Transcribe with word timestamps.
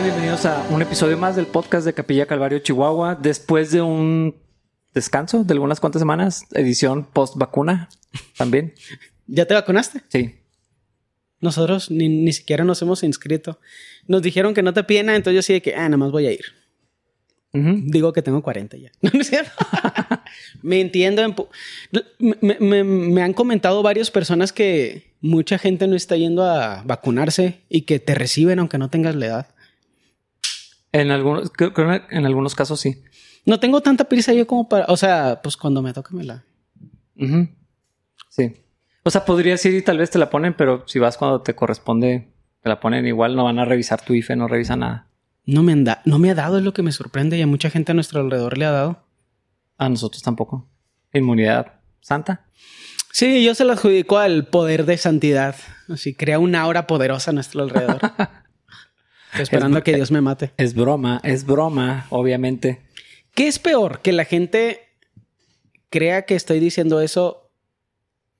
tal? 0.00 0.04
Bienvenidos 0.04 0.46
a 0.46 0.66
un 0.70 0.82
episodio 0.82 1.18
más 1.18 1.36
del 1.36 1.46
podcast 1.46 1.84
de 1.86 1.92
Capilla 1.94 2.26
Calvario 2.26 2.58
Chihuahua. 2.60 3.14
Después 3.14 3.70
de 3.70 3.82
un 3.82 4.36
descanso 4.94 5.44
de 5.44 5.52
algunas 5.52 5.80
cuantas 5.80 6.00
semanas, 6.00 6.44
edición 6.52 7.04
post 7.04 7.36
vacuna 7.36 7.88
también. 8.36 8.74
¿Ya 9.26 9.46
te 9.46 9.54
vacunaste? 9.54 10.02
Sí. 10.08 10.36
Nosotros 11.40 11.90
ni, 11.90 12.08
ni 12.08 12.32
siquiera 12.32 12.64
nos 12.64 12.82
hemos 12.82 13.02
inscrito. 13.02 13.60
Nos 14.06 14.22
dijeron 14.22 14.54
que 14.54 14.62
no 14.62 14.72
te 14.74 14.84
pena, 14.84 15.16
entonces 15.16 15.36
yo 15.36 15.42
sí 15.42 15.52
de 15.54 15.62
que, 15.62 15.74
ah, 15.74 15.84
nada 15.84 15.96
más 15.96 16.10
voy 16.10 16.26
a 16.26 16.32
ir. 16.32 16.44
Digo 17.52 18.12
que 18.12 18.22
tengo 18.22 18.42
40 18.42 18.76
ya. 18.76 18.92
¿No 19.00 19.20
es 19.20 19.28
cierto? 19.28 19.50
me 20.62 20.80
entiendo. 20.80 21.22
en 21.22 21.34
pu- 21.34 21.48
me, 22.40 22.58
me- 22.60 22.84
me 22.84 23.22
han 23.22 23.32
comentado 23.32 23.82
varias 23.82 24.10
personas 24.10 24.52
que 24.52 25.14
mucha 25.20 25.58
gente 25.58 25.88
no 25.88 25.96
está 25.96 26.16
yendo 26.16 26.44
a 26.44 26.82
vacunarse 26.84 27.60
y 27.68 27.82
que 27.82 27.98
te 27.98 28.14
reciben 28.14 28.60
aunque 28.60 28.78
no 28.78 28.88
tengas 28.90 29.16
la 29.16 29.26
edad. 29.26 29.46
En 30.92 31.10
algunos, 31.10 31.50
creo 31.50 31.72
que 31.72 32.02
en 32.10 32.26
algunos 32.26 32.54
casos 32.54 32.80
sí. 32.80 33.02
No 33.46 33.58
tengo 33.60 33.80
tanta 33.80 34.04
prisa 34.04 34.32
yo 34.32 34.46
como 34.46 34.68
para... 34.68 34.86
O 34.88 34.96
sea, 34.96 35.40
pues 35.42 35.56
cuando 35.56 35.82
me 35.82 35.92
toque 35.92 36.14
me 36.14 36.24
la... 36.24 36.44
Ujú. 37.16 37.48
Sí. 38.28 38.52
O 39.02 39.10
sea, 39.10 39.24
podrías 39.24 39.64
ir 39.64 39.74
y 39.74 39.82
tal 39.82 39.98
vez 39.98 40.10
te 40.10 40.18
la 40.18 40.30
ponen, 40.30 40.54
pero 40.54 40.84
si 40.86 40.98
vas 40.98 41.16
cuando 41.16 41.40
te 41.42 41.54
corresponde, 41.54 42.28
te 42.62 42.68
la 42.68 42.80
ponen 42.80 43.06
igual, 43.06 43.34
no 43.36 43.44
van 43.44 43.58
a 43.58 43.64
revisar 43.64 44.00
tu 44.04 44.12
IFE, 44.14 44.36
no 44.36 44.46
revisan 44.48 44.80
nada. 44.80 45.06
No 45.46 45.62
me, 45.62 45.72
han 45.72 45.84
da- 45.84 46.02
no 46.04 46.18
me 46.18 46.30
ha 46.30 46.34
dado, 46.34 46.58
es 46.58 46.64
lo 46.64 46.74
que 46.74 46.82
me 46.82 46.92
sorprende 46.92 47.38
y 47.38 47.42
a 47.42 47.46
mucha 47.46 47.70
gente 47.70 47.92
a 47.92 47.94
nuestro 47.94 48.20
alrededor 48.20 48.58
le 48.58 48.66
ha 48.66 48.70
dado. 48.72 49.02
A 49.78 49.88
nosotros 49.88 50.22
tampoco. 50.22 50.68
Inmunidad 51.14 51.80
santa. 52.00 52.44
Sí, 53.12 53.42
yo 53.44 53.54
se 53.54 53.64
lo 53.64 53.72
adjudico 53.72 54.18
al 54.18 54.46
poder 54.46 54.84
de 54.84 54.96
santidad. 54.98 55.56
Así 55.88 56.14
crea 56.14 56.38
una 56.38 56.60
aura 56.60 56.86
poderosa 56.86 57.30
a 57.30 57.34
nuestro 57.34 57.62
alrededor. 57.62 58.00
Estoy 59.32 59.42
esperando 59.42 59.78
a 59.78 59.84
que 59.84 59.94
Dios 59.94 60.10
me 60.10 60.20
mate. 60.20 60.52
Es 60.56 60.74
broma, 60.74 61.20
es 61.24 61.44
broma, 61.44 62.06
obviamente. 62.10 62.80
¿Qué 63.34 63.46
es 63.48 63.58
peor? 63.58 64.00
¿Que 64.02 64.12
la 64.12 64.24
gente 64.24 64.80
crea 65.88 66.22
que 66.22 66.34
estoy 66.34 66.58
diciendo 66.60 67.00
eso 67.00 67.50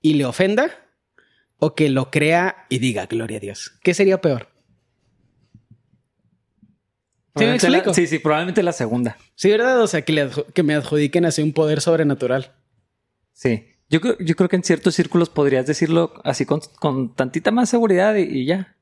y 0.02 0.14
le 0.14 0.24
ofenda? 0.24 0.70
¿O 1.58 1.74
que 1.74 1.91
lo 1.91 2.11
crea 2.11 2.66
y 2.68 2.78
diga 2.78 3.06
gloria 3.06 3.36
a 3.36 3.41
Dios? 3.41 3.78
¿Qué 3.83 3.92
sería 3.94 4.20
peor? 4.20 4.48
¿Sí 7.36 7.44
me 7.44 7.58
la- 7.68 7.94
sí, 7.94 8.06
sí, 8.06 8.18
probablemente 8.18 8.62
la 8.62 8.72
segunda. 8.72 9.16
Sí, 9.36 9.50
¿verdad? 9.50 9.80
O 9.80 9.86
sea, 9.86 10.02
que, 10.02 10.12
le 10.12 10.28
adju- 10.28 10.46
que 10.52 10.62
me 10.62 10.74
adjudiquen 10.74 11.24
así 11.24 11.42
un 11.42 11.52
poder 11.52 11.80
sobrenatural. 11.80 12.52
Sí. 13.33 13.66
Yo, 13.88 14.00
creo- 14.00 14.16
yo 14.18 14.34
creo 14.36 14.48
que 14.48 14.56
en 14.56 14.64
ciertos 14.64 14.94
círculos 14.94 15.30
podrías 15.30 15.66
decirlo 15.66 16.12
así 16.24 16.44
con, 16.44 16.61
con 16.78 17.14
tantita 17.14 17.50
más 17.50 17.68
seguridad 17.70 18.16
y, 18.16 18.22
y 18.22 18.46
ya. 18.46 18.77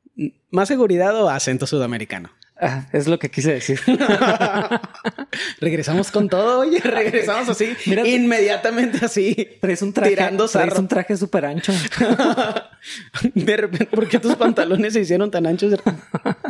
¿Más 0.51 0.69
seguridad 0.69 1.15
o 1.21 1.29
acento 1.31 1.67
sudamericano? 1.67 2.31
Ah, 2.61 2.87
es 2.93 3.07
lo 3.07 3.19
que 3.21 3.31
quise 3.31 3.53
decir. 3.53 3.81
regresamos 5.61 6.11
con 6.11 6.29
todo, 6.29 6.61
oye, 6.61 6.81
regresamos 6.81 7.49
así, 7.49 7.77
Mira- 7.87 8.07
inmediatamente 8.07 9.05
así, 9.05 9.59
Traes 9.61 9.83
un 9.83 9.93
traje, 9.93 10.11
tirando 10.11 10.49
traes 10.49 10.77
un 10.79 10.89
traje 10.89 11.17
súper 11.17 11.45
ancho. 11.45 11.73
De 13.35 13.57
repente, 13.57 13.87
¿por 13.87 14.09
qué 14.09 14.19
tus 14.19 14.35
pantalones 14.37 14.93
se 14.95 15.01
hicieron 15.01 15.31
tan 15.31 15.47
anchos 15.47 15.71
de- 15.73 15.81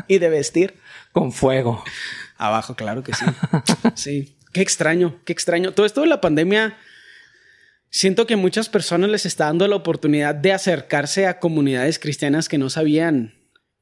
y 0.07 0.19
de 0.19 0.29
vestir? 0.31 0.75
con 1.13 1.33
fuego. 1.33 1.83
Abajo, 2.37 2.75
claro 2.77 3.03
que 3.03 3.13
sí. 3.15 3.25
Sí. 3.95 4.37
Qué 4.53 4.61
extraño, 4.63 5.19
qué 5.25 5.33
extraño. 5.33 5.73
Todo 5.73 5.85
esto 5.85 6.01
de 6.03 6.07
la 6.07 6.21
pandemia, 6.21 6.77
siento 7.91 8.27
que 8.27 8.37
muchas 8.37 8.69
personas 8.69 9.11
les 9.11 9.27
está 9.27 9.47
dando 9.47 9.67
la 9.67 9.77
oportunidad 9.77 10.35
de 10.35 10.53
acercarse 10.53 11.27
a 11.27 11.39
comunidades 11.41 11.99
cristianas 11.99 12.49
que 12.49 12.57
no 12.59 12.71
sabían 12.71 13.35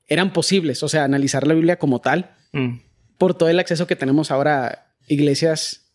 eran 0.09 0.33
posibles. 0.33 0.83
O 0.83 0.89
sea, 0.89 1.05
analizar 1.05 1.47
la 1.47 1.55
Biblia 1.55 1.78
como 1.78 2.00
tal, 2.00 2.34
Mm. 2.53 2.78
por 3.19 3.34
todo 3.34 3.49
el 3.49 3.59
acceso 3.59 3.87
que 3.87 3.97
tenemos 3.97 4.31
ahora 4.31 4.67
a 4.67 4.87
iglesias 5.09 5.87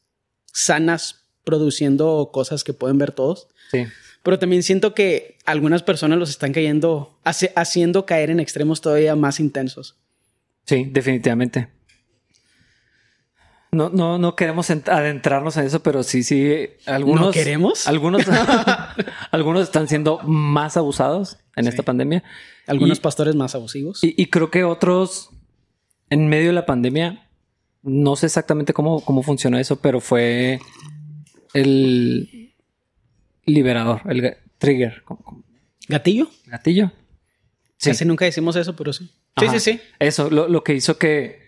sanas 0.53 1.25
produciendo 1.43 2.29
cosas 2.33 2.63
que 2.63 2.73
pueden 2.73 2.97
ver 2.97 3.11
todos. 3.11 3.47
Sí. 3.71 3.85
Pero 4.23 4.37
también 4.37 4.61
siento 4.63 4.93
que 4.93 5.37
algunas 5.45 5.81
personas 5.81 6.19
los 6.19 6.29
están 6.29 6.51
cayendo, 6.53 7.17
hace- 7.23 7.51
haciendo 7.55 8.05
caer 8.05 8.29
en 8.29 8.39
extremos 8.39 8.81
todavía 8.81 9.15
más 9.15 9.39
intensos. 9.39 9.95
Sí, 10.65 10.85
definitivamente. 10.91 11.69
No, 13.71 13.89
no, 13.89 14.17
no 14.17 14.35
queremos 14.35 14.69
ent- 14.69 14.89
adentrarnos 14.89 15.55
en 15.55 15.65
eso, 15.65 15.81
pero 15.81 16.03
sí, 16.03 16.23
sí. 16.23 16.67
Algunos. 16.85 17.21
¿No 17.27 17.31
queremos? 17.31 17.87
Algunos, 17.87 18.23
algunos 19.31 19.63
están 19.63 19.87
siendo 19.87 20.19
más 20.19 20.77
abusados 20.77 21.37
en 21.55 21.63
Sí. 21.65 21.69
esta 21.69 21.83
pandemia. 21.83 22.23
Algunos 22.67 22.99
Y- 22.99 23.01
pastores 23.01 23.35
más 23.35 23.55
abusivos. 23.55 24.03
Y, 24.03 24.13
y 24.21 24.27
creo 24.27 24.51
que 24.51 24.63
otros, 24.63 25.29
en 26.09 26.27
medio 26.27 26.47
de 26.47 26.53
la 26.53 26.65
pandemia, 26.65 27.29
no 27.83 28.15
sé 28.15 28.27
exactamente 28.27 28.73
cómo, 28.73 29.01
cómo 29.01 29.23
funcionó 29.23 29.57
eso, 29.57 29.77
pero 29.81 29.99
fue 29.99 30.59
el 31.53 32.53
liberador, 33.45 34.01
el 34.09 34.37
trigger, 34.57 35.03
¿Gatillo? 35.87 36.29
gatillo. 36.45 36.91
Sí. 37.77 37.89
Casi 37.89 38.05
nunca 38.05 38.25
decimos 38.25 38.55
eso, 38.55 38.75
pero 38.75 38.93
sí. 38.93 39.09
Sí, 39.37 39.47
sí, 39.49 39.59
sí. 39.59 39.81
Eso, 39.99 40.29
lo, 40.29 40.47
lo 40.47 40.63
que 40.63 40.73
hizo 40.75 40.97
que. 40.97 41.40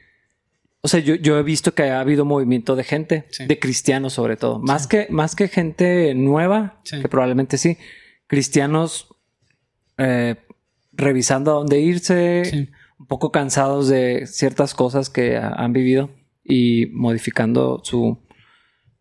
O 0.85 0.89
sea, 0.89 0.99
yo, 0.99 1.15
yo 1.15 1.37
he 1.39 1.43
visto 1.43 1.73
que 1.73 1.83
ha 1.83 2.01
habido 2.01 2.25
movimiento 2.25 2.75
de 2.75 2.83
gente, 2.83 3.25
Sí. 3.31 3.45
de 3.45 3.57
cristianos 3.57 4.11
sobre 4.13 4.35
todo. 4.35 4.59
Más, 4.59 4.85
que, 4.85 5.07
más 5.09 5.33
que 5.35 5.47
gente 5.47 6.13
nueva, 6.13 6.81
Sí. 6.83 7.01
que 7.01 7.07
probablemente 7.07 7.57
sí. 7.57 7.77
Cristianos 8.27 9.07
eh, 9.97 10.35
revisando 10.91 11.51
a 11.51 11.53
dónde 11.55 11.79
irse, 11.79 12.69
un 12.99 13.05
poco 13.07 13.31
cansados 13.31 13.87
de 13.87 14.25
ciertas 14.27 14.73
cosas 14.73 15.09
que 15.09 15.37
ha- 15.37 15.49
han 15.53 15.71
vivido 15.71 16.09
y 16.43 16.87
modificando 16.87 17.79
su, 17.83 18.17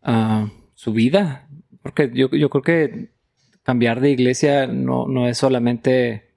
ah, 0.03 0.51
su 0.75 0.93
vida. 0.93 1.49
Porque 1.83 2.11
yo, 2.15 2.29
yo 2.31 2.49
creo 2.51 2.63
que 2.63 3.13
cambiar 3.65 4.01
de 4.01 4.11
iglesia 4.11 4.67
no, 4.67 5.07
no 5.09 5.27
es 5.29 5.39
solamente 5.39 6.32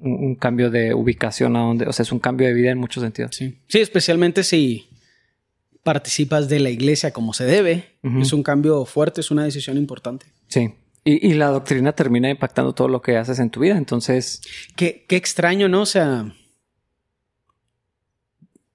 un, 0.00 0.34
cambio 0.34 0.70
de 0.70 0.94
ubicación 0.94 1.56
a 1.56 1.60
donde, 1.60 1.86
o 1.86 1.92
sea, 1.92 2.02
es 2.02 2.12
un 2.12 2.18
cambio 2.18 2.46
de 2.46 2.54
vida 2.54 2.70
en 2.70 2.78
muchos 2.78 3.02
sentidos. 3.02 3.34
Sí. 3.34 3.58
Sí, 3.66 3.78
especialmente 3.80 4.44
si 4.44 4.88
participas 5.82 6.48
de 6.48 6.60
la 6.60 6.70
iglesia 6.70 7.12
como 7.12 7.32
se 7.32 7.44
debe. 7.44 7.96
Es 8.20 8.32
un 8.32 8.42
cambio 8.42 8.84
fuerte, 8.84 9.20
es 9.20 9.30
una 9.30 9.44
decisión 9.44 9.76
importante. 9.76 10.26
Sí. 10.48 10.72
Y, 11.04 11.28
y 11.28 11.34
la 11.34 11.48
doctrina 11.48 11.92
termina 11.92 12.28
impactando 12.28 12.74
todo 12.74 12.88
lo 12.88 13.00
que 13.00 13.16
haces 13.16 13.38
en 13.38 13.50
tu 13.50 13.60
vida. 13.60 13.76
Entonces, 13.76 14.42
Qué, 14.76 15.04
qué 15.08 15.16
extraño, 15.16 15.68
¿no? 15.68 15.82
O 15.82 15.86
sea, 15.86 16.32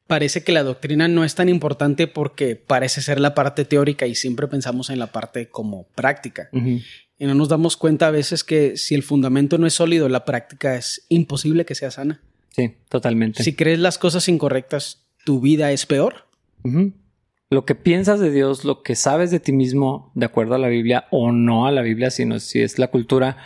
parece 0.07 0.43
que 0.43 0.51
la 0.51 0.63
doctrina 0.63 1.07
no 1.07 1.23
es 1.23 1.35
tan 1.35 1.49
importante 1.49 2.07
porque 2.07 2.55
parece 2.55 3.01
ser 3.01 3.19
la 3.19 3.33
parte 3.33 3.65
teórica 3.65 4.05
y 4.05 4.15
siempre 4.15 4.47
pensamos 4.47 4.89
en 4.89 4.99
la 4.99 5.07
parte 5.07 5.49
como 5.49 5.87
práctica. 5.95 6.49
Y 7.23 7.25
no 7.25 7.35
nos 7.35 7.47
damos 7.47 7.77
cuenta 7.77 8.07
a 8.07 8.11
veces 8.11 8.43
que 8.43 8.75
si 8.75 8.95
el 8.95 9.01
fundamento 9.03 9.57
no 9.57 9.65
es 9.65 9.73
sólido, 9.75 10.09
la 10.09 10.25
práctica 10.25 10.75
es 10.75 11.05
imposible 11.07 11.63
que 11.63 11.73
sea 11.73 11.89
sana. 11.89 12.19
sí, 12.49 12.73
totalmente. 12.89 13.43
Si 13.43 13.55
crees 13.55 13.79
las 13.79 13.97
cosas 13.97 14.27
incorrectas, 14.27 15.05
tu 15.23 15.39
vida 15.39 15.71
es 15.71 15.85
peor. 15.85 16.27
Lo 17.49 17.63
que 17.65 17.75
piensas 17.75 18.19
de 18.19 18.29
Dios, 18.29 18.65
lo 18.65 18.83
que 18.83 18.95
sabes 18.95 19.31
de 19.31 19.39
ti 19.39 19.53
mismo, 19.53 20.11
de 20.15 20.25
acuerdo 20.25 20.55
a 20.55 20.57
la 20.57 20.67
Biblia 20.67 21.05
o 21.11 21.31
no 21.31 21.65
a 21.65 21.71
la 21.71 21.81
Biblia, 21.81 22.09
sino 22.11 22.39
si 22.39 22.59
es 22.61 22.77
la 22.77 22.87
cultura, 22.89 23.37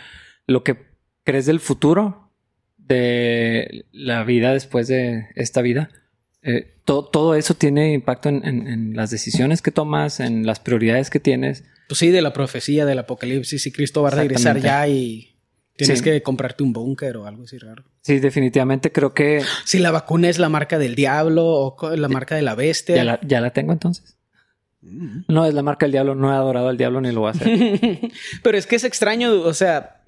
lo 0.48 0.64
que 0.64 0.78
crees 1.24 1.46
del 1.46 1.60
futuro, 1.60 2.32
de 2.78 3.86
la 3.92 4.24
vida 4.24 4.54
después 4.54 4.88
de 4.88 5.28
esta 5.36 5.62
vida, 5.62 5.90
eh, 6.42 6.74
to- 6.86 7.04
todo 7.06 7.36
eso 7.36 7.54
tiene 7.54 7.94
impacto 7.94 8.30
en, 8.30 8.44
en- 8.46 8.68
en 8.68 8.96
las 8.96 9.12
decisiones 9.12 9.62
que 9.62 9.72
tomas, 9.72 10.20
en 10.20 10.46
las 10.46 10.60
prioridades 10.60 11.10
que 11.10 11.20
tienes. 11.20 11.64
Pues 11.88 12.00
sí, 12.00 12.10
de 12.10 12.22
la 12.22 12.34
profecía 12.34 12.86
del 12.86 13.00
apocalipsis, 13.00 13.62
si 13.64 13.72
Cristo 13.72 14.02
va 14.02 14.10
a 14.10 14.12
regresar 14.12 14.60
ya 14.60 14.88
y 14.88 15.36
tienes 15.76 16.00
Sí. 16.00 16.04
que 16.04 16.22
comprarte 16.22 16.64
un 16.64 16.74
búnker 16.74 17.18
o 17.18 17.26
algo 17.28 17.44
así 17.44 17.58
raro. 17.58 17.84
Sí, 18.02 18.20
definitivamente 18.20 18.92
creo 18.92 19.14
que 19.14 19.42
Si 19.66 19.80
la 19.80 19.92
vacuna 19.92 20.28
es 20.30 20.38
la 20.40 20.50
marca 20.50 20.78
del 20.80 20.96
diablo 20.96 21.46
o 21.46 21.96
la 21.96 22.10
marca 22.10 22.36
de 22.36 22.42
la 22.42 22.56
bestia. 22.56 22.96
ya 22.96 23.04
la, 23.04 23.20
ya 23.22 23.42
la 23.42 23.52
tengo 23.52 23.72
entonces. 23.74 24.18
No 24.82 25.46
es 25.46 25.54
la 25.54 25.64
marca 25.64 25.86
del 25.86 25.92
diablo, 25.94 26.16
no 26.16 26.32
he 26.32 26.36
adorado 26.36 26.70
al 26.70 26.78
diablo 26.78 27.02
ni 27.02 27.12
lo 27.12 27.22
voy 27.22 27.30
a 27.30 27.32
hacer. 27.32 27.50
Pero 28.44 28.58
es 28.58 28.68
que 28.68 28.76
es 28.78 28.84
extraño, 28.84 29.32
o 29.42 29.54
sea, 29.54 30.02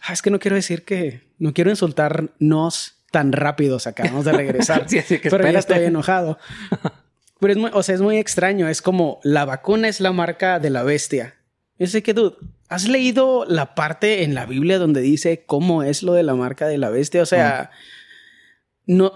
ah, 0.00 0.12
es 0.12 0.22
que 0.22 0.30
no 0.30 0.38
quiero 0.40 0.56
decir 0.56 0.84
que 0.84 1.20
no 1.38 1.52
quiero 1.52 1.70
insultarnos 1.70 2.94
tan 3.10 3.32
rápidos. 3.32 3.86
Acabamos 3.86 4.24
de 4.24 4.32
regresar, 4.32 4.84
Sí, 4.88 4.98
así 4.98 5.18
que 5.18 5.30
pero 5.30 5.48
ya 5.50 5.58
estoy 5.58 5.84
enojado. 5.84 6.38
Pero 7.42 7.54
es 7.54 7.58
muy, 7.58 7.70
o 7.74 7.82
sea, 7.82 7.96
es 7.96 8.00
muy 8.00 8.18
extraño. 8.18 8.68
Es 8.68 8.80
como 8.82 9.18
la 9.24 9.44
vacuna 9.44 9.88
es 9.88 9.98
la 9.98 10.12
marca 10.12 10.60
de 10.60 10.70
la 10.70 10.84
bestia. 10.84 11.34
Yo 11.76 11.88
sé 11.88 12.00
que 12.04 12.14
tú 12.14 12.36
has 12.68 12.86
leído 12.86 13.44
la 13.48 13.74
parte 13.74 14.22
en 14.22 14.36
la 14.36 14.46
Biblia 14.46 14.78
donde 14.78 15.00
dice 15.00 15.44
cómo 15.44 15.82
es 15.82 16.04
lo 16.04 16.12
de 16.12 16.22
la 16.22 16.36
marca 16.36 16.68
de 16.68 16.78
la 16.78 16.88
bestia. 16.88 17.20
O 17.20 17.26
sea, 17.26 17.72
no, 18.86 19.14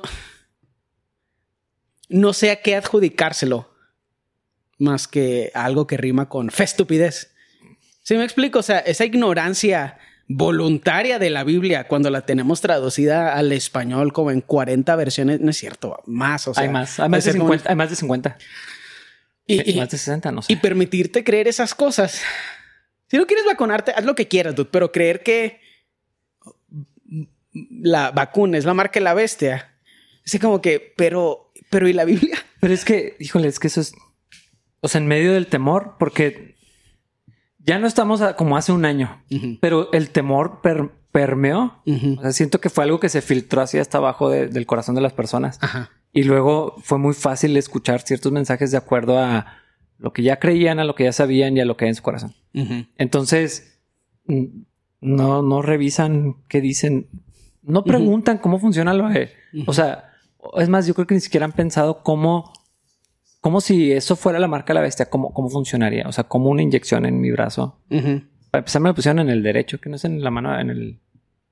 no 2.08 2.32
sé 2.32 2.50
a 2.50 2.62
qué 2.62 2.74
adjudicárselo 2.74 3.72
más 4.76 5.06
que 5.06 5.52
algo 5.54 5.86
que 5.86 5.96
rima 5.96 6.28
con 6.28 6.50
fe 6.50 6.64
estupidez. 6.64 7.32
¿Sí 8.02 8.16
me 8.16 8.24
explico? 8.24 8.58
O 8.58 8.64
sea, 8.64 8.80
esa 8.80 9.04
ignorancia 9.04 9.98
voluntaria 10.28 11.18
de 11.18 11.30
la 11.30 11.44
Biblia 11.44 11.86
cuando 11.86 12.10
la 12.10 12.22
tenemos 12.22 12.60
traducida 12.60 13.34
al 13.34 13.52
español 13.52 14.12
como 14.12 14.30
en 14.30 14.40
40 14.40 14.96
versiones, 14.96 15.40
no 15.40 15.50
es 15.50 15.56
cierto, 15.56 16.02
más, 16.06 16.48
o 16.48 16.54
sea, 16.54 16.64
hay 16.64 16.68
más, 16.68 16.98
hay 16.98 17.08
más, 17.08 17.24
de 17.24 17.32
50, 17.32 17.70
hay 17.70 17.76
más 17.76 17.90
de 17.90 17.96
50. 17.96 18.38
Y, 19.48 19.74
más 19.74 19.90
de 19.90 19.98
60, 19.98 20.32
no 20.32 20.42
sé. 20.42 20.52
Y 20.52 20.56
permitirte 20.56 21.22
creer 21.22 21.46
esas 21.46 21.72
cosas. 21.74 22.20
Si 23.08 23.16
no 23.16 23.26
quieres 23.26 23.46
vacunarte, 23.46 23.92
haz 23.92 24.04
lo 24.04 24.16
que 24.16 24.26
quieras, 24.26 24.56
dude, 24.56 24.68
pero 24.72 24.90
creer 24.90 25.22
que 25.22 25.60
la 27.70 28.10
vacuna 28.10 28.58
es 28.58 28.64
la 28.64 28.74
marca 28.74 28.98
de 28.98 29.04
la 29.04 29.14
bestia. 29.14 29.78
Es 30.24 30.40
como 30.40 30.60
que, 30.60 30.92
pero, 30.96 31.52
pero 31.70 31.86
¿y 31.86 31.92
la 31.92 32.04
Biblia? 32.04 32.36
Pero 32.58 32.74
es 32.74 32.84
que, 32.84 33.16
híjole, 33.20 33.46
es 33.46 33.60
que 33.60 33.68
eso 33.68 33.80
es, 33.80 33.94
o 34.80 34.88
sea, 34.88 35.00
en 35.00 35.06
medio 35.06 35.32
del 35.32 35.46
temor, 35.46 35.94
porque 36.00 36.55
ya 37.66 37.78
no 37.80 37.86
estamos 37.86 38.22
como 38.36 38.56
hace 38.56 38.72
un 38.72 38.84
año, 38.84 39.22
pero 39.60 39.92
el 39.92 40.10
temor 40.10 40.60
permeó. 41.12 41.82
O 42.16 42.22
sea, 42.22 42.32
siento 42.32 42.60
que 42.60 42.70
fue 42.70 42.84
algo 42.84 43.00
que 43.00 43.08
se 43.08 43.20
filtró 43.20 43.60
así 43.60 43.78
hasta 43.78 43.98
abajo 43.98 44.30
del 44.30 44.66
corazón 44.66 44.94
de 44.94 45.00
las 45.00 45.12
personas. 45.12 45.58
Y 46.12 46.22
luego 46.22 46.76
fue 46.82 46.98
muy 46.98 47.12
fácil 47.12 47.56
escuchar 47.56 48.00
ciertos 48.02 48.32
mensajes 48.32 48.70
de 48.70 48.78
acuerdo 48.78 49.18
a 49.18 49.58
lo 49.98 50.12
que 50.12 50.22
ya 50.22 50.38
creían, 50.38 50.78
a 50.78 50.84
lo 50.84 50.94
que 50.94 51.04
ya 51.04 51.12
sabían 51.12 51.56
y 51.56 51.60
a 51.60 51.64
lo 51.64 51.76
que 51.76 51.86
hay 51.86 51.88
en 51.90 51.94
su 51.96 52.02
corazón. 52.02 52.34
Entonces, 52.96 53.80
no, 55.00 55.42
no 55.42 55.60
revisan 55.60 56.36
qué 56.48 56.60
dicen, 56.60 57.08
no 57.62 57.82
preguntan 57.84 58.38
cómo 58.38 58.60
funciona 58.60 58.94
lo 58.94 59.08
de, 59.08 59.30
o 59.66 59.72
sea, 59.72 60.12
es 60.56 60.68
más, 60.68 60.86
yo 60.86 60.94
creo 60.94 61.06
que 61.08 61.14
ni 61.14 61.20
siquiera 61.20 61.44
han 61.44 61.52
pensado 61.52 62.04
cómo 62.04 62.52
como 63.46 63.60
si 63.60 63.92
eso 63.92 64.16
fuera 64.16 64.40
la 64.40 64.48
marca 64.48 64.72
de 64.72 64.74
la 64.74 64.80
bestia, 64.80 65.06
¿cómo, 65.06 65.32
cómo 65.32 65.48
funcionaría? 65.48 66.08
O 66.08 66.10
sea, 66.10 66.24
como 66.24 66.50
una 66.50 66.62
inyección 66.62 67.06
en 67.06 67.20
mi 67.20 67.30
brazo. 67.30 67.78
Para 67.88 68.58
empezar, 68.58 68.82
me 68.82 68.88
lo 68.88 68.94
pusieron 68.96 69.20
en 69.20 69.30
el 69.30 69.40
derecho, 69.44 69.80
que 69.80 69.88
no 69.88 69.94
es 69.94 70.04
en 70.04 70.20
la 70.24 70.32
mano, 70.32 70.58
en 70.58 70.68
el, 70.68 70.98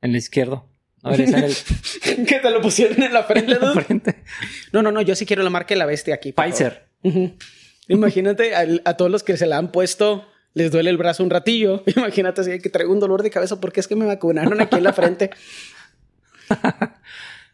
en 0.03 0.11
el 0.11 0.17
izquierdo. 0.17 0.67
No, 1.05 1.13
¿Qué 2.03 2.41
te 2.43 2.51
lo 2.51 2.61
pusieron 2.61 3.01
en 3.01 3.13
la 3.13 3.23
frente? 3.23 3.57
No, 4.73 4.83
no, 4.83 4.91
no, 4.91 5.03
yo 5.03 5.15
sí 5.15 5.25
quiero 5.25 5.45
la 5.45 5.51
marca 5.51 5.73
de 5.73 5.79
la 5.79 5.87
bestia 5.87 6.17
aquí. 6.17 6.33
Pfizer. 6.33 6.89
Imagínate 7.87 8.57
a, 8.57 8.97
todos 8.97 9.09
los 9.09 9.23
que 9.23 9.37
se 9.37 9.47
la 9.47 9.59
han 9.59 9.71
puesto, 9.71 10.27
les 10.53 10.73
duele 10.73 10.91
el 10.91 10.97
brazo 10.97 11.23
un 11.23 11.31
ratillo. 11.31 11.85
Imagínate 11.97 12.41
así 12.41 12.59
que 12.59 12.71
traigo 12.71 12.93
un 12.93 12.99
dolor 12.99 13.23
de 13.23 13.31
cabeza 13.31 13.61
porque 13.61 13.79
es 13.79 13.87
que 13.87 13.95
me 13.95 14.05
vacunaron 14.05 14.61
aquí 14.61 14.79
en 14.79 14.83
la 14.83 14.93
frente. 14.93 15.31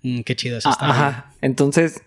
Mm, 0.03 0.23
qué 0.23 0.35
chido 0.35 0.57
eso. 0.57 0.71
está 0.71 0.89
ajá. 0.89 1.35
Entonces, 1.43 2.01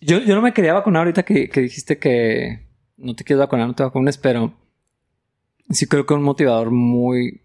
yo, 0.00 0.18
yo 0.18 0.34
no 0.34 0.42
me 0.42 0.52
quería 0.52 0.72
vacunar 0.72 1.00
ahorita 1.00 1.24
que, 1.24 1.48
dijiste 1.54 1.98
que 1.98 2.66
no 2.96 3.14
te 3.14 3.24
quieres 3.24 3.40
vacunar, 3.40 3.66
no 3.66 3.74
te 3.74 3.82
vacunes, 3.82 4.16
pero 4.18 4.54
sí 5.68 5.86
creo 5.86 6.06
que 6.06 6.14
un 6.14 6.22
motivador 6.22 6.70
muy 6.70 7.42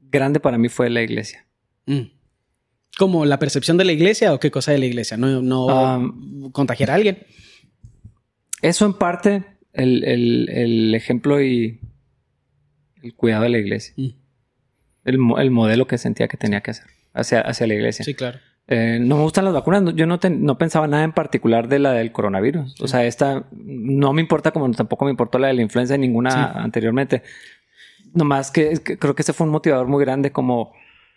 grande 0.00 0.40
para 0.40 0.58
mí 0.58 0.68
fue 0.68 0.90
la 0.90 1.02
iglesia. 1.02 1.46
Mm. 1.86 2.10
¿Como 2.98 3.24
la 3.24 3.38
percepción 3.38 3.76
de 3.76 3.84
la 3.84 3.92
iglesia 3.92 4.34
o 4.34 4.40
qué 4.40 4.50
cosa 4.50 4.72
de 4.72 4.78
la 4.78 4.86
iglesia? 4.86 5.16
No, 5.16 5.42
no 5.42 6.50
contagiar 6.52 6.90
a 6.90 6.94
alguien. 6.94 7.18
Eso 8.60 8.86
en 8.86 8.94
parte, 8.94 9.44
el, 9.72 10.94
ejemplo 10.94 11.42
y 11.42 11.80
el 13.02 13.14
cuidado 13.14 13.44
de 13.44 13.48
la 13.48 13.58
iglesia. 13.58 13.94
Mm. 13.96 14.08
El, 15.04 15.18
el, 15.38 15.50
modelo 15.50 15.86
que 15.86 15.98
sentía 15.98 16.28
que 16.28 16.36
tenía 16.36 16.60
que 16.60 16.70
hacer 16.70 16.86
hacia, 17.12 17.40
hacia 17.40 17.66
la 17.66 17.74
iglesia. 17.74 18.04
Sí, 18.04 18.14
claro. 18.14 18.38
Eh, 18.72 18.98
no 18.98 19.16
me 19.16 19.22
gustan 19.22 19.44
las 19.44 19.52
vacunas. 19.52 19.94
Yo 19.94 20.06
no, 20.06 20.18
no 20.30 20.56
pensaba 20.56 20.88
nada 20.88 21.04
en 21.04 21.12
particular 21.12 21.68
de 21.68 21.78
la 21.78 21.92
del 21.92 22.10
coronavirus. 22.10 22.80
O 22.80 22.88
sea, 22.88 23.04
esta 23.04 23.44
no 23.50 24.14
me 24.14 24.22
importa 24.22 24.50
como 24.50 24.70
tampoco 24.70 25.04
me 25.04 25.10
importó 25.10 25.38
la 25.38 25.48
de 25.48 25.52
la 25.52 25.60
influenza 25.62 25.98
ninguna 25.98 26.52
anteriormente. 26.52 27.22
Nomás 28.14 28.50
que, 28.50 28.78
que, 28.82 28.98
creo 28.98 29.14
que 29.14 29.20
ese 29.20 29.34
fue 29.34 29.46
un 29.46 29.52
motivador 29.52 29.88
muy 29.88 30.02
grande 30.02 30.32
como 30.32 30.72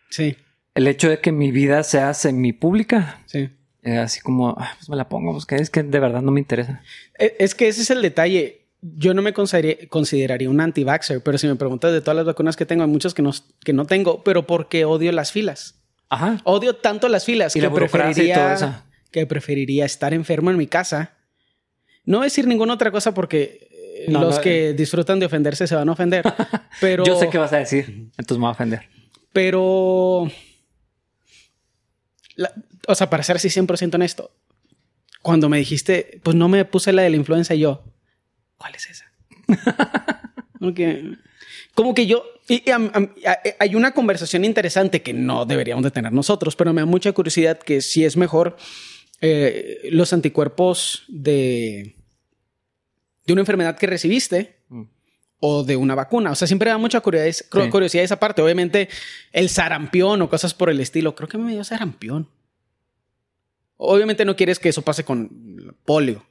sí. 0.09 0.35
el 0.73 0.87
hecho 0.87 1.09
de 1.09 1.19
que 1.19 1.31
mi 1.31 1.51
vida 1.51 1.83
sea 1.83 2.13
semi 2.13 2.51
pública. 2.51 3.21
Sí. 3.25 3.49
Eh, 3.83 3.99
así 3.99 4.19
como, 4.19 4.49
ah, 4.57 4.73
pues 4.77 4.89
me 4.89 4.97
la 4.97 5.07
pongo, 5.07 5.31
pues 5.31 5.45
que 5.45 5.55
es 5.55 5.69
que 5.69 5.83
de 5.83 5.99
verdad 5.99 6.21
no 6.21 6.31
me 6.31 6.41
interesa. 6.41 6.81
E, 7.17 7.37
es 7.39 7.55
que 7.55 7.69
ese 7.69 7.83
es 7.83 7.89
el 7.89 8.01
detalle. 8.01 8.65
Yo 8.81 9.13
no 9.13 9.21
me 9.21 9.33
consideraría, 9.33 10.49
un 10.49 10.59
anti-vaxxer, 10.59 11.23
pero 11.23 11.37
si 11.37 11.47
me 11.47 11.55
preguntas 11.55 11.93
de 11.93 12.01
todas 12.01 12.17
las 12.17 12.25
vacunas 12.25 12.57
que 12.57 12.65
tengo, 12.65 12.83
hay 12.83 12.89
muchas 12.89 13.13
que 13.13 13.21
no, 13.21 13.31
que 13.63 13.71
no 13.71 13.85
tengo, 13.85 14.23
pero 14.23 14.45
porque 14.45 14.83
odio 14.83 15.11
las 15.13 15.31
filas. 15.31 15.84
Ajá. 16.09 16.39
Odio 16.43 16.75
tanto 16.75 17.09
las 17.09 17.25
filas 17.25 17.53
que 17.53 17.69
preferiría, 17.69 18.83
que 19.11 19.25
preferiría 19.25 19.85
estar 19.85 20.13
enfermo 20.13 20.51
en 20.51 20.57
mi 20.57 20.67
casa. 20.67 21.13
No 22.05 22.21
decir 22.21 22.47
ninguna 22.47 22.73
otra 22.73 22.91
cosa 22.91 23.13
porque 23.13 23.67
eh, 23.71 24.05
los 24.11 24.39
que 24.39 24.69
eh. 24.69 24.73
disfrutan 24.73 25.19
de 25.19 25.25
ofenderse 25.25 25.67
se 25.67 25.75
van 25.75 25.89
a 25.89 25.93
ofender. 25.93 26.23
pero 26.79 27.03
yo 27.03 27.19
sé 27.19 27.29
qué 27.29 27.37
vas 27.37 27.53
a 27.53 27.57
decir, 27.57 28.09
entonces 28.17 28.37
me 28.37 28.41
voy 28.41 28.49
a 28.49 28.51
ofender. 28.51 28.81
Pero 29.33 30.29
o 32.87 32.95
sea, 32.95 33.09
para 33.09 33.23
ser 33.23 33.37
así 33.37 33.49
100% 33.49 33.95
honesto, 33.95 34.31
cuando 35.21 35.49
me 35.49 35.57
dijiste, 35.57 36.19
pues 36.23 36.35
no 36.35 36.47
me 36.47 36.65
puse 36.65 36.93
la 36.93 37.01
de 37.01 37.09
la 37.09 37.15
influenza 37.15 37.55
y 37.55 37.59
yo, 37.59 37.83
¿cuál 38.57 38.75
es 38.75 38.89
esa? 38.89 39.05
Porque 40.59 41.17
como 41.75 41.93
que 41.93 42.07
yo, 42.07 42.23
y, 42.47 42.63
hay 43.59 43.75
una 43.75 43.91
conversación 43.91 44.45
interesante 44.45 45.01
que 45.01 45.13
no 45.13 45.45
deberíamos 45.45 45.83
de 45.83 45.91
tener 45.91 46.13
nosotros, 46.13 46.55
pero 46.55 46.73
me 46.73 46.81
da 46.81 46.85
mucha 46.85 47.11
curiosidad 47.11 47.59
que 47.59 47.81
si 47.81 48.05
es 48.05 48.17
mejor 48.17 48.55
eh, 49.21 49.89
los 49.91 50.13
anticuerpos 50.13 51.03
de, 51.09 51.95
de 53.25 53.33
una 53.33 53.41
enfermedad 53.41 53.77
que 53.77 53.87
recibiste 53.87 54.63
mm. 54.69 54.83
o 55.41 55.63
de 55.63 55.75
una 55.75 55.95
vacuna. 55.95 56.31
O 56.31 56.35
sea, 56.35 56.47
siempre 56.47 56.69
da 56.69 56.77
mucha 56.77 57.01
curiosidad, 57.01 57.69
curiosidad 57.69 58.05
esa 58.05 58.19
parte. 58.19 58.41
Obviamente, 58.41 58.87
el 59.33 59.49
sarampión 59.49 60.21
o 60.21 60.29
cosas 60.29 60.53
por 60.53 60.69
el 60.69 60.79
estilo. 60.79 61.13
Creo 61.13 61.27
que 61.27 61.37
me 61.37 61.51
dio 61.51 61.63
sarampión. 61.63 62.29
Obviamente 63.77 64.23
no 64.23 64.37
quieres 64.37 64.59
que 64.59 64.69
eso 64.69 64.81
pase 64.81 65.03
con 65.03 65.75
polio. 65.83 66.25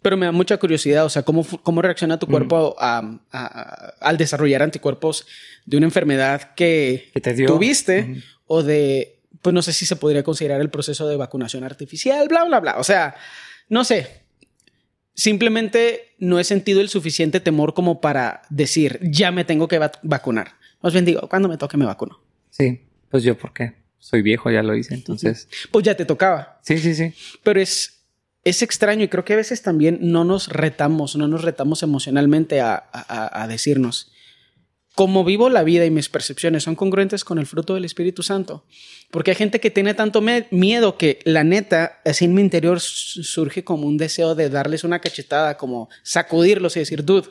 Pero 0.00 0.16
me 0.16 0.26
da 0.26 0.32
mucha 0.32 0.56
curiosidad, 0.58 1.04
o 1.04 1.08
sea, 1.08 1.22
cómo, 1.22 1.44
cómo 1.62 1.82
reacciona 1.82 2.18
tu 2.18 2.26
cuerpo 2.26 2.76
al 2.78 4.16
desarrollar 4.16 4.62
anticuerpos 4.62 5.26
de 5.66 5.76
una 5.76 5.86
enfermedad 5.86 6.54
que, 6.54 7.10
te 7.20 7.34
tuviste 7.44 8.22
o 8.46 8.62
de, 8.62 9.18
pues 9.42 9.52
no 9.52 9.62
sé 9.62 9.72
si 9.72 9.86
se 9.86 9.96
podría 9.96 10.22
considerar 10.22 10.60
el 10.60 10.70
proceso 10.70 11.08
de 11.08 11.16
vacunación 11.16 11.64
artificial, 11.64 12.28
bla, 12.28 12.44
bla, 12.44 12.60
bla. 12.60 12.78
O 12.78 12.84
sea, 12.84 13.16
no 13.68 13.84
sé. 13.84 14.22
Simplemente 15.14 16.14
no 16.18 16.38
he 16.38 16.44
sentido 16.44 16.80
el 16.80 16.88
suficiente 16.88 17.40
temor 17.40 17.74
como 17.74 18.00
para 18.00 18.42
decir, 18.50 19.00
ya 19.02 19.32
me 19.32 19.44
tengo 19.44 19.66
que 19.66 19.80
vacunar. 20.02 20.52
Más 20.80 20.92
bien 20.92 21.04
digo, 21.04 21.28
cuando 21.28 21.48
me 21.48 21.56
toque 21.56 21.76
me 21.76 21.84
vacuno. 21.84 22.20
Sí, 22.50 22.82
pues 23.10 23.24
yo, 23.24 23.36
¿por 23.36 23.52
qué? 23.52 23.74
Soy 23.98 24.22
viejo, 24.22 24.50
ya 24.50 24.62
lo 24.62 24.76
hice, 24.76 24.94
entonces. 24.94 25.48
Pues 25.72 25.84
ya 25.84 25.96
te 25.96 26.04
tocaba. 26.04 26.60
Sí, 26.62 26.78
sí, 26.78 26.94
sí. 26.94 27.12
Pero 27.42 27.60
es, 27.60 27.97
es 28.48 28.62
extraño 28.62 29.04
y 29.04 29.08
creo 29.08 29.24
que 29.24 29.34
a 29.34 29.36
veces 29.36 29.62
también 29.62 29.98
no 30.00 30.24
nos 30.24 30.48
retamos, 30.48 31.16
no 31.16 31.28
nos 31.28 31.42
retamos 31.42 31.82
emocionalmente 31.82 32.60
a, 32.60 33.46
decirnos, 33.48 34.12
cómo 34.94 35.24
vivo 35.24 35.48
la 35.48 35.62
vida 35.62 35.84
y 35.84 35.90
mis 35.90 36.08
percepciones 36.08 36.64
son 36.64 36.74
congruentes 36.74 37.24
con 37.24 37.38
el 37.38 37.46
fruto 37.46 37.74
del 37.74 37.84
Espíritu 37.84 38.22
Santo. 38.22 38.64
Porque 39.10 39.30
hay 39.30 39.36
gente 39.36 39.60
que 39.60 39.70
tiene 39.70 39.94
tanto 39.94 40.22
miedo 40.50 40.98
que 40.98 41.20
la 41.24 41.44
neta, 41.44 42.00
así 42.04 42.24
en 42.24 42.34
mi 42.34 42.40
interior 42.40 42.80
surge 42.80 43.64
como 43.64 43.86
un 43.86 43.96
deseo 43.96 44.34
de 44.34 44.50
darles 44.50 44.84
una 44.84 45.00
cachetada, 45.00 45.56
como 45.56 45.88
sacudirlos 46.02 46.76
y 46.76 46.80
decir, 46.80 47.04
dude, 47.04 47.28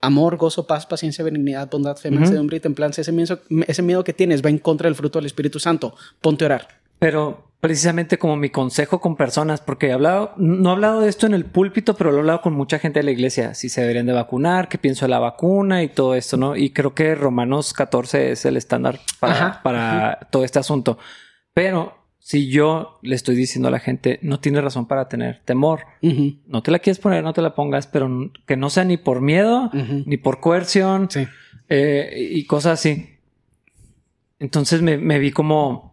amor, 0.00 0.36
gozo, 0.36 0.66
paz, 0.66 0.86
paciencia, 0.86 1.24
benignidad, 1.24 1.68
bondad, 1.70 1.96
fe, 1.96 2.10
mansedumbre 2.10 2.58
y 2.58 2.60
templanza, 2.60 3.00
ese 3.00 3.12
miedo, 3.12 3.40
ese 3.66 3.82
miedo 3.82 4.04
que 4.04 4.12
tienes 4.12 4.44
va 4.44 4.50
en 4.50 4.58
contra 4.58 4.88
del 4.88 4.94
fruto 4.94 5.18
del 5.18 5.26
Espíritu 5.26 5.58
Santo. 5.58 5.94
Ponte 6.20 6.44
a 6.44 6.46
orar. 6.46 6.85
Pero 6.98 7.46
precisamente 7.60 8.18
como 8.18 8.36
mi 8.36 8.50
consejo 8.50 9.00
con 9.00 9.16
personas, 9.16 9.60
porque 9.60 9.88
he 9.88 9.92
hablado, 9.92 10.32
no 10.36 10.70
he 10.70 10.72
hablado 10.72 11.00
de 11.00 11.08
esto 11.08 11.26
en 11.26 11.34
el 11.34 11.44
púlpito, 11.44 11.94
pero 11.94 12.10
lo 12.10 12.18
he 12.18 12.20
hablado 12.20 12.42
con 12.42 12.52
mucha 12.52 12.78
gente 12.78 13.00
de 13.00 13.04
la 13.04 13.10
iglesia, 13.10 13.54
si 13.54 13.68
se 13.68 13.80
deberían 13.80 14.06
de 14.06 14.12
vacunar, 14.12 14.68
qué 14.68 14.78
pienso 14.78 15.04
de 15.04 15.10
la 15.10 15.18
vacuna 15.18 15.82
y 15.82 15.88
todo 15.88 16.14
esto, 16.14 16.36
¿no? 16.36 16.56
Y 16.56 16.70
creo 16.70 16.94
que 16.94 17.14
Romanos 17.14 17.72
14 17.72 18.32
es 18.32 18.44
el 18.44 18.56
estándar 18.56 19.00
para, 19.18 19.62
para 19.62 20.28
todo 20.30 20.44
este 20.44 20.58
asunto. 20.58 20.98
Pero 21.54 21.96
si 22.26 22.48
yo 22.48 22.98
le 23.02 23.14
estoy 23.14 23.36
diciendo 23.36 23.68
a 23.68 23.70
la 23.70 23.78
gente, 23.78 24.18
no 24.20 24.40
tiene 24.40 24.60
razón 24.60 24.86
para 24.86 25.08
tener 25.08 25.42
temor, 25.44 25.82
no 26.02 26.60
te 26.60 26.72
la 26.72 26.80
quieres 26.80 26.98
poner, 26.98 27.22
no 27.22 27.32
te 27.32 27.40
la 27.40 27.54
pongas, 27.54 27.86
pero 27.86 28.32
que 28.46 28.56
no 28.56 28.68
sea 28.68 28.84
ni 28.84 28.96
por 28.96 29.20
miedo, 29.20 29.70
ni 29.72 30.16
por 30.16 30.40
coerción 30.40 31.08
eh, 31.68 32.28
y 32.32 32.44
cosas 32.46 32.80
así. 32.80 33.10
Entonces 34.40 34.82
me, 34.82 34.98
me 34.98 35.20
vi 35.20 35.30
como 35.30 35.85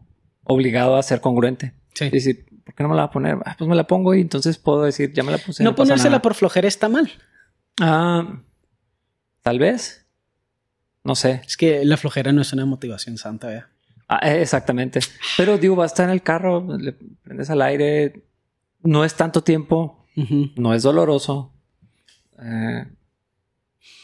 obligado 0.43 0.95
a 0.97 1.03
ser 1.03 1.21
congruente. 1.21 1.73
Sí. 1.93 2.09
decir, 2.09 2.45
¿por 2.65 2.73
qué 2.73 2.81
no 2.83 2.89
me 2.89 2.95
la 2.95 3.03
voy 3.03 3.09
a 3.09 3.11
poner? 3.11 3.37
Ah, 3.45 3.55
pues 3.57 3.67
me 3.69 3.75
la 3.75 3.85
pongo 3.85 4.15
y 4.15 4.21
entonces 4.21 4.57
puedo 4.57 4.81
decir, 4.83 5.13
ya 5.13 5.21
me 5.23 5.31
la 5.31 5.37
puse. 5.37 5.63
No, 5.63 5.75
ponérsela 5.75 6.21
por 6.21 6.33
flojera 6.33 6.67
está 6.67 6.89
mal. 6.89 7.11
Ah, 7.79 8.41
tal 9.41 9.59
vez. 9.59 10.07
No 11.03 11.15
sé. 11.15 11.41
Es 11.45 11.55
que 11.57 11.85
la 11.85 11.97
flojera 11.97 12.31
no 12.31 12.41
es 12.41 12.51
una 12.53 12.65
motivación 12.65 13.17
santa, 13.17 13.53
¿eh? 13.55 13.63
Ah, 14.07 14.19
exactamente. 14.33 14.99
Pero 15.37 15.57
digo, 15.57 15.75
va 15.75 15.83
a 15.83 15.87
estar 15.87 16.05
en 16.05 16.11
el 16.11 16.23
carro, 16.23 16.65
le 16.77 16.93
prendes 16.93 17.49
al 17.49 17.61
aire, 17.61 18.23
no 18.81 19.05
es 19.05 19.13
tanto 19.15 19.43
tiempo, 19.43 20.05
no 20.55 20.73
es 20.73 20.83
doloroso. 20.83 21.53
Eh, 22.41 22.85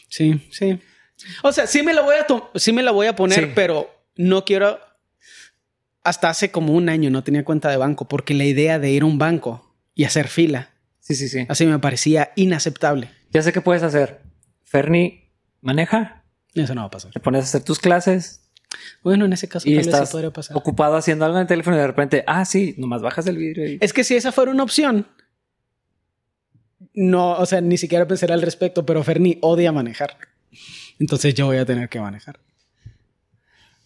sí, 0.08 0.48
sí. 0.52 0.80
O 1.44 1.52
sea, 1.52 1.68
sí 1.68 1.84
me 1.84 1.94
la 1.94 2.02
voy 2.02 2.16
a, 2.16 2.26
sí 2.56 2.72
me 2.72 2.84
la 2.84 2.92
voy 2.92 3.08
a 3.08 3.16
poner, 3.16 3.46
Sí. 3.46 3.52
pero 3.56 3.90
no 4.16 4.46
quiero. 4.46 4.80
Hasta 6.10 6.30
hace 6.30 6.50
como 6.50 6.74
un 6.74 6.90
año 6.90 7.12
no 7.12 7.24
tenía 7.24 7.46
cuenta 7.46 7.70
de 7.70 7.78
banco 7.78 8.08
porque 8.08 8.34
la 8.34 8.46
idea 8.46 8.80
de 8.80 8.90
ir 8.92 9.04
a 9.04 9.06
un 9.06 9.20
banco 9.20 9.76
y 9.94 10.06
hacer 10.06 10.28
fila 10.28 10.70
Sí, 11.00 11.14
sí, 11.14 11.30
sí. 11.30 11.46
así 11.48 11.66
me 11.68 11.78
parecía 11.78 12.32
inaceptable. 12.36 13.12
Ya 13.32 13.44
sé 13.44 13.54
qué 13.54 13.62
puedes 13.62 13.84
hacer. 13.84 14.22
Fernie 14.64 15.32
maneja, 15.62 16.24
Eso 16.56 16.74
no 16.74 16.82
va 16.82 16.88
a 16.88 16.92
pasar. 16.92 17.12
te 17.12 17.20
pones 17.20 17.42
a 17.42 17.44
hacer 17.44 17.64
tus 17.64 17.78
clases 17.78 18.50
Bueno, 19.04 19.26
en 19.26 19.34
ese 19.34 19.48
caso 19.48 19.68
y 19.70 19.72
tal 19.76 19.78
vez 19.78 19.88
estás 19.88 20.10
podría 20.12 20.32
pasar. 20.32 20.58
ocupado 20.58 20.96
haciendo 20.96 21.26
algo 21.26 21.38
en 21.38 21.42
el 21.44 21.48
teléfono 21.48 21.76
y 21.78 21.80
de 21.80 21.88
repente, 21.88 22.24
ah, 22.26 22.44
sí, 22.44 22.74
nomás 22.80 23.02
bajas 23.04 23.28
el 23.28 23.38
vidrio 23.38 23.70
y... 23.70 23.78
Es 23.80 23.94
que 23.94 24.04
si 24.04 24.16
esa 24.16 24.32
fuera 24.32 24.50
una 24.52 24.64
opción, 24.64 25.06
no, 26.94 27.34
o 27.34 27.46
sea, 27.46 27.62
ni 27.62 27.78
siquiera 27.78 28.08
pensaré 28.08 28.34
al 28.34 28.42
respecto, 28.42 28.84
pero 28.86 29.04
Fernie 29.04 29.38
odia 29.42 29.72
manejar. 29.72 30.18
Entonces 31.00 31.34
yo 31.36 31.46
voy 31.46 31.58
a 31.58 31.66
tener 31.66 31.88
que 31.88 32.00
manejar. 32.00 32.40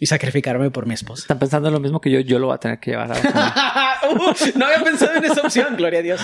Y 0.03 0.05
sacrificarme 0.05 0.69
por 0.69 0.85
mi 0.85 0.95
esposa. 0.95 1.21
Están 1.21 1.39
pensando 1.39 1.71
lo 1.71 1.79
mismo 1.79 2.01
que 2.01 2.11
yo, 2.11 2.19
yo 2.19 2.37
lo 2.37 2.47
voy 2.47 2.55
a 2.55 2.57
tener 2.57 2.77
que 2.77 2.91
llevar 2.91 3.13
a 3.13 4.01
Uh, 4.09 4.33
no 4.59 4.65
había 4.65 4.83
pensado 4.83 5.15
en 5.15 5.23
esa 5.23 5.39
opción, 5.39 5.77
gloria 5.77 5.99
a 5.99 6.01
Dios. 6.01 6.21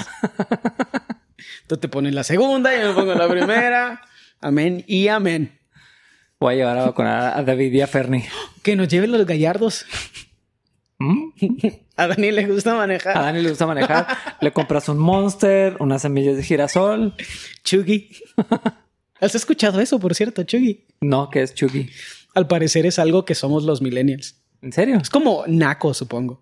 Tú 1.67 1.77
te 1.77 1.88
pones 1.88 2.13
la 2.13 2.25
segunda, 2.25 2.77
yo 2.77 2.89
me 2.89 2.93
pongo 2.93 3.13
la 3.13 3.29
primera. 3.29 4.01
Amén 4.41 4.83
y 4.86 5.07
amén. 5.07 5.57
Voy 6.41 6.55
a 6.55 6.57
llevar 6.57 6.77
a 6.77 6.88
vacunar 6.88 7.38
a 7.39 7.41
David 7.41 7.71
y 7.71 7.79
a 7.79 7.88
Fernie. 7.88 8.27
Que 8.63 8.75
nos 8.75 8.89
lleven 8.89 9.13
los 9.13 9.25
gallardos. 9.25 9.86
¿Mm? 10.98 11.29
A 11.95 12.07
Dani 12.07 12.31
le 12.31 12.48
gusta 12.48 12.74
A 12.74 12.75
manejar. 12.75 13.13
Dani 13.13 13.41
le 13.41 13.48
gusta 13.48 13.65
manejar. 13.65 14.07
Le 14.41 14.51
compras 14.51 14.89
un 14.89 14.98
Monster, 14.98 15.77
unas 15.79 16.01
semillas 16.01 16.36
de 16.36 16.43
girasol. 16.43 17.15
Chuggy. 17.63 18.09
¿Has 19.21 19.36
escuchado 19.36 19.79
eso, 19.79 20.01
por 20.01 20.15
cierto, 20.15 20.43
Chuggy? 20.43 20.86
No, 21.00 21.29
que 21.29 21.43
es 21.43 21.53
Chucky. 21.53 21.89
Al 22.36 22.48
parecer 22.48 22.86
es 22.86 23.00
algo 23.00 23.25
que 23.25 23.36
somos 23.36 23.63
los 23.63 23.81
millennials. 23.81 24.41
¿En 24.62 24.71
serio? 24.74 24.98
Es 25.01 25.09
como 25.09 25.43
naco, 25.48 25.93
supongo. 25.93 26.41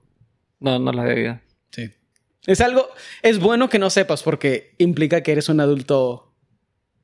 No, 0.59 0.79
no 0.79 0.91
la 0.91 1.03
oído. 1.03 1.39
Sí. 1.71 1.91
Es 2.45 2.61
algo, 2.61 2.87
es 3.21 3.39
bueno 3.39 3.69
que 3.69 3.79
no 3.79 3.89
sepas 3.89 4.23
porque 4.23 4.73
implica 4.77 5.21
que 5.21 5.31
eres 5.31 5.49
un 5.49 5.59
adulto 5.59 6.33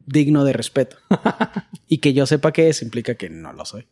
digno 0.05 0.43
de 0.43 0.53
respeto. 0.53 0.97
y 1.87 1.99
que 1.99 2.13
yo 2.13 2.25
sepa 2.25 2.51
qué 2.51 2.69
es 2.69 2.81
implica 2.81 3.15
que 3.15 3.29
no 3.29 3.53
lo 3.53 3.65
soy. 3.65 3.87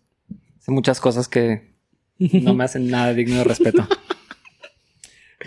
Sé 0.60 0.72
muchas 0.72 1.00
cosas 1.00 1.28
que 1.28 1.76
no 2.18 2.54
me 2.54 2.64
hacen 2.64 2.90
nada 2.90 3.14
digno 3.14 3.38
de 3.38 3.44
respeto. 3.44 3.88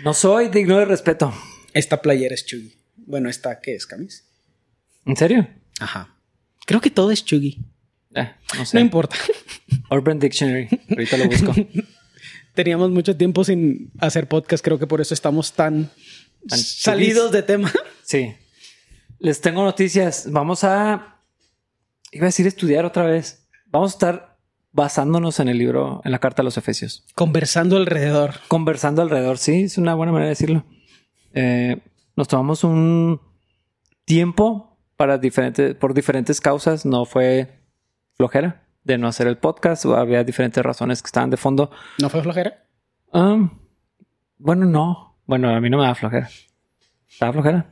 No 0.03 0.13
soy 0.13 0.49
digno 0.49 0.77
de 0.77 0.83
respeto. 0.83 1.33
Esta 1.73 2.01
playera 2.01 2.35
es 2.35 2.45
Chuggy. 2.45 2.75
Bueno, 2.97 3.29
esta, 3.29 3.61
¿qué 3.61 3.75
es, 3.75 3.87
Camis? 3.87 4.25
¿En 5.05 5.15
serio? 5.15 5.47
Ajá. 5.79 6.17
Creo 6.65 6.81
que 6.81 6.89
todo 6.89 7.11
es 7.11 7.23
Chuggy. 7.23 7.63
Eh, 8.15 8.31
no 8.57 8.65
sé. 8.65 8.77
No 8.77 8.81
importa. 8.81 9.15
Urban 9.91 10.19
Dictionary. 10.19 10.67
Ahorita 10.89 11.17
lo 11.17 11.25
busco. 11.25 11.53
Teníamos 12.53 12.89
mucho 12.89 13.15
tiempo 13.17 13.43
sin 13.43 13.91
hacer 13.99 14.27
podcast. 14.27 14.63
Creo 14.63 14.79
que 14.79 14.87
por 14.87 15.01
eso 15.01 15.13
estamos 15.13 15.53
tan, 15.53 15.91
Tan 16.47 16.59
salidos 16.59 17.31
de 17.31 17.43
tema. 17.43 17.71
Sí. 18.03 18.35
Les 19.17 19.41
tengo 19.41 19.63
noticias. 19.63 20.31
Vamos 20.31 20.63
a. 20.63 21.23
Iba 22.11 22.25
a 22.25 22.27
decir 22.27 22.45
estudiar 22.45 22.85
otra 22.85 23.03
vez. 23.03 23.47
Vamos 23.65 23.93
a 23.93 23.95
estar 23.95 24.37
basándonos 24.71 25.39
en 25.39 25.49
el 25.49 25.57
libro, 25.57 26.01
en 26.05 26.11
la 26.11 26.19
carta 26.19 26.43
a 26.43 26.45
los 26.45 26.55
Efesios. 26.57 27.03
Conversando 27.15 27.77
alrededor. 27.77 28.35
Conversando 28.47 29.01
alrededor. 29.01 29.39
Sí, 29.39 29.63
es 29.63 29.79
una 29.79 29.95
buena 29.95 30.11
manera 30.11 30.27
de 30.27 30.33
decirlo. 30.33 30.65
Eh, 31.33 31.77
nos 32.15 32.27
tomamos 32.27 32.63
un 32.63 33.19
tiempo 34.05 34.77
para 34.95 35.17
diferentes, 35.17 35.73
por 35.73 35.95
diferentes 35.95 36.39
causas. 36.39 36.85
No 36.85 37.05
fue 37.05 37.64
flojera 38.15 38.63
de 38.83 38.97
no 38.97 39.07
hacer 39.07 39.27
el 39.27 39.37
podcast. 39.37 39.85
o 39.85 39.95
Había 39.95 40.23
diferentes 40.23 40.63
razones 40.63 41.01
que 41.01 41.07
estaban 41.07 41.29
de 41.29 41.37
fondo. 41.37 41.71
¿No 41.99 42.09
fue 42.09 42.21
flojera? 42.21 42.65
Um, 43.11 43.49
bueno, 44.37 44.65
no. 44.65 45.17
Bueno, 45.25 45.49
a 45.55 45.59
mí 45.61 45.69
no 45.69 45.77
me 45.77 45.85
da 45.85 45.95
flojera. 45.95 46.29
¿Estaba 47.09 47.33
flojera? 47.33 47.69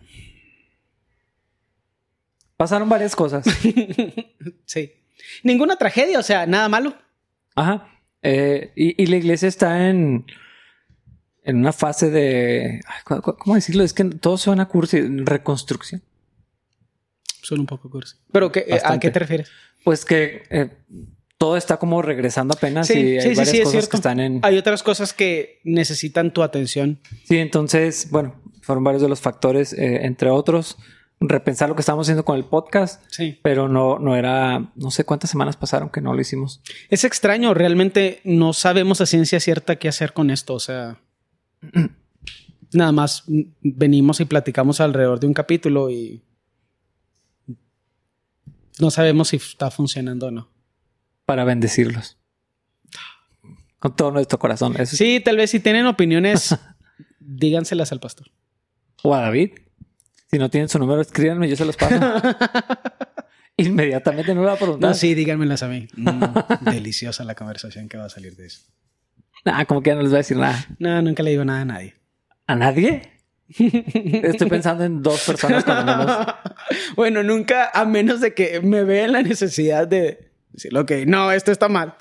Pasaron 2.58 2.90
varias 2.90 3.16
cosas. 3.16 3.46
Sí. 4.66 4.92
Ninguna 5.44 5.76
tragedia, 5.78 6.20
o 6.20 6.24
sea, 6.24 6.46
nada 6.46 6.68
malo. 6.68 6.94
Ajá. 7.56 7.88
Eh, 8.22 8.74
y, 8.76 9.02
y 9.02 9.06
la 9.08 9.16
iglesia 9.18 9.48
está 9.48 9.90
en, 9.90 10.26
en 11.44 11.58
una 11.58 11.72
fase 11.72 12.10
de... 12.10 12.82
ay, 12.86 13.02
¿cu- 13.06 13.22
cu- 13.22 13.38
¿Cómo 13.38 13.56
decirlo? 13.56 13.84
Es 13.84 13.94
que 13.94 14.04
todo 14.06 14.38
suena 14.38 14.68
cursi. 14.68 15.00
Reconstrucción. 15.02 16.02
Suena 17.42 17.62
un 17.62 17.68
poco 17.68 17.90
cursi. 17.90 18.18
¿Pero 18.32 18.52
qué, 18.52 18.80
a 18.84 19.00
qué 19.00 19.12
te 19.12 19.20
refieres? 19.20 19.50
Pues 19.84 20.06
que 20.06 20.44
eh, 20.50 20.70
todo 21.38 21.58
está 21.58 21.78
como 21.78 22.02
regresando 22.02 22.54
apenas 22.56 22.88
Sí, 22.88 22.94
y 22.94 23.18
hay 23.18 23.22
sí, 23.22 23.36
varias 23.36 23.50
sí, 23.50 23.64
cosas 23.64 23.88
que 23.90 23.98
están 23.98 24.20
en... 24.20 24.40
Hay 24.44 24.58
otras 24.58 24.82
cosas 24.84 25.14
que 25.14 25.60
necesitan 25.64 26.32
tu 26.32 26.42
atención. 26.42 27.00
Sí, 27.26 27.38
entonces, 27.38 28.08
bueno, 28.12 28.36
fueron 28.62 28.84
varios 28.84 29.02
de 29.02 29.10
los 29.10 29.20
factores, 29.20 29.74
eh, 29.74 30.06
entre 30.06 30.30
otros, 30.30 30.78
repensar 31.20 31.70
lo 31.70 31.76
que 31.76 31.82
estamos 31.82 32.06
haciendo 32.06 32.26
con 32.26 32.38
el 32.38 32.46
podcast. 32.46 33.04
Sí. 33.10 33.40
pero 33.44 33.68
no, 33.68 34.00
no 34.00 34.16
era, 34.16 34.72
no 34.76 34.92
sé 34.92 35.04
cuántas 35.04 35.30
semanas 35.30 35.58
pasaron 35.58 35.90
que 35.90 36.02
no 36.02 36.14
lo 36.14 36.22
hicimos. 36.22 36.62
Es 36.90 37.04
extraño, 37.04 37.54
realmente 37.54 38.22
no 38.24 38.54
sabemos 38.54 39.02
a 39.02 39.06
ciencia 39.06 39.40
cierta 39.40 39.78
qué 39.78 39.88
hacer 39.90 40.14
con 40.14 40.30
esto. 40.30 40.54
O 40.54 40.60
sea, 40.60 41.02
nada 42.74 42.92
más 42.92 43.24
venimos 43.62 44.20
y 44.20 44.26
platicamos 44.26 44.80
alrededor 44.80 45.20
de 45.20 45.28
un 45.28 45.34
capítulo 45.34 45.90
y 45.90 46.24
no 48.80 48.92
sabemos 48.92 49.30
si 49.30 49.38
está 49.38 49.72
funcionando 49.72 50.28
o 50.28 50.32
no. 50.32 50.50
Para 51.26 51.44
bendecirlos. 51.44 52.18
Con 53.80 53.96
todo 53.96 54.12
nuestro 54.12 54.40
corazón. 54.40 54.76
Eso 54.80 54.96
Sí, 54.96 55.20
tal 55.20 55.38
vez 55.38 55.52
si 55.52 55.60
tienen 55.60 55.86
opiniones, 55.86 56.56
díganselas 57.20 57.92
al 57.92 58.00
pastor. 58.00 58.28
O 59.04 59.14
a 59.14 59.22
David. 59.22 59.52
Si 60.32 60.40
no 60.40 60.50
tienen 60.50 60.70
su 60.70 60.80
número, 60.80 61.02
escríbanme, 61.02 61.48
yo 61.48 61.56
se 61.56 61.66
los 61.66 61.78
paso. 61.78 61.96
Inmediatamente 63.58 64.34
no 64.34 64.42
le 64.42 64.48
voy 64.48 64.56
a 64.56 64.60
preguntar. 64.60 64.90
No, 64.90 64.96
sí, 64.96 65.14
díganmelas 65.14 65.62
a 65.62 65.68
mí. 65.68 65.88
Mm, 65.96 66.24
deliciosa 66.72 67.24
la 67.24 67.36
conversación 67.36 67.88
que 67.88 67.98
va 67.98 68.06
a 68.06 68.10
salir 68.10 68.36
de 68.36 68.48
eso. 68.48 68.62
Nah, 69.46 69.66
como 69.66 69.82
que 69.82 69.92
ya 69.92 69.96
no 69.96 70.02
les 70.02 70.10
voy 70.10 70.18
a 70.18 70.20
decir 70.20 70.38
nada. 70.38 70.66
No, 70.80 71.02
nunca 71.02 71.22
le 71.22 71.32
digo 71.32 71.46
nada 71.46 71.62
a 71.62 71.66
nadie. 71.66 71.94
¿A 72.48 72.56
nadie? 72.56 73.13
Estoy 73.50 74.50
pensando 74.50 74.84
en 74.84 75.02
dos 75.02 75.22
personas 75.26 75.64
con 75.64 75.86
menos. 75.86 76.28
bueno, 76.96 77.24
nunca, 77.24 77.70
a 77.74 77.86
menos 77.86 78.22
de 78.22 78.34
que 78.34 78.62
me 78.62 78.84
vean 78.84 79.12
la 79.12 79.22
necesidad 79.22 79.88
de 79.88 80.32
decir, 80.52 80.76
ok, 80.78 80.92
no, 81.06 81.32
esto 81.32 81.52
está 81.52 81.70
mal. 81.70 81.96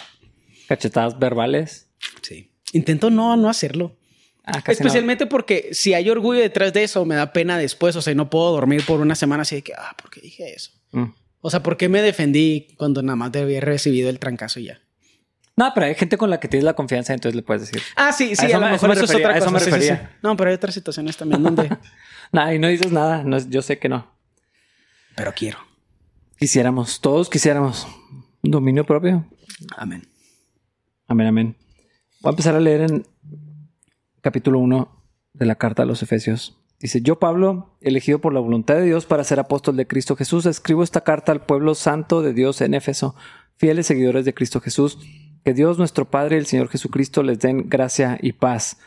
Cachetadas 0.68 1.18
verbales. 1.18 1.88
Sí. 2.22 2.50
Intento 2.72 3.10
no, 3.10 3.36
no 3.36 3.48
hacerlo. 3.48 3.96
Ah, 4.44 4.62
no. 4.66 4.72
Especialmente 4.72 5.26
porque 5.26 5.70
si 5.72 5.94
hay 5.94 6.08
orgullo 6.10 6.40
detrás 6.40 6.72
de 6.72 6.84
eso, 6.84 7.04
me 7.04 7.14
da 7.14 7.32
pena 7.32 7.58
después. 7.58 7.94
O 7.96 8.02
sea, 8.02 8.14
no 8.14 8.30
puedo 8.30 8.52
dormir 8.52 8.84
por 8.86 9.00
una 9.00 9.14
semana 9.14 9.42
así 9.42 9.56
de 9.56 9.62
que, 9.62 9.72
ah, 9.74 9.94
¿por 10.00 10.10
qué 10.10 10.20
dije 10.20 10.54
eso? 10.54 10.72
Mm. 10.92 11.12
O 11.40 11.50
sea, 11.50 11.62
¿por 11.62 11.76
qué 11.76 11.88
me 11.88 12.02
defendí 12.02 12.68
cuando 12.76 13.02
nada 13.02 13.16
más 13.16 13.32
debía 13.32 13.58
haber 13.58 13.64
recibido 13.66 14.08
el 14.08 14.18
trancazo 14.18 14.60
y 14.60 14.64
ya? 14.64 14.80
No, 15.56 15.70
pero 15.74 15.86
hay 15.86 15.94
gente 15.94 16.16
con 16.16 16.30
la 16.30 16.40
que 16.40 16.48
tienes 16.48 16.64
la 16.64 16.74
confianza, 16.74 17.12
entonces 17.12 17.36
le 17.36 17.42
puedes 17.42 17.62
decir. 17.62 17.82
Ah, 17.96 18.12
sí, 18.12 18.34
sí, 18.34 18.46
A 18.46 18.48
eso 18.48 18.56
a, 18.56 18.60
lo 18.60 18.66
me- 18.66 18.72
mejor 18.72 18.90
eso 18.92 19.04
es 19.04 19.10
otra 19.10 19.16
refería, 19.18 19.34
a 19.34 19.36
eso 19.38 19.44
cosa. 19.46 19.52
me 19.52 19.58
Sí, 19.60 19.64
sí, 19.64 19.70
sí. 19.70 19.90
refería. 19.92 20.18
No, 20.22 20.36
pero 20.36 20.50
hay 20.50 20.56
otras 20.56 20.74
situaciones 20.74 21.16
también 21.16 21.42
donde... 21.42 21.76
Nah, 22.32 22.54
y 22.54 22.58
no 22.58 22.68
dices 22.68 22.90
nada. 22.92 23.22
No, 23.24 23.36
yo 23.38 23.60
sé 23.60 23.78
que 23.78 23.90
no. 23.90 24.10
pero 25.14 25.32
quiero. 25.34 25.58
Quisiéramos, 26.38 27.00
todos 27.02 27.28
quisiéramos 27.28 27.86
dominio 28.42 28.84
propio. 28.86 29.26
Amén. 29.76 30.08
Amén, 31.06 31.26
amén. 31.26 31.56
Voy 32.22 32.30
a 32.30 32.32
empezar 32.32 32.54
a 32.56 32.60
leer 32.60 32.80
en 32.90 33.06
capítulo 34.22 34.58
1 34.60 34.88
de 35.34 35.44
la 35.46 35.56
carta 35.56 35.82
a 35.82 35.86
los 35.86 36.02
Efesios. 36.02 36.58
Dice, 36.80 37.02
yo 37.02 37.18
Pablo, 37.18 37.76
elegido 37.82 38.20
por 38.20 38.32
la 38.32 38.40
voluntad 38.40 38.74
de 38.76 38.82
Dios 38.84 39.04
para 39.06 39.24
ser 39.24 39.38
apóstol 39.38 39.76
de 39.76 39.86
Cristo 39.86 40.16
Jesús, 40.16 40.46
escribo 40.46 40.82
esta 40.82 41.02
carta 41.02 41.30
al 41.32 41.44
pueblo 41.44 41.74
santo 41.74 42.22
de 42.22 42.32
Dios 42.32 42.60
en 42.62 42.74
Éfeso, 42.74 43.14
fieles 43.56 43.86
seguidores 43.86 44.24
de 44.24 44.32
Cristo 44.34 44.60
Jesús. 44.60 44.98
Que 45.44 45.54
Dios 45.54 45.76
nuestro 45.76 46.08
Padre 46.08 46.36
y 46.36 46.38
el 46.38 46.46
Señor 46.46 46.68
Jesucristo 46.68 47.22
les 47.22 47.40
den 47.40 47.68
gracia 47.68 48.18
y 48.22 48.32
paz. 48.32 48.78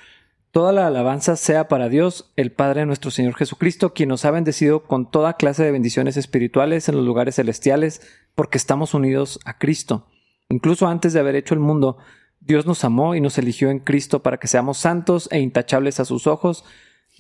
Toda 0.51 0.71
la 0.71 0.88
alabanza 0.88 1.35
sea 1.35 1.67
para 1.67 1.89
Dios, 1.89 2.31
el 2.38 2.53
Padre 2.53 2.79
de 2.79 2.85
nuestro 2.85 3.12
Señor 3.12 3.35
Jesucristo, 3.35 3.93
quien 3.93 4.07
nos 4.07 4.24
ha 4.24 4.31
bendecido 4.31 4.83
con 4.83 5.12
toda 5.12 5.33
clase 5.33 5.65
de 5.65 5.71
bendiciones 5.71 6.15
espirituales 6.15 6.88
en 6.88 6.95
los 6.95 7.03
lugares 7.03 7.35
celestiales, 7.35 8.01
porque 8.35 8.57
estamos 8.57 8.93
unidos 8.93 9.38
a 9.43 9.57
Cristo. 9.57 10.07
Incluso 10.47 10.88
antes 10.88 11.12
de 11.12 11.19
haber 11.19 11.35
hecho 11.35 11.55
el 11.55 11.59
mundo, 11.59 11.97
Dios 12.39 12.65
nos 12.65 12.85
amó 12.85 13.15
y 13.15 13.19
nos 13.19 13.38
eligió 13.38 13.69
en 13.69 13.79
Cristo 13.79 14.24
para 14.24 14.38
que 14.38 14.47
seamos 14.47 14.77
santos 14.77 15.27
e 15.33 15.41
intachables 15.41 16.00
a 16.00 16.05
sus 16.05 16.25
ojos. 16.25 16.63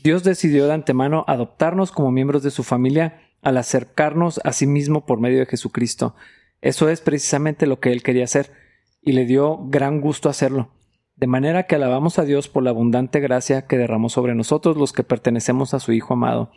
Dios 0.01 0.23
decidió 0.23 0.65
de 0.67 0.73
antemano 0.73 1.25
adoptarnos 1.27 1.91
como 1.91 2.09
miembros 2.09 2.41
de 2.41 2.51
su 2.51 2.63
familia 2.63 3.19
al 3.41 3.57
acercarnos 3.57 4.39
a 4.45 4.53
sí 4.53 4.65
mismo 4.65 5.05
por 5.05 5.19
medio 5.19 5.39
de 5.39 5.45
Jesucristo. 5.45 6.15
Eso 6.61 6.87
es 6.87 7.01
precisamente 7.01 7.67
lo 7.67 7.81
que 7.81 7.91
Él 7.91 8.01
quería 8.01 8.23
hacer 8.23 8.63
y 9.05 9.13
le 9.13 9.25
dio 9.25 9.59
gran 9.67 10.01
gusto 10.01 10.27
hacerlo. 10.27 10.71
De 11.15 11.27
manera 11.27 11.63
que 11.63 11.75
alabamos 11.75 12.19
a 12.19 12.25
Dios 12.25 12.49
por 12.49 12.63
la 12.63 12.71
abundante 12.71 13.21
gracia 13.21 13.67
que 13.67 13.77
derramó 13.77 14.09
sobre 14.09 14.35
nosotros 14.35 14.75
los 14.75 14.91
que 14.91 15.03
pertenecemos 15.03 15.73
a 15.73 15.79
su 15.79 15.93
Hijo 15.93 16.15
amado. 16.15 16.51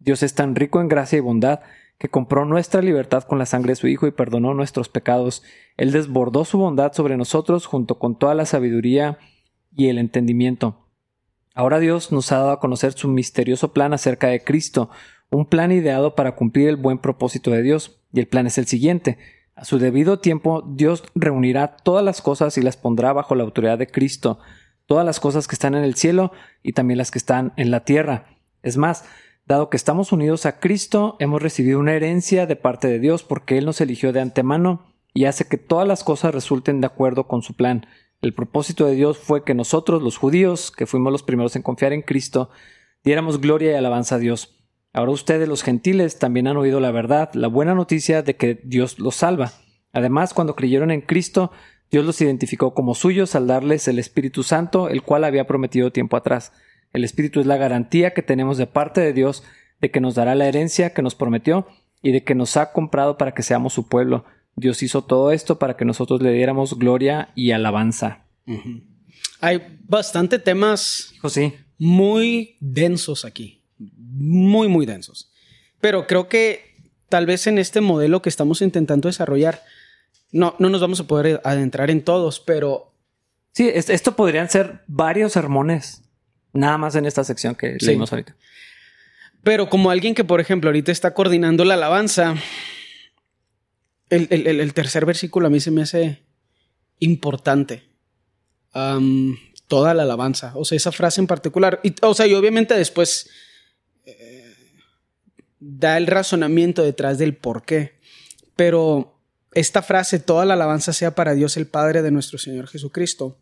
Dios 0.00 0.24
es 0.24 0.34
tan 0.34 0.56
rico 0.56 0.80
en 0.80 0.88
gracia 0.88 1.18
y 1.18 1.20
bondad 1.20 1.60
que 1.98 2.08
compró 2.08 2.44
nuestra 2.44 2.82
libertad 2.82 3.22
con 3.22 3.38
la 3.38 3.46
sangre 3.46 3.72
de 3.72 3.76
su 3.76 3.86
Hijo 3.86 4.08
y 4.08 4.10
perdonó 4.10 4.54
nuestros 4.54 4.88
pecados. 4.88 5.44
Él 5.76 5.92
desbordó 5.92 6.44
su 6.44 6.58
bondad 6.58 6.92
sobre 6.94 7.16
nosotros 7.16 7.66
junto 7.66 8.00
con 8.00 8.18
toda 8.18 8.34
la 8.34 8.46
sabiduría 8.46 9.18
y 9.70 9.86
el 9.86 9.98
entendimiento. 9.98 10.88
Ahora 11.54 11.78
Dios 11.78 12.10
nos 12.10 12.32
ha 12.32 12.38
dado 12.38 12.50
a 12.50 12.60
conocer 12.60 12.94
su 12.94 13.06
misterioso 13.06 13.72
plan 13.72 13.92
acerca 13.92 14.28
de 14.28 14.42
Cristo, 14.42 14.90
un 15.30 15.46
plan 15.46 15.70
ideado 15.70 16.16
para 16.16 16.34
cumplir 16.34 16.68
el 16.68 16.76
buen 16.76 16.98
propósito 16.98 17.50
de 17.50 17.62
Dios. 17.62 18.00
Y 18.12 18.20
el 18.20 18.26
plan 18.26 18.46
es 18.46 18.58
el 18.58 18.66
siguiente. 18.66 19.18
A 19.54 19.64
su 19.64 19.78
debido 19.78 20.18
tiempo, 20.18 20.62
Dios 20.66 21.04
reunirá 21.14 21.76
todas 21.76 22.04
las 22.04 22.22
cosas 22.22 22.56
y 22.58 22.62
las 22.62 22.76
pondrá 22.76 23.12
bajo 23.12 23.34
la 23.34 23.44
autoridad 23.44 23.78
de 23.78 23.86
Cristo, 23.86 24.38
todas 24.86 25.04
las 25.04 25.20
cosas 25.20 25.46
que 25.46 25.54
están 25.54 25.74
en 25.74 25.84
el 25.84 25.94
cielo 25.94 26.32
y 26.62 26.72
también 26.72 26.98
las 26.98 27.10
que 27.10 27.18
están 27.18 27.52
en 27.56 27.70
la 27.70 27.84
tierra. 27.84 28.26
Es 28.62 28.76
más, 28.76 29.04
Dado 29.44 29.70
que 29.70 29.76
estamos 29.76 30.12
unidos 30.12 30.46
a 30.46 30.60
Cristo, 30.60 31.16
hemos 31.18 31.42
recibido 31.42 31.80
una 31.80 31.94
herencia 31.94 32.46
de 32.46 32.54
parte 32.54 32.86
de 32.86 33.00
Dios 33.00 33.24
porque 33.24 33.58
Él 33.58 33.64
nos 33.64 33.80
eligió 33.80 34.12
de 34.12 34.20
antemano 34.20 34.86
y 35.14 35.24
hace 35.24 35.48
que 35.48 35.58
todas 35.58 35.86
las 35.86 36.04
cosas 36.04 36.32
resulten 36.32 36.80
de 36.80 36.86
acuerdo 36.86 37.26
con 37.26 37.42
su 37.42 37.54
plan. 37.54 37.86
El 38.20 38.34
propósito 38.34 38.86
de 38.86 38.94
Dios 38.94 39.18
fue 39.18 39.42
que 39.42 39.54
nosotros, 39.54 40.00
los 40.00 40.16
judíos, 40.16 40.70
que 40.70 40.86
fuimos 40.86 41.10
los 41.10 41.24
primeros 41.24 41.56
en 41.56 41.62
confiar 41.62 41.92
en 41.92 42.02
Cristo, 42.02 42.50
diéramos 43.02 43.40
gloria 43.40 43.72
y 43.72 43.74
alabanza 43.74 44.14
a 44.14 44.18
Dios. 44.20 44.61
Ahora 44.92 45.12
ustedes, 45.12 45.48
los 45.48 45.62
gentiles, 45.62 46.18
también 46.18 46.46
han 46.46 46.56
oído 46.56 46.80
la 46.80 46.90
verdad, 46.90 47.30
la 47.34 47.48
buena 47.48 47.74
noticia 47.74 48.22
de 48.22 48.36
que 48.36 48.60
Dios 48.64 48.98
los 48.98 49.16
salva. 49.16 49.52
Además, 49.92 50.34
cuando 50.34 50.54
creyeron 50.54 50.90
en 50.90 51.00
Cristo, 51.00 51.50
Dios 51.90 52.04
los 52.04 52.20
identificó 52.20 52.74
como 52.74 52.94
suyos 52.94 53.34
al 53.34 53.46
darles 53.46 53.88
el 53.88 53.98
Espíritu 53.98 54.42
Santo, 54.42 54.88
el 54.88 55.02
cual 55.02 55.24
había 55.24 55.46
prometido 55.46 55.92
tiempo 55.92 56.16
atrás. 56.16 56.52
El 56.92 57.04
Espíritu 57.04 57.40
es 57.40 57.46
la 57.46 57.56
garantía 57.56 58.12
que 58.12 58.22
tenemos 58.22 58.58
de 58.58 58.66
parte 58.66 59.00
de 59.00 59.12
Dios 59.12 59.42
de 59.80 59.90
que 59.90 60.00
nos 60.00 60.14
dará 60.14 60.34
la 60.34 60.46
herencia 60.46 60.94
que 60.94 61.02
nos 61.02 61.14
prometió 61.14 61.66
y 62.02 62.12
de 62.12 62.24
que 62.24 62.34
nos 62.34 62.56
ha 62.56 62.72
comprado 62.72 63.18
para 63.18 63.34
que 63.34 63.42
seamos 63.42 63.72
su 63.72 63.88
pueblo. 63.88 64.24
Dios 64.56 64.82
hizo 64.82 65.02
todo 65.02 65.32
esto 65.32 65.58
para 65.58 65.76
que 65.76 65.84
nosotros 65.84 66.22
le 66.22 66.32
diéramos 66.32 66.78
gloria 66.78 67.30
y 67.34 67.52
alabanza. 67.52 68.26
Hay 69.40 69.78
bastante 69.84 70.38
temas 70.38 71.12
muy 71.78 72.56
densos 72.60 73.24
aquí, 73.24 73.61
muy, 74.22 74.68
muy 74.68 74.86
densos. 74.86 75.30
Pero 75.80 76.06
creo 76.06 76.28
que 76.28 76.76
tal 77.08 77.26
vez 77.26 77.46
en 77.46 77.58
este 77.58 77.80
modelo 77.80 78.22
que 78.22 78.28
estamos 78.28 78.62
intentando 78.62 79.08
desarrollar, 79.08 79.62
no, 80.30 80.54
no 80.58 80.68
nos 80.68 80.80
vamos 80.80 81.00
a 81.00 81.06
poder 81.06 81.40
adentrar 81.44 81.90
en 81.90 82.02
todos, 82.02 82.40
pero... 82.40 82.88
Sí, 83.54 83.70
esto 83.74 84.16
podrían 84.16 84.48
ser 84.48 84.80
varios 84.86 85.32
sermones 85.32 86.02
Nada 86.52 86.78
más 86.78 86.94
en 86.94 87.06
esta 87.06 87.24
sección 87.24 87.54
que 87.54 87.76
leímos 87.80 88.12
ahorita. 88.12 88.36
Pero 89.42 89.68
como 89.68 89.90
alguien 89.90 90.14
que, 90.14 90.24
por 90.24 90.40
ejemplo, 90.40 90.68
ahorita 90.68 90.92
está 90.92 91.14
coordinando 91.14 91.64
la 91.64 91.74
alabanza, 91.74 92.36
el, 94.10 94.74
tercer 94.74 95.06
versículo 95.06 95.46
a 95.46 95.50
mí 95.50 95.60
se 95.60 95.70
me 95.70 95.82
hace 95.82 96.22
importante. 96.98 97.84
toda 98.70 99.94
la 99.94 100.02
alabanza. 100.02 100.52
O 100.56 100.64
sea, 100.64 100.76
esa 100.76 100.92
frase 100.92 101.20
en 101.20 101.26
particular. 101.26 101.80
Y, 101.82 101.94
o 102.02 102.14
sea, 102.14 102.26
y 102.26 102.34
obviamente 102.34 102.74
después 102.74 103.30
da 105.64 105.96
el 105.96 106.06
razonamiento 106.06 106.82
detrás 106.82 107.18
del 107.18 107.36
por 107.36 107.64
qué. 107.64 107.98
Pero 108.56 109.18
esta 109.52 109.82
frase, 109.82 110.18
toda 110.18 110.44
la 110.44 110.54
alabanza 110.54 110.92
sea 110.92 111.14
para 111.14 111.34
Dios 111.34 111.56
el 111.56 111.66
Padre 111.66 112.02
de 112.02 112.10
nuestro 112.10 112.38
Señor 112.38 112.68
Jesucristo 112.68 113.38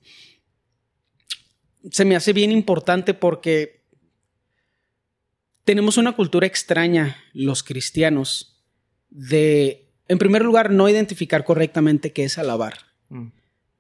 se 1.91 2.05
me 2.05 2.17
hace 2.17 2.33
bien 2.33 2.53
importante 2.53 3.15
porque 3.15 3.85
tenemos 5.65 5.97
una 5.97 6.13
cultura 6.13 6.47
extraña, 6.47 7.17
los 7.33 7.63
cristianos, 7.63 8.63
de, 9.09 9.89
en 10.09 10.19
primer 10.19 10.43
lugar, 10.43 10.71
no 10.71 10.89
identificar 10.89 11.45
correctamente 11.45 12.13
qué 12.13 12.25
es 12.25 12.39
alabar. 12.39 12.75
Mm. 13.09 13.29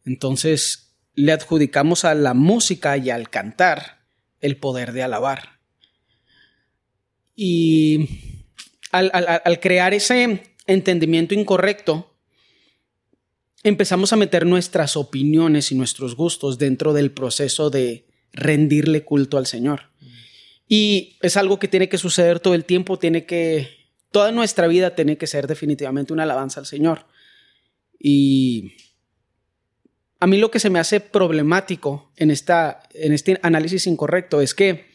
Entonces, 0.04 0.96
le 1.14 1.32
adjudicamos 1.32 2.04
a 2.04 2.14
la 2.14 2.34
música 2.34 2.96
y 2.96 3.10
al 3.10 3.28
cantar 3.28 4.06
el 4.40 4.56
poder 4.56 4.92
de 4.92 5.02
alabar. 5.02 5.59
Y 7.34 8.08
al, 8.92 9.10
al 9.12 9.60
crear 9.60 9.94
ese 9.94 10.42
entendimiento 10.66 11.34
incorrecto, 11.34 12.14
empezamos 13.62 14.12
a 14.12 14.16
meter 14.16 14.46
nuestras 14.46 14.96
opiniones 14.96 15.72
y 15.72 15.74
nuestros 15.74 16.16
gustos 16.16 16.58
dentro 16.58 16.92
del 16.92 17.10
proceso 17.10 17.70
de 17.70 18.06
rendirle 18.32 19.04
culto 19.04 19.38
al 19.38 19.46
Señor. 19.46 19.90
Y 20.68 21.16
es 21.20 21.36
algo 21.36 21.58
que 21.58 21.68
tiene 21.68 21.88
que 21.88 21.98
suceder 21.98 22.40
todo 22.40 22.54
el 22.54 22.64
tiempo, 22.64 22.98
tiene 22.98 23.26
que, 23.26 23.68
toda 24.10 24.32
nuestra 24.32 24.66
vida 24.66 24.94
tiene 24.94 25.18
que 25.18 25.26
ser 25.26 25.46
definitivamente 25.46 26.12
una 26.12 26.22
alabanza 26.22 26.60
al 26.60 26.66
Señor. 26.66 27.06
Y 27.98 28.74
a 30.20 30.26
mí 30.26 30.38
lo 30.38 30.50
que 30.50 30.60
se 30.60 30.70
me 30.70 30.78
hace 30.78 31.00
problemático 31.00 32.12
en, 32.16 32.30
esta, 32.30 32.82
en 32.94 33.12
este 33.12 33.38
análisis 33.42 33.86
incorrecto 33.86 34.40
es 34.40 34.54
que 34.54 34.89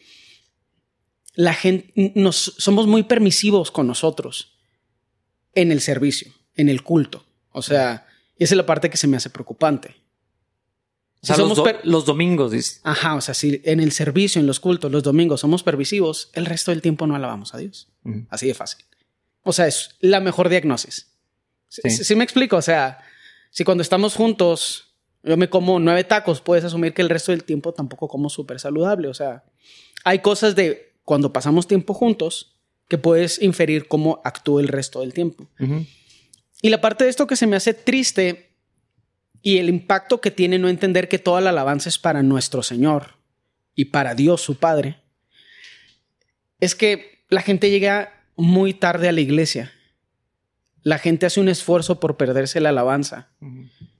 la 1.36 1.54
gente, 1.54 2.12
nos, 2.14 2.54
somos 2.58 2.86
muy 2.86 3.04
permisivos 3.04 3.70
con 3.70 3.86
nosotros 3.86 4.58
en 5.54 5.70
el 5.70 5.80
servicio, 5.80 6.32
en 6.56 6.68
el 6.68 6.82
culto. 6.82 7.24
O 7.52 7.62
sea, 7.62 8.06
y 8.36 8.44
esa 8.44 8.54
es 8.54 8.56
la 8.56 8.66
parte 8.66 8.90
que 8.90 8.96
se 8.96 9.06
me 9.06 9.16
hace 9.16 9.30
preocupante. 9.30 9.94
O 11.22 11.26
sea, 11.26 11.36
somos 11.36 11.58
los, 11.84 12.04
domingos, 12.04 12.52
dice. 12.52 12.80
Ajá, 12.84 13.14
o 13.14 13.20
sea, 13.20 13.34
si 13.34 13.60
en 13.64 13.80
el 13.80 13.92
servicio, 13.92 14.40
en 14.40 14.46
los 14.46 14.60
cultos, 14.60 14.90
los 14.90 15.02
domingos 15.02 15.40
somos 15.40 15.62
permisivos, 15.62 16.30
el 16.34 16.46
resto 16.46 16.70
del 16.70 16.82
tiempo 16.82 17.06
no 17.06 17.16
alabamos 17.16 17.54
a 17.54 17.58
Dios. 17.58 17.88
Así 18.28 18.46
de 18.46 18.54
fácil. 18.54 18.84
O 19.42 19.52
sea, 19.52 19.66
es 19.66 19.96
la 20.00 20.20
mejor 20.20 20.48
diagnosis. 20.48 21.12
Sí. 21.68 22.14
me 22.14 22.24
explico? 22.24 22.56
O 22.56 22.62
sea, 22.62 22.98
si 23.50 23.64
cuando 23.64 23.82
estamos 23.82 24.14
juntos 24.14 24.94
yo 25.22 25.36
me 25.36 25.50
como 25.50 25.80
nueve 25.80 26.04
tacos, 26.04 26.40
puedes 26.40 26.64
asumir 26.64 26.94
que 26.94 27.02
el 27.02 27.08
resto 27.08 27.32
del 27.32 27.42
tiempo 27.42 27.74
tampoco 27.74 28.06
como 28.06 28.30
súper 28.30 28.60
saludable. 28.60 29.08
O 29.08 29.14
sea, 29.14 29.44
hay 30.04 30.20
cosas 30.20 30.54
de 30.54 30.85
cuando 31.06 31.32
pasamos 31.32 31.68
tiempo 31.68 31.94
juntos 31.94 32.58
que 32.88 32.98
puedes 32.98 33.40
inferir 33.40 33.86
cómo 33.86 34.20
actúa 34.24 34.60
el 34.60 34.68
resto 34.68 35.00
del 35.00 35.14
tiempo. 35.14 35.48
Y 36.60 36.68
la 36.68 36.80
parte 36.80 37.04
de 37.04 37.10
esto 37.10 37.28
que 37.28 37.36
se 37.36 37.46
me 37.46 37.56
hace 37.56 37.74
triste 37.74 38.50
y 39.40 39.58
el 39.58 39.68
impacto 39.68 40.20
que 40.20 40.32
tiene 40.32 40.58
no 40.58 40.68
entender 40.68 41.08
que 41.08 41.20
toda 41.20 41.40
la 41.40 41.50
alabanza 41.50 41.88
es 41.88 41.98
para 41.98 42.24
nuestro 42.24 42.64
Señor 42.64 43.14
y 43.76 43.86
para 43.86 44.16
Dios 44.16 44.40
su 44.40 44.56
Padre, 44.56 45.00
es 46.58 46.74
que 46.74 47.24
la 47.28 47.40
gente 47.40 47.70
llega 47.70 48.24
muy 48.34 48.74
tarde 48.74 49.08
a 49.08 49.12
la 49.12 49.20
iglesia. 49.20 49.72
La 50.82 50.98
gente 50.98 51.26
hace 51.26 51.40
un 51.40 51.48
esfuerzo 51.48 52.00
por 52.00 52.16
perderse 52.16 52.60
la 52.60 52.70
alabanza. 52.70 53.28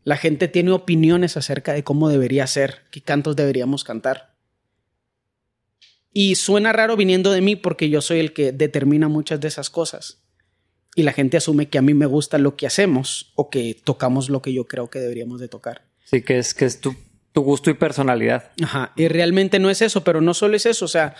La 0.02 0.16
gente 0.16 0.48
tiene 0.48 0.72
opiniones 0.72 1.36
acerca 1.36 1.72
de 1.72 1.84
cómo 1.84 2.08
debería 2.08 2.48
ser, 2.48 2.82
qué 2.90 3.00
cantos 3.00 3.36
deberíamos 3.36 3.84
cantar. 3.84 4.35
Y 6.18 6.36
suena 6.36 6.72
raro 6.72 6.96
viniendo 6.96 7.30
de 7.30 7.42
mí 7.42 7.56
porque 7.56 7.90
yo 7.90 8.00
soy 8.00 8.20
el 8.20 8.32
que 8.32 8.50
determina 8.50 9.06
muchas 9.06 9.38
de 9.38 9.48
esas 9.48 9.68
cosas 9.68 10.22
y 10.94 11.02
la 11.02 11.12
gente 11.12 11.36
asume 11.36 11.68
que 11.68 11.76
a 11.76 11.82
mí 11.82 11.92
me 11.92 12.06
gusta 12.06 12.38
lo 12.38 12.56
que 12.56 12.66
hacemos 12.66 13.34
o 13.34 13.50
que 13.50 13.78
tocamos 13.84 14.30
lo 14.30 14.40
que 14.40 14.54
yo 14.54 14.66
creo 14.66 14.88
que 14.88 14.98
deberíamos 14.98 15.40
de 15.40 15.48
tocar. 15.48 15.82
Sí, 16.06 16.22
que 16.22 16.38
es 16.38 16.54
que 16.54 16.64
es 16.64 16.80
tu, 16.80 16.96
tu 17.32 17.42
gusto 17.42 17.68
y 17.68 17.74
personalidad. 17.74 18.50
Ajá, 18.62 18.94
y 18.96 19.08
realmente 19.08 19.58
no 19.58 19.68
es 19.68 19.82
eso, 19.82 20.04
pero 20.04 20.22
no 20.22 20.32
solo 20.32 20.56
es 20.56 20.64
eso, 20.64 20.86
o 20.86 20.88
sea, 20.88 21.14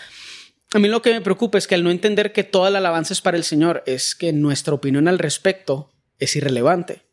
a 0.73 0.79
mí 0.79 0.87
lo 0.87 1.03
que 1.03 1.13
me 1.13 1.21
preocupa 1.21 1.59
es 1.59 1.67
que 1.67 1.75
al 1.75 1.83
no 1.83 1.91
entender 1.91 2.33
que 2.33 2.43
toda 2.43 2.71
la 2.71 2.79
alabanza 2.79 3.13
es 3.13 3.21
para 3.21 3.37
el 3.37 3.43
Señor, 3.43 3.83
es 3.85 4.15
que 4.15 4.33
nuestra 4.33 4.73
opinión 4.73 5.07
al 5.07 5.19
respecto 5.19 5.91
es 6.17 6.35
irrelevante. 6.35 7.03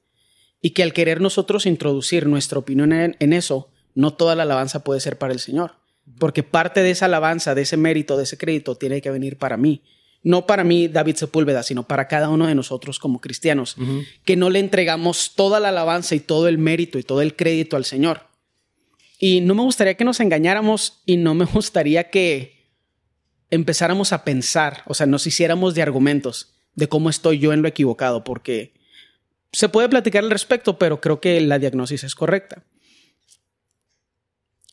Y 0.62 0.70
que 0.70 0.83
al 0.83 0.94
querer 0.94 1.20
nosotros 1.20 1.66
introducir 1.66 2.29
nuestra 2.29 2.59
opinión 2.59 2.94
en, 2.94 3.14
en 3.20 3.35
eso, 3.35 3.68
no 3.94 4.14
toda 4.14 4.35
la 4.37 4.44
alabanza 4.44 4.83
puede 4.85 5.01
ser 5.01 5.18
para 5.18 5.35
el 5.35 5.38
Señor. 5.38 5.84
Porque 6.18 6.42
parte 6.42 6.82
de 6.82 6.90
esa 6.90 7.06
alabanza, 7.06 7.54
de 7.54 7.62
ese 7.62 7.76
mérito, 7.76 8.16
de 8.16 8.24
ese 8.24 8.38
crédito, 8.38 8.76
tiene 8.76 9.00
que 9.00 9.10
venir 9.10 9.38
para 9.38 9.56
mí 9.56 9.82
no 10.24 10.46
para 10.46 10.64
mí, 10.64 10.88
David 10.88 11.16
Sepúlveda, 11.16 11.62
sino 11.62 11.86
para 11.86 12.08
cada 12.08 12.30
uno 12.30 12.46
de 12.46 12.54
nosotros 12.54 12.98
como 12.98 13.20
cristianos, 13.20 13.76
que 14.24 14.36
no 14.36 14.48
le 14.48 14.58
entregamos 14.58 15.34
toda 15.36 15.60
la 15.60 15.68
alabanza 15.68 16.14
y 16.14 16.20
todo 16.20 16.48
el 16.48 16.56
mérito 16.56 16.98
y 16.98 17.02
todo 17.02 17.20
el 17.20 17.36
crédito 17.36 17.76
al 17.76 17.84
Señor. 17.84 18.22
Y 19.18 19.42
no 19.42 19.54
me 19.54 19.62
gustaría 19.62 19.94
que 19.94 20.04
nos 20.04 20.20
engañáramos 20.20 21.02
y 21.04 21.18
no 21.18 21.34
me 21.34 21.44
gustaría 21.52 22.10
que 22.10 22.72
empezáramos 23.50 24.12
a 24.12 24.24
pensar, 24.24 24.82
o 24.86 24.94
sea, 24.94 25.06
nos 25.06 25.26
hiciéramos 25.26 25.74
de 25.74 25.82
argumentos 25.82 26.54
de 26.74 26.88
cómo 26.88 27.10
estoy 27.10 27.38
yo 27.38 27.52
en 27.52 27.60
lo 27.60 27.68
equivocado, 27.68 28.24
porque 28.24 28.72
se 29.52 29.68
puede 29.68 29.90
platicar 29.90 30.24
al 30.24 30.30
respecto, 30.30 30.78
pero 30.78 31.02
creo 31.02 31.20
que 31.20 31.38
la 31.42 31.58
diagnosis 31.58 32.02
es 32.02 32.14
correcta. 32.14 32.64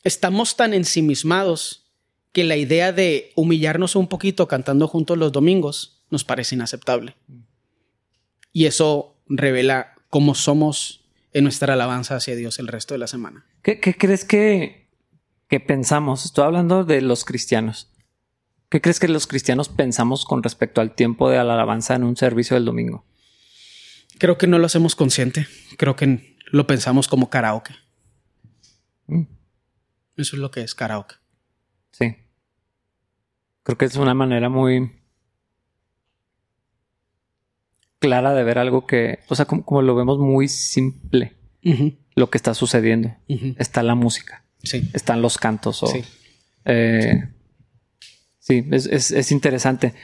Estamos 0.02 0.56
tan 0.56 0.74
ensimismados 0.74 1.82
que 2.32 2.44
la 2.44 2.56
idea 2.56 2.92
de 2.92 3.32
humillarnos 3.36 3.94
un 3.94 4.08
poquito 4.08 4.48
cantando 4.48 4.88
juntos 4.88 5.18
los 5.18 5.32
domingos 5.32 6.04
nos 6.10 6.24
parece 6.24 6.54
inaceptable. 6.54 7.14
Y 8.52 8.66
eso 8.66 9.16
revela 9.28 9.94
cómo 10.08 10.34
somos 10.34 11.04
en 11.32 11.44
nuestra 11.44 11.74
alabanza 11.74 12.16
hacia 12.16 12.36
Dios 12.36 12.58
el 12.58 12.68
resto 12.68 12.94
de 12.94 12.98
la 12.98 13.06
semana. 13.06 13.46
¿Qué, 13.62 13.80
crees 13.80 14.24
que, 14.24 14.88
que 15.48 15.60
pensamos? 15.60 16.24
Estoy 16.24 16.44
hablando 16.44 16.84
de 16.84 17.00
los 17.00 17.24
cristianos. 17.24 17.88
¿Qué 18.68 18.80
crees 18.80 18.98
que 18.98 19.08
los 19.08 19.26
cristianos 19.26 19.68
pensamos 19.68 20.24
con 20.24 20.42
respecto 20.42 20.80
al 20.80 20.94
tiempo 20.94 21.30
de 21.30 21.36
la 21.36 21.54
alabanza 21.54 21.94
en 21.94 22.04
un 22.04 22.16
servicio 22.16 22.54
del 22.54 22.64
domingo? 22.64 23.04
Creo 24.18 24.38
que 24.38 24.46
no 24.46 24.58
lo 24.58 24.66
hacemos 24.66 24.96
consciente. 24.96 25.46
Creo 25.78 25.96
que 25.96 26.36
lo 26.46 26.66
pensamos 26.66 27.08
como 27.08 27.30
karaoke. 27.30 27.74
Mm. 29.06 29.22
Eso 30.16 30.36
es 30.36 30.40
lo 30.42 30.50
que 30.50 30.62
es 30.62 30.74
karaoke. 30.74 31.16
Sí. 31.92 32.16
Creo 33.62 33.78
que 33.78 33.84
es 33.84 33.96
una 33.96 34.14
manera 34.14 34.48
muy 34.48 34.92
clara 37.98 38.34
de 38.34 38.42
ver 38.42 38.58
algo 38.58 38.86
que, 38.86 39.20
o 39.28 39.34
sea, 39.34 39.44
como, 39.46 39.82
lo 39.82 39.94
vemos 39.94 40.18
muy 40.18 40.48
simple, 40.48 41.36
lo 42.14 42.30
que 42.30 42.38
está 42.38 42.54
sucediendo. 42.54 43.14
Está 43.58 43.82
la 43.82 43.94
música. 43.94 44.44
Sí. 44.62 44.90
Están 44.92 45.22
los 45.22 45.38
cantos. 45.38 45.82
O, 45.82 45.86
sí. 45.86 46.04
Eh, 46.64 47.28
sí, 48.38 48.66
es, 48.70 49.32
interesante 49.32 49.94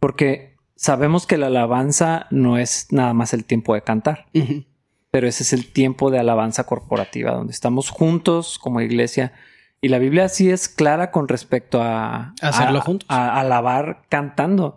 porque 0.00 0.56
sabemos 0.76 1.26
que 1.26 1.38
la 1.38 1.46
alabanza 1.48 2.26
no 2.30 2.58
es 2.58 2.86
nada 2.90 3.14
más 3.14 3.34
el 3.34 3.44
tiempo 3.44 3.74
de 3.74 3.82
cantar, 3.82 4.26
pero 5.10 5.26
ese 5.26 5.42
es 5.42 5.52
el 5.52 5.72
tiempo 5.72 6.10
de 6.10 6.18
alabanza 6.18 6.64
corporativa, 6.64 7.32
donde 7.32 7.52
estamos 7.52 7.90
juntos 7.90 8.58
como 8.58 8.80
iglesia. 8.80 9.32
Y 9.80 9.88
la 9.88 9.98
Biblia 9.98 10.28
sí 10.28 10.50
es 10.50 10.68
clara 10.68 11.10
con 11.10 11.28
respecto 11.28 11.82
a 11.82 12.34
hacerlo 12.40 12.80
juntos, 12.80 13.06
a, 13.08 13.38
alabar 13.38 14.02
cantando 14.08 14.76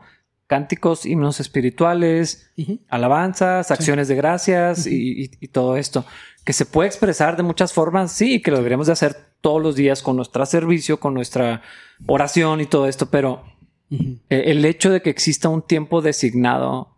cánticos, 0.52 1.06
himnos 1.06 1.40
espirituales, 1.40 2.52
alabanzas, 2.90 3.72
acciones 3.72 4.10
de 4.10 4.16
gracias 4.16 4.86
y, 4.86 5.30
todo 5.48 5.78
esto, 5.78 6.06
que 6.44 6.52
se 6.52 6.66
puede 6.66 6.88
expresar 6.88 7.38
de 7.38 7.44
muchas 7.44 7.72
formas, 7.72 8.12
sí, 8.12 8.42
que 8.42 8.52
lo 8.52 8.58
deberíamos 8.58 8.88
de 8.88 8.94
hacer 8.94 9.16
todos 9.40 9.62
los 9.62 9.76
días 9.76 10.02
con 10.02 10.18
nuestro 10.18 10.46
servicio, 10.46 11.00
con 11.00 11.14
nuestra 11.14 11.62
oración 12.06 12.60
y 12.60 12.66
todo 12.66 12.88
esto, 12.88 13.10
pero 13.10 13.46
e, 13.90 14.52
el 14.52 14.66
hecho 14.66 14.92
de 14.92 15.02
que 15.02 15.10
exista 15.10 15.48
un 15.48 15.62
tiempo 15.62 16.02
designado 16.02 16.98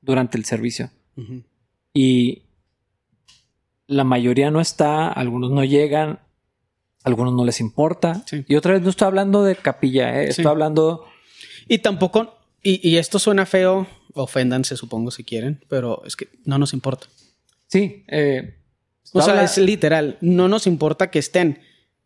durante 0.00 0.38
el 0.38 0.44
servicio. 0.44 0.90
Y 1.92 2.44
la 3.88 4.04
mayoría 4.04 4.52
no 4.52 4.60
está, 4.60 5.08
algunos 5.08 5.50
no 5.50 5.64
llegan, 5.64 6.20
algunos 7.04 7.34
no 7.34 7.44
les 7.44 7.60
importa. 7.60 8.24
Y 8.48 8.56
otra 8.56 8.72
vez 8.72 8.82
no 8.82 8.90
estoy 8.90 9.06
hablando 9.06 9.44
de 9.44 9.54
capilla, 9.54 10.20
¿eh? 10.20 10.28
estoy 10.28 10.46
hablando... 10.46 11.06
Y 11.68 11.78
tampoco, 11.78 12.36
y, 12.62 12.96
esto 12.96 13.18
suena 13.18 13.46
feo, 13.46 13.86
oféndanse 14.14 14.76
supongo 14.76 15.10
si 15.10 15.24
quieren, 15.24 15.64
pero 15.68 16.02
es 16.04 16.16
que 16.16 16.28
no 16.44 16.58
nos 16.58 16.74
importa. 16.74 17.06
Sí. 17.68 18.04
Eh, 18.08 18.58
o 19.12 19.22
sea, 19.22 19.42
es 19.44 19.56
literal, 19.58 20.18
no 20.20 20.48
nos 20.48 20.66
importa 20.66 21.10
que 21.10 21.18
estén. 21.18 21.60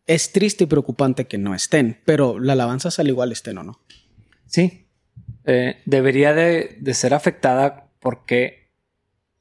Es 0.05 0.31
triste 0.31 0.63
y 0.63 0.67
preocupante 0.67 1.27
que 1.27 1.37
no 1.37 1.55
estén, 1.55 1.99
pero 2.05 2.39
la 2.39 2.53
alabanza 2.53 2.89
al 2.97 3.07
igual 3.07 3.31
estén 3.31 3.57
o 3.57 3.63
no. 3.63 3.81
Sí. 4.45 4.87
Eh, 5.45 5.81
debería 5.85 6.33
de, 6.33 6.79
ser 6.93 7.13
afectada 7.13 7.91
porque 7.99 8.69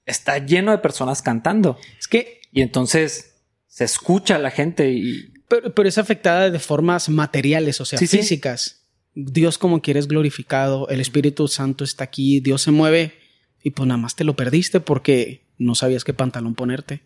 está 0.07 0.39
lleno 0.39 0.71
de 0.71 0.79
personas 0.79 1.23
cantando. 1.23 1.79
Es 1.99 2.09
que... 2.09 2.41
Y 2.51 2.63
entonces 2.63 3.43
se 3.67 3.85
escucha 3.85 4.37
a 4.37 4.39
la 4.39 4.51
gente 4.51 4.91
y... 4.91 5.33
Pero, 5.49 5.89
es 5.89 5.99
afectada 5.99 6.51
de 6.51 6.59
formas 6.59 7.09
materiales, 7.09 7.81
o 7.81 7.85
sea, 7.85 7.99
físicas. 7.99 8.87
Dios 9.15 9.59
como 9.59 9.83
quieres 9.83 10.07
glorificado, 10.07 10.89
el 10.89 11.01
Espíritu 11.01 11.49
Santo 11.49 11.85
está 11.85 12.05
aquí, 12.05 12.41
Dios 12.41 12.63
se 12.63 12.71
mueve 12.71 13.15
y 13.63 13.71
pues 13.71 13.89
nada 13.89 13.99
más 13.99 14.15
te 14.15 14.25
lo 14.25 14.37
perdiste 14.37 14.81
porque 14.81 15.47
no 15.57 15.75
sabías 15.75 16.05
qué 16.05 16.15
pantalón 16.15 16.55
ponerte. 16.55 17.03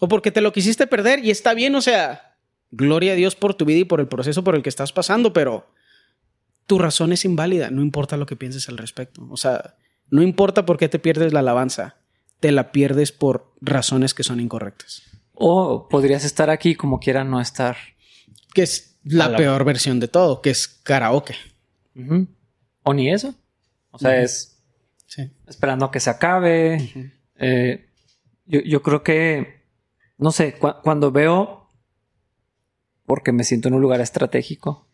O 0.00 0.08
porque 0.08 0.30
te 0.30 0.40
lo 0.40 0.52
quisiste 0.52 0.86
perder 0.86 1.24
y 1.24 1.30
está 1.30 1.54
bien, 1.54 1.74
o 1.74 1.80
sea, 1.80 2.36
gloria 2.70 3.12
a 3.12 3.16
Dios 3.16 3.36
por 3.36 3.54
tu 3.54 3.64
vida 3.64 3.78
y 3.78 3.84
por 3.84 4.00
el 4.00 4.08
proceso 4.08 4.44
por 4.44 4.54
el 4.54 4.62
que 4.62 4.68
estás 4.68 4.92
pasando, 4.92 5.32
pero 5.32 5.72
tu 6.66 6.78
razón 6.78 7.12
es 7.12 7.24
inválida, 7.24 7.70
no 7.70 7.82
importa 7.82 8.16
lo 8.16 8.26
que 8.26 8.36
pienses 8.36 8.68
al 8.68 8.78
respecto. 8.78 9.26
O 9.30 9.36
sea, 9.36 9.76
no 10.10 10.22
importa 10.22 10.66
por 10.66 10.76
qué 10.76 10.88
te 10.88 10.98
pierdes 10.98 11.32
la 11.32 11.40
alabanza, 11.40 11.96
te 12.40 12.52
la 12.52 12.72
pierdes 12.72 13.12
por 13.12 13.54
razones 13.60 14.14
que 14.14 14.24
son 14.24 14.40
incorrectas. 14.40 15.02
O 15.40 15.88
podrías 15.88 16.24
estar 16.24 16.50
aquí 16.50 16.74
como 16.74 16.98
quiera 16.98 17.22
no 17.24 17.40
estar. 17.40 17.76
Que 18.52 18.62
es 18.62 18.98
la, 19.04 19.36
peor 19.36 19.64
versión 19.64 20.00
de 20.00 20.08
todo, 20.08 20.42
que 20.42 20.50
es 20.50 20.66
karaoke. 20.66 21.36
O 22.82 22.92
ni 22.92 23.10
eso. 23.10 23.34
O 23.90 23.98
sea, 23.98 24.20
es 24.20 24.58
esperando 25.46 25.86
a 25.86 25.90
que 25.90 26.00
se 26.00 26.10
acabe. 26.10 27.12
Eh, 27.36 27.88
yo, 28.46 28.82
creo 28.82 29.02
que, 29.02 29.62
no 30.16 30.32
sé, 30.32 30.58
cuando 30.58 31.12
veo, 31.12 31.68
porque 33.06 33.32
me 33.32 33.44
siento 33.44 33.68
en 33.68 33.74
un 33.74 33.80
lugar 33.80 34.00
estratégico, 34.00 34.88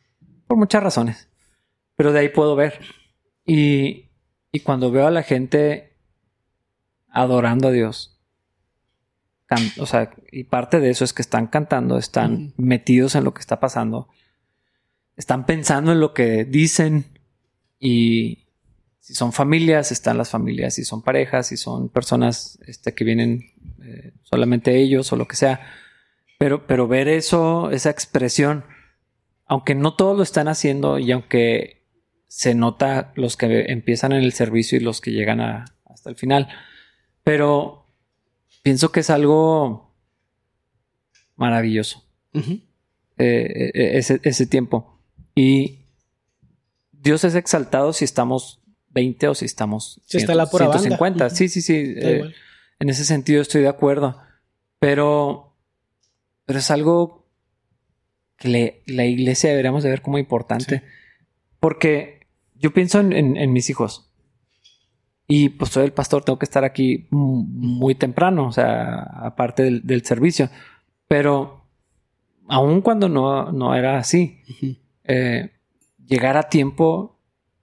por 0.46 0.57
muchas 0.57 0.83
razones, 0.83 1.28
pero 1.96 2.12
de 2.12 2.20
ahí 2.20 2.28
puedo 2.28 2.57
ver. 2.57 2.80
Y, 3.46 4.11
y 4.52 4.61
cuando 4.61 4.90
veo 4.90 5.07
a 5.07 5.11
la 5.11 5.22
gente 5.22 5.96
adorando 7.09 7.68
a 7.68 7.72
Dios, 7.72 8.13
o 9.79 9.87
sea, 9.87 10.11
y 10.31 10.45
parte 10.45 10.81
de 10.81 10.90
eso 10.90 11.05
es 11.05 11.12
que 11.12 11.23
están 11.23 11.47
cantando, 11.47 11.99
están 11.99 12.55
metidos 12.57 13.14
en 13.14 13.25
lo 13.25 13.35
que 13.35 13.40
está 13.40 13.61
pasando, 13.61 14.09
están 15.17 15.47
pensando 15.47 15.93
en 15.93 16.01
lo 16.01 16.14
que 16.14 16.45
dicen 16.45 17.07
y 17.79 18.45
si 19.01 19.14
son 19.14 19.33
familias, 19.33 19.93
están 19.93 20.17
las 20.17 20.31
familias, 20.31 20.75
si 20.75 20.85
son 20.85 21.03
parejas, 21.03 21.49
si 21.49 21.59
son 21.59 21.90
personas 21.90 22.59
este, 22.67 22.95
que 22.95 23.05
vienen 23.05 23.53
eh, 23.83 24.14
solamente 24.23 24.77
ellos 24.81 25.12
o 25.12 25.17
lo 25.17 25.29
que 25.29 25.37
sea. 25.37 25.61
Pero, 26.38 26.67
pero 26.67 26.88
ver 26.88 27.09
eso, 27.09 27.71
esa 27.71 27.90
expresión, 27.90 28.64
aunque 29.45 29.75
no 29.75 29.95
todos 29.95 30.17
lo 30.17 30.23
están 30.23 30.49
haciendo 30.49 30.99
y 30.99 31.12
aunque 31.12 31.85
se 32.29 32.55
nota 32.55 33.12
los 33.14 33.37
que 33.37 33.67
empiezan 33.69 34.12
en 34.12 34.23
el 34.23 34.33
servicio 34.33 34.79
y 34.79 34.81
los 34.81 35.01
que 35.03 35.12
llegan 35.12 35.40
hasta 35.40 36.09
el 36.09 36.17
final, 36.17 36.49
pero 37.23 37.84
pienso 38.64 38.90
que 38.90 39.00
es 39.00 39.11
algo 39.11 39.94
maravilloso. 41.37 42.03
Eh, 42.33 43.70
eh, 43.74 44.18
ese, 44.22 44.46
tiempo. 44.46 44.98
Y 45.37 45.85
Dios 46.90 47.22
es 47.22 47.37
exaltado 47.37 47.92
si 47.92 48.05
estamos 48.05 48.61
20 48.88 49.29
o 49.29 49.35
si 49.35 49.44
estamos 49.44 50.00
si 50.07 50.16
está 50.16 50.35
la 50.35 50.46
150. 50.46 51.31
Sí, 51.31 51.48
sí, 51.48 51.61
sí. 51.61 51.94
Eh, 51.96 52.33
en 52.81 52.88
ese 52.88 53.05
sentido 53.05 53.42
estoy 53.42 53.61
de 53.62 53.68
acuerdo. 53.68 54.18
Pero, 54.81 55.57
pero 56.46 56.59
es 56.59 56.70
algo 56.70 57.29
que 58.37 58.83
la 58.87 59.05
iglesia 59.05 59.50
deberíamos 59.50 59.85
de 59.85 59.90
ver 59.90 60.03
como 60.03 60.18
importante. 60.18 60.83
Porque 61.61 62.27
yo 62.55 62.72
pienso 62.72 62.98
en 62.98 63.53
mis 63.53 63.68
hijos. 63.68 64.11
Y 65.27 65.51
pues 65.51 65.71
soy 65.71 65.85
el 65.85 65.93
pastor, 65.93 66.23
tengo 66.23 66.39
que 66.39 66.45
estar 66.45 66.65
aquí 66.65 67.07
muy 67.11 67.95
temprano, 67.95 68.47
o 68.47 68.53
sea, 68.53 69.03
aparte 69.03 69.81
del, 69.83 70.05
servicio. 70.05 70.51
Pero 71.09 71.65
aun 72.49 72.83
cuando 72.83 73.09
no, 73.09 73.51
no 73.51 73.75
era 73.75 73.97
así, 73.97 74.41
eh, 75.05 75.51
llegar 76.07 76.37
a 76.37 76.51
tiempo, 76.51 77.19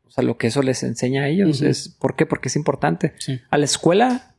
o 0.05 0.09
sea, 0.09 0.23
lo 0.23 0.37
que 0.37 0.47
eso 0.47 0.63
les 0.63 0.81
enseña 0.81 1.23
a 1.23 1.27
ellos 1.27 1.61
es, 1.61 1.89
¿por 1.89 2.15
qué? 2.15 2.25
Porque 2.25 2.47
es 2.49 2.55
importante. 2.55 3.13
A 3.51 3.57
la 3.57 3.65
escuela 3.65 4.35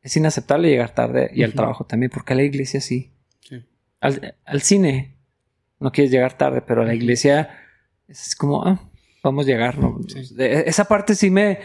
es 0.00 0.16
inaceptable 0.16 0.68
llegar 0.68 0.94
tarde 0.94 1.30
y 1.34 1.42
al 1.42 1.54
trabajo 1.54 1.84
también, 1.86 2.10
porque 2.10 2.34
a 2.34 2.36
la 2.36 2.44
iglesia 2.44 2.80
sí. 2.80 3.12
Al, 4.00 4.36
al, 4.44 4.62
cine 4.62 5.16
no 5.80 5.90
quieres 5.90 6.12
llegar 6.12 6.38
tarde, 6.38 6.62
pero 6.62 6.82
a 6.82 6.84
la 6.84 6.94
iglesia 6.94 7.50
es 8.06 8.36
como, 8.36 8.64
ah, 8.64 8.80
vamos 9.22 9.44
a 9.44 9.48
llegar. 9.48 9.76
¿no? 9.78 9.98
Esa 10.38 10.84
parte 10.84 11.14
sí 11.16 11.30
me 11.30 11.58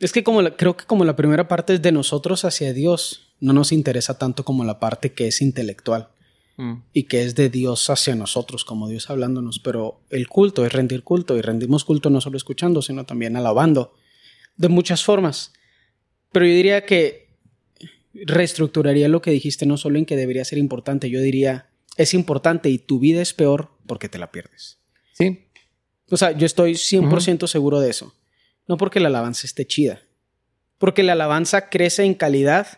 es 0.00 0.12
que 0.12 0.24
como 0.24 0.42
creo 0.56 0.76
que 0.76 0.86
como 0.86 1.04
la 1.04 1.16
primera 1.16 1.46
parte 1.46 1.74
es 1.74 1.82
de 1.82 1.92
nosotros 1.92 2.44
hacia 2.44 2.72
Dios, 2.72 3.34
no 3.38 3.52
nos 3.52 3.72
interesa 3.72 4.18
tanto 4.18 4.44
como 4.44 4.64
la 4.64 4.80
parte 4.80 5.12
que 5.12 5.28
es 5.28 5.42
intelectual 5.42 6.08
mm. 6.56 6.74
y 6.92 7.04
que 7.04 7.22
es 7.22 7.34
de 7.34 7.50
Dios 7.50 7.88
hacia 7.90 8.14
nosotros, 8.14 8.64
como 8.64 8.88
Dios 8.88 9.10
hablándonos. 9.10 9.58
Pero 9.58 10.00
el 10.10 10.28
culto 10.28 10.64
es 10.64 10.72
rendir 10.72 11.02
culto 11.02 11.36
y 11.36 11.42
rendimos 11.42 11.84
culto 11.84 12.10
no 12.10 12.20
solo 12.20 12.36
escuchando, 12.36 12.82
sino 12.82 13.04
también 13.04 13.36
alabando 13.36 13.92
de 14.56 14.68
muchas 14.68 15.04
formas. 15.04 15.52
Pero 16.32 16.46
yo 16.46 16.52
diría 16.52 16.84
que 16.86 17.28
reestructuraría 18.12 19.08
lo 19.08 19.22
que 19.22 19.30
dijiste 19.30 19.66
no 19.66 19.76
solo 19.76 19.98
en 19.98 20.06
que 20.06 20.16
debería 20.16 20.44
ser 20.44 20.58
importante, 20.58 21.10
yo 21.10 21.20
diría 21.20 21.70
es 21.96 22.14
importante 22.14 22.70
y 22.70 22.78
tu 22.78 22.98
vida 22.98 23.20
es 23.20 23.34
peor 23.34 23.70
porque 23.86 24.08
te 24.08 24.18
la 24.18 24.32
pierdes. 24.32 24.78
Sí. 25.12 25.46
O 26.10 26.16
sea, 26.16 26.32
yo 26.32 26.46
estoy 26.46 26.72
100% 26.72 27.46
seguro 27.46 27.80
de 27.80 27.90
eso. 27.90 28.14
No 28.70 28.76
porque 28.76 29.00
la 29.00 29.08
alabanza 29.08 29.48
esté 29.48 29.66
chida, 29.66 29.98
porque 30.78 31.02
la 31.02 31.14
alabanza 31.14 31.70
crece 31.70 32.04
en 32.04 32.14
calidad 32.14 32.68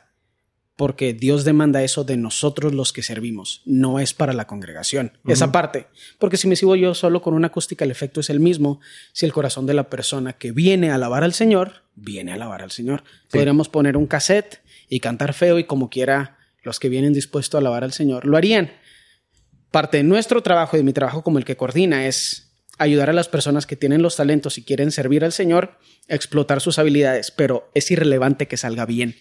porque 0.75 1.13
Dios 1.13 1.45
demanda 1.45 1.83
eso 1.83 2.03
de 2.03 2.17
nosotros 2.17 2.73
los 2.73 2.95
que 2.95 3.03
servimos, 3.03 3.61
no 3.67 4.01
es 4.01 4.15
para 4.15 4.33
la 4.33 4.47
congregación, 4.47 5.19
esa 5.27 5.53
parte. 5.53 5.89
Porque 6.19 6.39
si 6.39 6.49
me 6.49 6.57
sigo 6.57 6.77
yo 6.77 6.95
solo 6.95 7.21
con 7.21 7.35
una 7.35 7.49
acústica, 7.49 7.85
el 7.85 7.91
efecto 7.91 8.21
es 8.21 8.31
el 8.31 8.41
mismo 8.41 8.81
si 9.13 9.27
el 9.27 9.35
corazón 9.35 9.67
de 9.67 9.75
la 9.75 9.91
persona 9.91 10.33
que 10.33 10.51
viene 10.51 10.91
a 10.91 10.95
alabar 10.95 11.25
al 11.25 11.35
Señor, 11.35 11.83
viene 11.95 12.33
a 12.33 12.37
alabar 12.37 12.63
al 12.63 12.71
Señor. 12.71 13.05
Podríamos 13.31 13.69
poner 13.69 13.99
un 13.99 14.07
cassette 14.07 14.63
y 14.89 15.01
cantar 15.01 15.35
feo 15.35 15.59
y 15.59 15.65
como 15.65 15.91
quiera 15.91 16.39
los 16.63 16.81
que 16.81 16.89
vienen 16.89 17.13
dispuestos 17.13 17.57
a 17.57 17.61
alabar 17.61 17.85
al 17.85 17.93
Señor 17.93 18.25
lo 18.25 18.39
harían. 18.39 18.73
Parte 19.71 19.99
de 19.99 20.05
nuestro 20.05 20.43
trabajo 20.43 20.75
y 20.75 20.81
de 20.81 20.85
mi 20.85 20.95
trabajo 20.95 21.23
como 21.23 21.37
el 21.37 21.45
que 21.45 21.59
coordina 21.59 22.07
es 22.07 22.42
ayudar 22.79 23.11
a 23.11 23.13
las 23.13 23.29
personas 23.29 23.67
que 23.67 23.77
tienen 23.77 24.03
los 24.03 24.17
talentos 24.17 24.59
y 24.59 24.63
quieren 24.63 24.91
servir 24.91 25.25
al 25.25 25.33
Señor 25.33 25.79
a 26.09 26.15
explotar 26.15 26.61
sus 26.61 26.79
habilidades, 26.79 27.31
pero 27.31 27.71
es 27.75 27.91
irrelevante 27.91 28.49
que 28.49 28.57
salga 28.57 28.87
bien, 28.87 29.17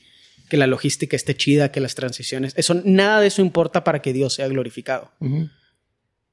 que 0.50 0.58
la 0.58 0.68
logística 0.68 1.16
esté 1.16 1.36
chida, 1.36 1.72
que 1.72 1.82
las 1.82 1.96
transiciones, 1.96 2.54
eso 2.56 2.82
nada 2.86 3.22
de 3.22 3.28
eso 3.28 3.42
importa 3.42 3.84
para 3.84 4.02
que 4.02 4.14
Dios 4.14 4.34
sea 4.34 4.48
glorificado. 4.48 5.12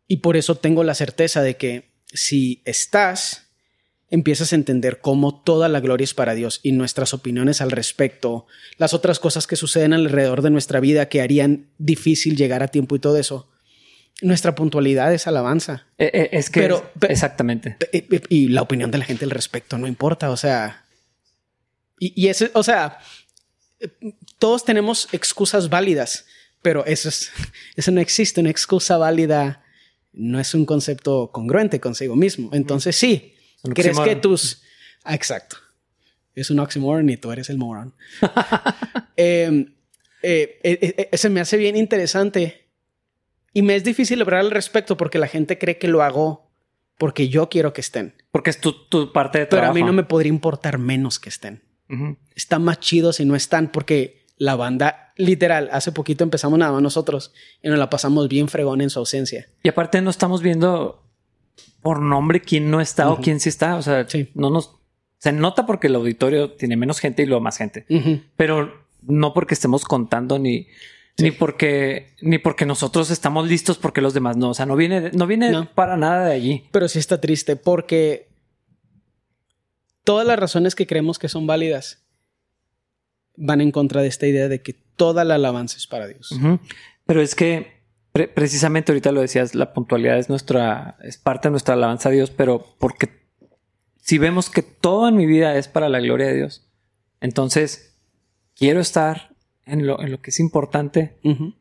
Y 0.06 0.18
por 0.18 0.36
eso 0.36 0.54
tengo 0.54 0.84
la 0.84 0.94
certeza 0.94 1.42
de 1.42 1.56
que 1.56 1.90
si 2.12 2.62
estás 2.64 3.48
empiezas 4.10 4.52
a 4.52 4.56
entender 4.56 5.00
cómo 5.00 5.42
toda 5.42 5.68
la 5.68 5.80
gloria 5.80 6.04
es 6.04 6.14
para 6.14 6.34
Dios 6.34 6.60
y 6.62 6.72
nuestras 6.72 7.12
opiniones 7.12 7.60
al 7.60 7.70
respecto, 7.70 8.46
las 8.78 8.94
otras 8.94 9.18
cosas 9.18 9.46
que 9.46 9.56
suceden 9.56 9.92
alrededor 9.92 10.42
de 10.42 10.50
nuestra 10.50 10.80
vida 10.80 11.08
que 11.08 11.20
harían 11.20 11.66
difícil 11.78 12.36
llegar 12.36 12.62
a 12.62 12.68
tiempo 12.68 12.96
y 12.96 13.00
todo 13.00 13.18
eso. 13.18 13.50
Nuestra 14.20 14.54
puntualidad 14.54 15.12
es 15.14 15.26
alabanza. 15.26 15.86
Eh, 15.96 16.10
eh, 16.12 16.28
es 16.32 16.50
que 16.50 16.60
pero, 16.60 16.90
exactamente. 17.08 17.76
Y, 18.28 18.48
la 18.48 18.62
opinión 18.62 18.90
de 18.90 18.98
la 18.98 19.04
gente 19.04 19.24
al 19.24 19.30
respecto 19.30 19.78
no 19.78 19.86
importa, 19.86 20.30
o 20.30 20.36
sea. 20.36 20.84
Y, 22.00 22.12
y 22.20 22.28
eso, 22.28 22.46
o 22.54 22.62
sea, 22.62 22.98
todos 24.38 24.64
tenemos 24.64 25.08
excusas 25.12 25.68
válidas, 25.68 26.26
pero 26.62 26.84
eso, 26.86 27.08
es, 27.08 27.30
eso 27.76 27.90
no 27.92 28.00
existe. 28.00 28.40
Una 28.40 28.50
excusa 28.50 28.96
válida 28.98 29.62
no 30.12 30.40
es 30.40 30.54
un 30.54 30.64
concepto 30.64 31.30
congruente 31.32 31.80
consigo 31.80 32.16
mismo. 32.16 32.50
Entonces, 32.52 32.96
sí, 32.96 33.34
¿Crees 33.74 33.98
que 34.00 34.16
tus... 34.16 34.62
Ah, 35.04 35.14
exacto. 35.14 35.56
Es 36.34 36.50
un 36.50 36.60
oxymoron 36.60 37.08
y 37.10 37.16
tú 37.16 37.32
eres 37.32 37.50
el 37.50 37.58
moron. 37.58 37.94
Em, 39.16 39.74
eh, 40.22 40.60
eh, 40.62 41.08
eh, 41.10 41.16
se 41.16 41.28
me 41.28 41.40
hace 41.40 41.56
bien 41.56 41.74
interesante 41.74 42.67
y 43.58 43.62
me 43.62 43.74
es 43.74 43.82
difícil 43.82 44.22
hablar 44.22 44.38
al 44.38 44.52
respecto 44.52 44.96
porque 44.96 45.18
la 45.18 45.26
gente 45.26 45.58
cree 45.58 45.78
que 45.78 45.88
lo 45.88 46.04
hago 46.04 46.48
porque 46.96 47.28
yo 47.28 47.48
quiero 47.48 47.72
que 47.72 47.80
estén. 47.80 48.14
Porque 48.30 48.50
es 48.50 48.60
tu, 48.60 48.72
parte 49.12 49.40
de 49.40 49.46
trabajo. 49.46 49.72
Pero 49.72 49.82
a 49.82 49.84
mí 49.84 49.84
no 49.84 49.92
me 49.92 50.04
podría 50.04 50.28
importar 50.28 50.78
menos 50.78 51.18
que 51.18 51.28
estén. 51.28 51.64
Está 52.36 52.60
más 52.60 52.78
chido 52.78 53.12
si 53.12 53.24
no 53.24 53.34
están 53.34 53.72
porque 53.72 54.24
la 54.36 54.54
banda, 54.54 55.12
literal, 55.16 55.70
hace 55.72 55.90
poquito 55.90 56.22
empezamos 56.22 56.56
nada 56.56 56.70
más 56.70 56.82
nosotros 56.82 57.34
y 57.60 57.68
nos 57.68 57.80
la 57.80 57.90
pasamos 57.90 58.28
bien 58.28 58.46
fregón 58.46 58.80
en 58.80 58.90
su 58.90 59.00
ausencia. 59.00 59.48
Y 59.64 59.68
aparte 59.68 60.00
no 60.02 60.10
estamos 60.10 60.40
viendo 60.40 61.04
por 61.82 62.00
nombre 62.00 62.40
quién 62.40 62.70
no 62.70 62.80
está 62.80 63.10
o 63.10 63.20
quién 63.20 63.40
sí 63.40 63.48
está. 63.48 63.74
O 63.74 63.82
sea, 63.82 64.06
no 64.34 64.50
nos 64.50 64.76
se 65.18 65.32
nota 65.32 65.66
porque 65.66 65.88
el 65.88 65.96
auditorio 65.96 66.52
tiene 66.52 66.76
menos 66.76 67.00
gente 67.00 67.24
y 67.24 67.26
luego 67.26 67.42
más 67.42 67.56
gente, 67.56 67.86
pero 68.36 68.86
no 69.02 69.34
porque 69.34 69.54
estemos 69.54 69.84
contando 69.84 70.38
ni 70.38 70.68
ni 71.18 71.30
porque 71.30 72.14
ni 72.20 72.38
porque 72.38 72.64
nosotros 72.64 73.10
estamos 73.10 73.48
listos 73.48 73.78
porque 73.78 74.00
los 74.00 74.14
demás 74.14 74.36
no. 74.36 74.50
O 74.50 74.54
sea, 74.54 74.66
no 74.66 74.76
viene 74.76 75.10
no 75.12 75.26
viene 75.26 75.68
para 75.74 75.96
nada 75.96 76.26
de 76.26 76.34
allí. 76.34 76.68
Pero 76.70 76.88
sí 76.88 76.98
está 76.98 77.20
triste 77.20 77.56
porque 77.56 78.28
todas 80.04 80.26
las 80.26 80.38
razones 80.38 80.74
que 80.74 80.86
creemos 80.86 81.18
que 81.18 81.28
son 81.28 81.46
válidas 81.46 82.04
van 83.36 83.60
en 83.60 83.70
contra 83.70 84.02
de 84.02 84.08
esta 84.08 84.26
idea 84.26 84.48
de 84.48 84.62
que 84.62 84.72
toda 84.72 85.24
la 85.24 85.34
alabanza 85.34 85.76
es 85.76 85.86
para 85.86 86.06
Dios. 86.06 86.34
Pero 87.06 87.20
es 87.20 87.34
que 87.34 87.78
precisamente 88.12 88.92
ahorita 88.92 89.12
lo 89.12 89.20
decías, 89.20 89.54
la 89.54 89.72
puntualidad 89.72 90.18
es 90.18 90.28
nuestra, 90.28 90.96
es 91.02 91.18
parte 91.18 91.48
de 91.48 91.52
nuestra 91.52 91.74
alabanza 91.74 92.08
a 92.08 92.12
Dios, 92.12 92.30
pero 92.30 92.74
porque 92.78 93.10
si 94.00 94.18
vemos 94.18 94.50
que 94.50 94.62
todo 94.62 95.08
en 95.08 95.16
mi 95.16 95.26
vida 95.26 95.56
es 95.56 95.68
para 95.68 95.88
la 95.88 96.00
gloria 96.00 96.26
de 96.26 96.34
Dios, 96.34 96.68
entonces 97.20 97.96
quiero 98.54 98.80
estar 98.80 99.36
en 99.68 99.86
lo, 99.86 100.00
en 100.00 100.10
lo 100.10 100.20
que 100.20 100.30
es 100.30 100.40
importante, 100.40 101.18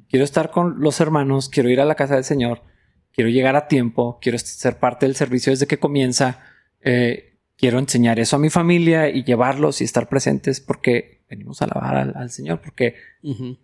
quiero 0.10 0.24
estar 0.26 0.52
con 0.52 0.80
los 0.80 1.00
hermanos, 1.00 1.50
quiero 1.50 1.70
ir 1.70 1.80
a 1.82 1.86
la 1.86 1.96
casa 1.96 2.16
del 2.16 2.24
Señor, 2.24 2.62
quiero 3.12 3.30
llegar 3.30 3.56
a 3.56 3.68
tiempo, 3.68 4.20
quiero 4.22 4.38
ser 4.38 4.78
parte 4.78 5.06
del 5.06 5.16
servicio 5.16 5.52
desde 5.52 5.68
que 5.68 5.80
comienza, 5.80 6.40
eh, 6.82 7.38
quiero 7.58 7.80
enseñar 7.80 8.20
eso 8.20 8.36
a 8.36 8.40
mi 8.40 8.50
familia 8.50 9.10
y 9.10 9.24
llevarlos 9.24 9.82
y 9.82 9.84
estar 9.84 10.08
presentes 10.08 10.62
porque 10.62 11.24
venimos 11.30 11.62
a 11.62 11.66
alabar 11.66 12.14
al, 12.16 12.30
Señor, 12.30 12.62
porque 12.62 12.96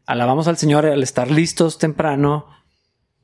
alabamos 0.06 0.48
al 0.48 0.58
Señor 0.58 0.86
al 0.86 1.04
estar 1.04 1.32
listos 1.32 1.78
temprano, 1.78 2.48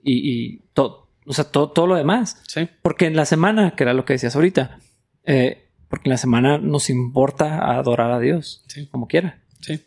y, 0.04 0.60
todo, 0.74 1.10
o 1.26 1.34
sea, 1.34 1.46
todo, 1.46 1.72
todo 1.72 1.88
lo 1.88 1.96
demás. 1.96 2.42
Sí. 2.48 2.70
Porque 2.82 3.06
en 3.06 3.16
la 3.16 3.26
semana, 3.26 3.76
que 3.76 3.84
era 3.84 3.94
lo 3.94 4.06
que 4.06 4.14
decías 4.14 4.36
ahorita, 4.36 4.80
eh, 5.26 5.70
porque 5.90 6.10
en 6.10 6.12
la 6.12 6.18
semana 6.18 6.58
nos 6.58 6.90
importa 6.90 7.72
adorar 7.78 8.12
a 8.12 8.20
Dios, 8.20 8.64
como 8.92 9.08
quiera. 9.08 9.42
Sí. 9.62 9.84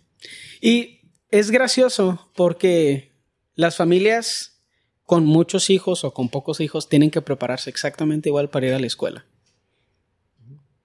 Y 0.61 1.01
es 1.33 1.51
gracioso 1.51 2.31
porque 2.37 3.11
las 3.57 3.75
familias 3.77 4.61
con 5.05 5.25
muchos 5.25 5.71
hijos 5.71 6.05
o 6.05 6.14
con 6.14 6.29
pocos 6.29 6.61
hijos 6.61 6.88
tienen 6.88 7.11
que 7.11 7.23
prepararse 7.23 7.71
exactamente 7.71 8.29
igual 8.29 8.51
para 8.51 8.66
ir 8.68 8.75
a 8.75 8.79
la 8.79 8.87
escuela. 8.87 9.25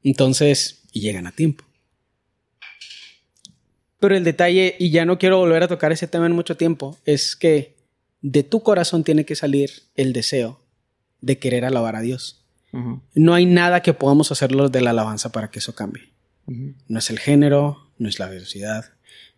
Entonces, 0.04 0.84
y 0.92 1.02
llegan 1.02 1.28
a 1.28 1.34
tiempo. 1.34 1.66
Pero 4.00 4.16
el 4.16 4.24
detalle, 4.24 4.76
y 4.80 4.90
ya 4.90 5.06
no 5.06 5.18
quiero 5.20 5.38
volver 5.38 5.64
a 5.64 5.68
tocar 5.68 5.92
ese 5.92 6.08
tema 6.08 6.26
en 6.26 6.32
mucho 6.32 6.56
tiempo, 6.56 6.98
es 7.06 7.36
que 7.36 7.76
de 8.22 8.44
tu 8.44 8.64
corazón 8.64 9.04
tiene 9.04 9.26
que 9.26 9.36
salir 9.36 9.72
el 9.96 10.14
deseo 10.14 10.62
de 11.20 11.40
querer 11.40 11.66
alabar 11.66 11.96
a 11.96 12.02
Dios. 12.02 12.46
No 13.16 13.34
hay 13.34 13.46
nada 13.46 13.82
que 13.82 13.94
podamos 13.94 14.32
hacerlo 14.32 14.70
de 14.70 14.82
la 14.82 14.92
alabanza 14.92 15.32
para 15.32 15.50
que 15.50 15.60
eso 15.60 15.74
cambie. 15.74 16.10
No 16.46 17.00
es 17.00 17.10
el 17.10 17.20
género, 17.20 17.92
no 17.98 18.08
es 18.08 18.20
la 18.20 18.28
velocidad, 18.28 18.97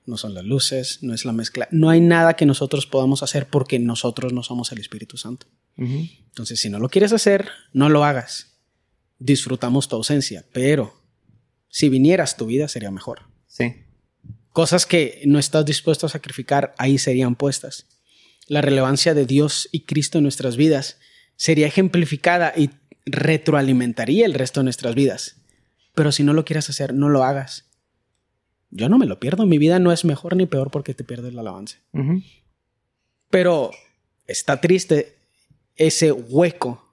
no 0.10 0.18
son 0.18 0.34
las 0.34 0.44
luces, 0.44 1.00
no 1.02 1.14
es 1.14 1.26
la 1.26 1.32
mezcla. 1.32 1.68
No 1.72 1.90
hay 1.90 2.02
nada 2.02 2.36
que 2.36 2.46
nosotros 2.46 2.86
podamos 2.86 3.24
hacer 3.24 3.48
porque 3.48 3.80
nosotros 3.80 4.34
no 4.34 4.44
somos 4.44 4.72
el 4.72 4.80
Espíritu 4.80 5.18
Santo. 5.18 5.48
Entonces, 5.78 6.60
si 6.60 6.70
no 6.70 6.80
lo 6.80 6.90
quieres 6.90 7.14
hacer, 7.14 7.48
no 7.72 7.88
lo 7.88 8.04
hagas. 8.04 8.58
Disfrutamos 9.18 9.88
tu 9.88 9.96
ausencia, 9.96 10.46
pero 10.52 10.94
si 11.70 11.88
vinieras, 11.88 12.36
tu 12.36 12.46
vida 12.46 12.68
sería 12.68 12.92
mejor. 12.92 13.22
Sí. 13.48 13.76
Cosas 14.52 14.86
que 14.86 15.22
no 15.26 15.40
estás 15.40 15.64
dispuesto 15.66 16.06
a 16.06 16.10
sacrificar, 16.10 16.76
ahí 16.78 16.98
serían 16.98 17.36
puestas 17.36 17.86
la 18.50 18.62
relevancia 18.62 19.14
de 19.14 19.26
Dios 19.26 19.70
y 19.72 19.82
Cristo 19.82 20.18
en 20.18 20.24
nuestras 20.24 20.58
vidas 20.58 20.98
sería 21.38 21.68
ejemplificada 21.68 22.52
y 22.58 22.72
retroalimentaría 23.06 24.26
el 24.26 24.34
resto 24.34 24.60
de 24.60 24.66
nuestras 24.66 24.96
vidas. 24.96 25.38
Pero 25.96 26.12
si 26.12 26.24
no 26.24 26.34
lo 26.34 26.46
quieres 26.46 26.70
hacer, 26.70 26.94
no 26.94 27.10
lo 27.10 27.24
hagas. 27.24 27.69
Yo 28.72 28.90
no 28.90 28.98
me 28.98 29.06
lo 29.06 29.20
pierdo. 29.20 29.46
Mi 29.46 29.58
vida 29.58 29.80
no 29.80 29.92
es 29.92 30.06
mejor 30.06 30.36
ni 30.36 30.46
peor 30.46 30.72
porque 30.72 30.94
te 30.94 31.04
pierdes 31.04 31.34
la 31.34 31.42
alabanza. 31.42 31.78
Pero 33.30 33.72
está 34.28 34.62
triste 34.62 35.18
ese 35.76 36.12
hueco 36.12 36.86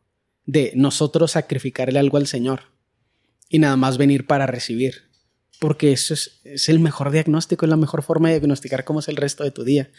de 0.44 0.72
nosotros 0.74 1.32
sacrificarle 1.32 1.98
algo 1.98 2.18
al 2.18 2.26
Señor 2.26 2.60
y 3.48 3.58
nada 3.58 3.76
más 3.76 3.98
venir 3.98 4.26
para 4.26 4.46
recibir 4.46 5.06
porque 5.58 5.92
eso 5.92 6.14
es, 6.14 6.68
el 6.68 6.78
mejor 6.78 7.10
diagnóstico, 7.10 7.64
es 7.64 7.70
la 7.70 7.76
mejor 7.76 8.02
forma 8.02 8.28
de 8.28 8.34
diagnosticar 8.34 8.84
cómo 8.84 9.00
es 9.00 9.08
el 9.08 9.16
resto 9.16 9.44
de 9.44 9.50
tu 9.50 9.64
día. 9.64 9.90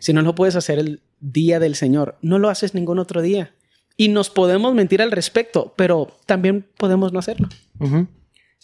Si 0.00 0.12
no 0.12 0.22
lo 0.22 0.34
puedes 0.34 0.56
hacer 0.56 0.78
el 0.78 1.02
día 1.20 1.58
del 1.58 1.74
Señor, 1.74 2.18
no 2.22 2.38
lo 2.38 2.48
haces 2.48 2.74
ningún 2.74 2.98
otro 2.98 3.22
día. 3.22 3.54
Y 3.96 4.08
nos 4.08 4.28
podemos 4.28 4.74
mentir 4.74 5.00
al 5.00 5.10
respecto, 5.10 5.72
pero 5.76 6.18
también 6.26 6.66
podemos 6.76 7.12
no 7.12 7.18
hacerlo. 7.18 7.48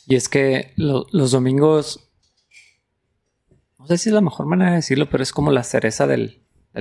Y 0.06 0.16
es 0.16 0.28
que 0.28 0.72
los 0.76 1.30
domingos, 1.30 2.10
no 3.82 3.88
sé 3.88 3.98
si 3.98 4.08
es 4.10 4.14
la 4.14 4.20
mejor 4.20 4.46
manera 4.46 4.70
de 4.70 4.76
decirlo, 4.76 5.10
pero 5.10 5.24
es 5.24 5.32
como 5.32 5.50
la 5.50 5.64
cereza 5.64 6.06
del, 6.06 6.40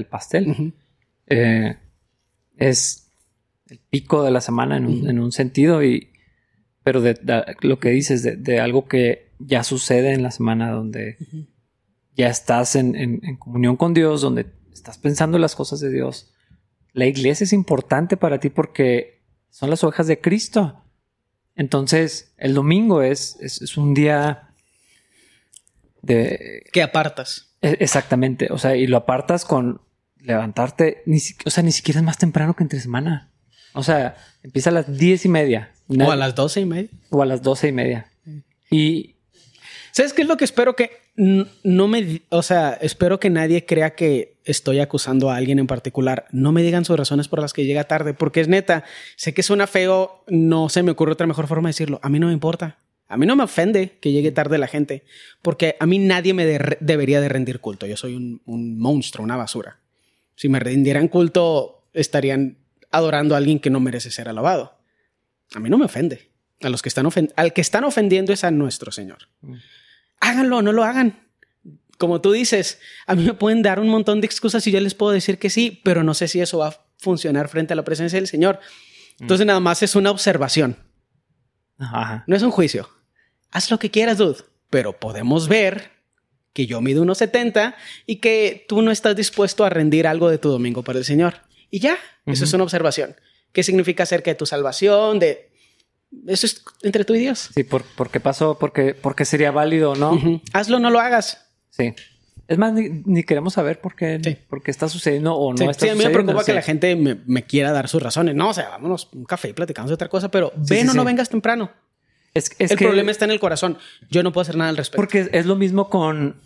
pastel. 0.10 0.74
Eh, 1.26 1.78
es 2.58 3.12
el 3.66 3.80
pico 3.90 4.24
de 4.24 4.30
la 4.30 4.42
semana 4.42 4.78
en 4.78 4.86
un, 4.86 5.10
en 5.10 5.20
un 5.20 5.32
sentido 5.32 5.84
y, 5.84 6.12
pero 6.84 7.02
de, 7.02 7.18
lo 7.62 7.80
que 7.80 7.90
dices 7.90 8.44
de, 8.44 8.60
algo 8.60 8.88
que 8.88 9.32
ya 9.40 9.64
sucede 9.64 10.14
en 10.14 10.22
la 10.22 10.30
semana 10.30 10.72
donde 10.72 11.18
ya 12.16 12.28
estás 12.28 12.76
en, 12.76 13.20
comunión 13.40 13.78
con 13.78 13.96
Dios, 13.96 14.22
donde 14.22 14.46
estás 14.72 15.00
pensando 15.00 15.38
en 15.38 15.42
las 15.42 15.56
cosas 15.56 15.80
de 15.80 15.90
Dios. 15.90 16.32
La 16.94 17.08
iglesia 17.08 17.46
es 17.46 17.54
importante 17.54 18.16
para 18.16 18.40
ti 18.40 18.50
porque 18.50 19.24
son 19.50 19.72
las 19.72 19.84
ovejas 19.84 20.06
de 20.06 20.22
Cristo. 20.22 20.84
Entonces, 21.56 22.36
el 22.38 22.54
domingo 22.54 23.02
es, 23.02 23.38
es, 23.42 23.76
un 23.76 23.96
día 23.96 24.51
de... 26.02 26.64
Que 26.72 26.82
apartas. 26.82 27.56
E, 27.62 27.78
exactamente. 27.80 28.48
O 28.52 28.58
sea, 28.58 28.76
y 28.76 28.88
lo 28.88 28.98
apartas 28.98 29.46
con 29.46 29.82
levantarte, 30.20 31.02
ni, 31.06 31.20
o 31.46 31.50
sea, 31.50 31.64
ni 31.64 31.72
siquiera 31.72 32.00
es 32.00 32.06
más 32.06 32.18
temprano 32.18 32.56
que 32.56 32.64
entre 32.64 32.80
semana. 32.80 33.30
O 33.74 33.84
sea, 33.84 34.16
empieza 34.44 34.70
a 34.70 34.74
las 34.74 34.98
diez 34.98 35.26
y 35.26 35.30
media. 35.30 35.72
o 35.88 36.12
a 36.12 36.16
las 36.16 36.36
doce 36.36 36.62
y 36.62 36.66
media. 36.66 36.90
O 37.10 37.22
a 37.22 37.26
las 37.26 37.42
doce 37.42 37.70
y 37.70 37.72
media. 37.72 38.08
Y, 38.70 39.16
¿Sabes 39.92 40.14
qué 40.14 40.22
es 40.22 40.28
lo 40.28 40.38
que 40.38 40.46
espero 40.46 40.76
que 40.76 41.02
no 41.16 41.88
me, 41.88 42.22
o 42.30 42.42
sea, 42.42 42.78
espero 42.82 43.20
que 43.20 43.30
nadie 43.30 43.66
crea 43.66 43.96
que 43.96 44.38
estoy 44.46 44.80
acusando 44.80 45.30
a 45.30 45.36
alguien 45.36 45.60
en 45.60 45.68
particular. 45.68 46.26
No 46.32 46.52
me 46.52 46.64
digan 46.64 46.86
sus 46.86 46.98
razones 46.98 47.28
por 47.28 47.42
las 47.42 47.54
que 47.54 47.66
llega 47.66 47.84
tarde, 47.84 48.14
porque 48.14 48.42
es 48.42 48.48
neta, 48.48 48.84
sé 49.18 49.34
que 49.34 49.44
suena 49.44 49.68
feo, 49.68 50.24
no 50.28 50.70
se 50.70 50.84
me 50.84 50.92
ocurre 50.92 51.12
otra 51.12 51.28
mejor 51.28 51.48
forma 51.48 51.68
de 51.68 51.72
decirlo. 51.72 52.00
A 52.02 52.10
mí 52.10 52.20
no 52.20 52.28
me 52.28 52.34
importa. 52.34 52.78
A 53.12 53.18
mí 53.18 53.26
no 53.26 53.36
me 53.36 53.44
ofende 53.44 53.98
que 54.00 54.12
llegue 54.12 54.32
tarde 54.32 54.58
la 54.58 54.68
gente, 54.68 55.04
porque 55.42 55.76
a 55.80 55.86
mí 55.86 56.00
nadie 56.00 56.34
me 56.34 56.46
debería 56.80 57.20
de 57.20 57.28
rendir 57.28 57.60
culto. 57.60 57.86
Yo 57.86 57.98
soy 57.98 58.16
un, 58.16 58.42
un 58.46 58.80
monstruo, 58.80 59.24
una 59.24 59.36
basura. 59.36 59.80
Si 60.36 60.48
me 60.48 60.60
rindieran 60.60 61.10
culto, 61.10 61.84
estarían 61.94 62.58
adorando 62.90 63.36
a 63.36 63.38
alguien 63.38 63.60
que 63.60 63.70
no 63.70 63.80
merece 63.80 64.12
ser 64.12 64.30
alabado. 64.30 64.78
A 65.54 65.60
mí 65.60 65.70
no 65.70 65.78
me 65.78 65.86
ofende. 65.86 66.32
A 66.62 66.70
los 66.70 66.82
que 66.82 66.90
están 66.90 67.08
al 67.36 67.54
que 67.54 67.62
están 67.62 67.84
ofendiendo 67.84 68.32
es 68.34 68.44
a 68.44 68.52
nuestro 68.52 68.92
Señor. 68.92 69.28
Mm. 69.42 69.56
Háganlo, 70.20 70.62
no 70.62 70.72
lo 70.72 70.84
hagan. 70.84 71.20
Como 71.98 72.22
tú 72.22 72.32
dices, 72.32 72.80
a 73.08 73.16
mí 73.16 73.26
me 73.26 73.34
pueden 73.34 73.62
dar 73.62 73.80
un 73.80 73.90
montón 73.90 74.22
de 74.22 74.26
excusas 74.26 74.66
y 74.68 74.72
yo 74.72 74.80
les 74.80 74.96
puedo 74.96 75.12
decir 75.12 75.38
que 75.38 75.50
sí, 75.50 75.82
pero 75.84 76.04
no 76.04 76.14
sé 76.14 76.28
si 76.28 76.40
eso 76.40 76.60
va 76.60 76.68
a 76.70 76.86
funcionar 76.98 77.48
frente 77.50 77.74
a 77.74 77.76
la 77.76 77.84
presencia 77.84 78.18
del 78.18 78.28
Señor. 78.28 78.60
Entonces 79.20 79.46
nada 79.46 79.60
más 79.60 79.84
es 79.84 79.96
una 79.96 80.12
observación. 80.12 80.78
Ajá. 81.78 82.24
No 82.28 82.36
es 82.36 82.44
un 82.44 82.52
juicio. 82.52 82.90
Haz 83.52 83.70
lo 83.72 83.80
que 83.80 83.92
quieras, 83.92 84.18
dude. 84.18 84.38
Pero 84.70 85.00
podemos 85.00 85.48
ver 85.48 85.92
que 86.54 86.66
yo 86.68 86.82
mido 86.82 87.02
unos 87.02 87.18
70 87.20 87.76
y 88.06 88.18
que 88.18 88.66
tú 88.68 88.82
no 88.82 88.92
estás 88.92 89.16
dispuesto 89.16 89.64
a 89.66 89.70
rendir 89.70 90.08
algo 90.08 90.30
de 90.30 90.38
tu 90.38 90.50
domingo 90.50 90.84
para 90.84 91.00
el 91.00 91.06
Señor. 91.06 91.36
Y 91.70 91.80
ya, 91.80 91.98
eso 92.26 92.44
es 92.44 92.54
una 92.54 92.64
observación. 92.64 93.16
¿Qué 93.54 93.64
significa 93.64 94.04
acerca 94.04 94.32
de 94.32 94.36
tu 94.36 94.46
salvación? 94.46 95.20
De 95.20 95.50
eso 96.28 96.46
es 96.46 96.64
entre 96.84 97.06
tú 97.06 97.16
y 97.16 97.20
Dios. 97.20 97.50
Sí, 97.54 97.64
por, 97.64 97.84
porque 97.96 98.20
pasó, 98.20 98.58
porque, 98.60 98.94
porque 98.94 99.24
sería 99.26 99.52
válido, 99.52 99.96
¿no? 99.96 100.14
Ujú. 100.14 100.42
Hazlo, 100.54 100.80
no 100.80 100.90
lo 100.90 101.00
hagas. 101.00 101.48
Sí. 101.70 101.94
Es 102.50 102.58
más, 102.58 102.74
ni, 102.74 102.90
ni 103.06 103.24
queremos 103.24 103.54
saber 103.54 103.80
por 103.80 103.96
qué, 103.96 104.20
Sí. 104.22 104.36
por 104.50 104.62
qué 104.62 104.72
está 104.72 104.90
sucediendo 104.90 105.34
o 105.36 105.52
no 105.54 105.58
Sí, 105.58 105.64
está 105.64 105.86
sí, 105.86 105.90
a 105.90 105.96
mí 105.96 106.04
me 106.04 106.10
preocupa 106.10 106.44
que 106.44 106.54
la 106.54 106.62
gente 106.62 106.98
me, 106.98 107.16
me 107.26 107.44
quiera 107.46 107.72
dar 107.72 107.88
sus 107.88 108.04
razones. 108.04 108.36
No, 108.36 108.50
o 108.50 108.54
sea, 108.54 108.70
vámonos 108.70 109.08
un 109.14 109.24
café 109.24 109.50
y 109.50 109.54
platicamos 109.54 109.90
de 109.90 109.96
otra 109.96 110.10
cosa, 110.10 110.30
pero 110.30 110.52
ven 110.68 110.90
o 110.90 110.94
no 110.94 111.06
vengas 111.06 111.30
temprano. 111.30 111.72
Es, 112.34 112.52
es 112.60 112.72
el 112.72 112.78
que- 112.78 112.86
problema 112.86 113.12
está 113.12 113.26
en 113.26 113.32
el 113.32 113.40
corazón. 113.40 113.78
Yo 114.10 114.24
no 114.24 114.32
puedo 114.32 114.44
hacer 114.44 114.56
nada 114.58 114.70
al 114.70 114.78
respecto. 114.78 114.98
Porque 114.98 115.30
es 115.32 115.46
lo 115.46 115.56
mismo 115.56 115.90
con 115.90 116.42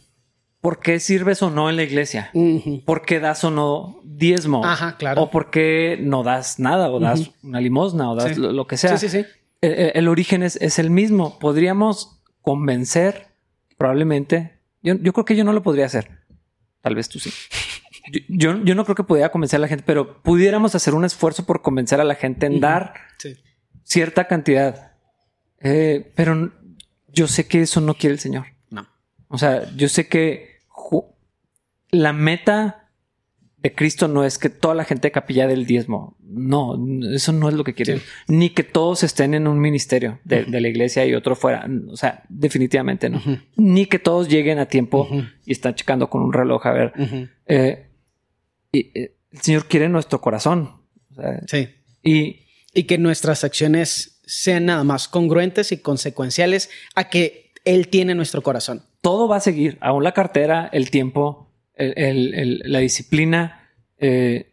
por 0.62 0.80
qué 0.80 1.00
sirves 1.00 1.43
o 1.43 1.52
no 1.52 1.69
en 1.69 1.76
la 1.76 1.84
iglesia. 1.84 2.32
Ujú. 2.34 2.84
¿Por 2.86 3.04
qué 3.06 3.19
das 3.19 3.43
o 3.43 3.52
no 3.52 4.02
diezmo? 4.04 4.65
Ajá, 4.65 4.98
claro. 4.98 5.21
O 5.24 5.30
por 5.30 5.52
qué 5.52 5.98
no 6.02 6.24
das 6.24 6.58
nada 6.60 6.89
o 6.89 7.00
das 7.00 7.32
una 7.43 7.62
limosna 7.62 8.10
o 8.12 8.15
das 8.15 8.34
Sí. 8.36 8.41
lo, 8.41 8.52
lo 8.52 8.65
que 8.65 8.78
sea. 8.78 8.98
Sí, 8.98 9.08
sí, 9.10 9.21
sí. 9.21 9.26
El, 9.62 9.71
el- 9.74 9.91
el 9.93 10.08
origen 10.08 10.41
es, 10.41 10.56
es 10.58 10.80
el 10.80 10.89
mismo. 10.89 11.38
Podríamos 11.38 12.19
convencer, 12.41 13.28
probablemente. 13.78 14.60
Yo, 14.82 14.95
yo 14.95 15.13
creo 15.13 15.26
que 15.26 15.36
yo 15.36 15.43
no 15.43 15.54
lo 15.54 15.62
podría 15.62 15.86
hacer. 15.86 16.10
Tal 16.82 16.95
vez 16.95 17.10
tú 17.10 17.19
sí. 17.19 17.32
Yo, 18.12 18.19
yo, 18.30 18.63
yo 18.63 18.76
no 18.76 18.84
creo 18.86 18.93
que 18.95 19.04
pudiera 19.04 19.30
convencer 19.32 19.58
a 19.58 19.62
la 19.62 19.67
gente, 19.67 19.84
pero 19.84 20.21
pudiéramos 20.21 20.76
hacer 20.76 20.93
un 20.93 21.06
esfuerzo 21.06 21.43
por 21.43 21.63
convencer 21.63 22.00
a 22.00 22.04
la 22.04 22.13
gente 22.13 22.45
en 22.45 22.60
dar 22.60 22.93
Sí. 23.17 23.36
cierta 23.84 24.28
cantidad. 24.28 24.91
Eh, 25.65 26.12
pero 26.15 26.51
yo 27.12 27.28
sé 27.28 27.47
que 27.47 27.62
eso 27.62 27.82
no 27.82 27.95
quiere 27.95 28.13
el 28.13 28.19
Señor. 28.19 28.45
No. 28.69 28.88
O 29.28 29.38
sea, 29.38 29.69
yo 29.75 29.89
sé 29.89 30.08
que 30.08 30.60
la 31.91 32.13
meta 32.13 32.89
de 33.58 33.73
Cristo 33.73 34.08
no 34.08 34.23
es 34.23 34.38
que 34.38 34.49
toda 34.49 34.75
la 34.75 34.84
gente 34.84 35.08
de 35.08 35.12
capilla 35.12 35.47
del 35.47 35.65
diezmo. 35.65 36.17
No, 36.21 36.78
eso 37.12 37.32
no 37.32 37.49
es 37.49 37.56
lo 37.56 37.63
que 37.63 37.73
quiere. 37.73 37.97
Sí. 37.97 38.04
Ni 38.28 38.49
que 38.51 38.63
todos 38.63 39.01
estén 39.04 39.34
en 39.34 39.47
un 39.47 39.60
ministerio 39.60 40.19
de, 40.23 40.43
de 40.45 40.62
la 40.62 40.67
iglesia 40.67 41.04
y 41.06 41.15
otro 41.15 41.36
fuera. 41.36 41.65
O 41.89 41.97
sea, 41.97 42.23
definitivamente 42.30 43.10
no. 43.10 43.21
Ni 43.56 43.88
que 43.88 43.97
todos 43.97 44.28
lleguen 44.30 44.60
a 44.60 44.67
tiempo 44.67 45.08
y 45.45 45.51
están 45.51 45.73
checando 45.73 46.10
con 46.12 46.21
un 46.21 46.32
reloj 46.34 46.67
a 46.67 46.71
ver. 46.73 46.93
Eh, 47.47 47.89
y, 48.71 48.80
eh, 48.99 49.15
el 49.32 49.39
Señor 49.41 49.65
quiere 49.65 49.89
nuestro 49.89 50.21
corazón. 50.21 50.82
O 51.12 51.15
sea, 51.15 51.41
Sí. 51.47 51.69
y 52.04 52.41
Y 52.78 52.84
que 52.84 52.97
nuestras 52.99 53.43
acciones 53.45 54.14
sean 54.27 54.65
nada 54.65 54.83
más 54.83 55.07
congruentes 55.07 55.71
y 55.71 55.77
consecuenciales 55.77 56.69
a 56.95 57.09
que 57.09 57.51
Él 57.65 57.88
tiene 57.88 58.15
nuestro 58.15 58.41
corazón. 58.41 58.83
todo 59.01 59.27
va 59.27 59.38
a 59.38 59.39
seguir, 59.39 59.77
aún 59.81 60.03
la 60.03 60.13
cartera, 60.13 60.67
el 60.73 60.89
tiempo, 60.89 61.51
el- 61.75 61.93
el- 61.97 62.33
el- 62.33 62.61
la 62.65 62.79
disciplina, 62.79 63.69
eh, 63.99 64.51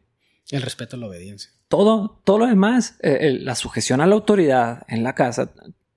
El 0.51 0.61
respeto 0.63 0.97
a 0.97 0.99
la 0.99 1.07
obediencia. 1.07 1.51
todo, 1.69 2.21
todo 2.25 2.39
lo 2.39 2.47
demás, 2.47 2.97
eh, 3.01 3.39
la 3.41 3.55
sujeción 3.55 4.03
a 4.03 4.07
la 4.07 4.15
autoridad 4.15 4.83
en 4.89 5.03
la 5.05 5.15
casa, 5.15 5.53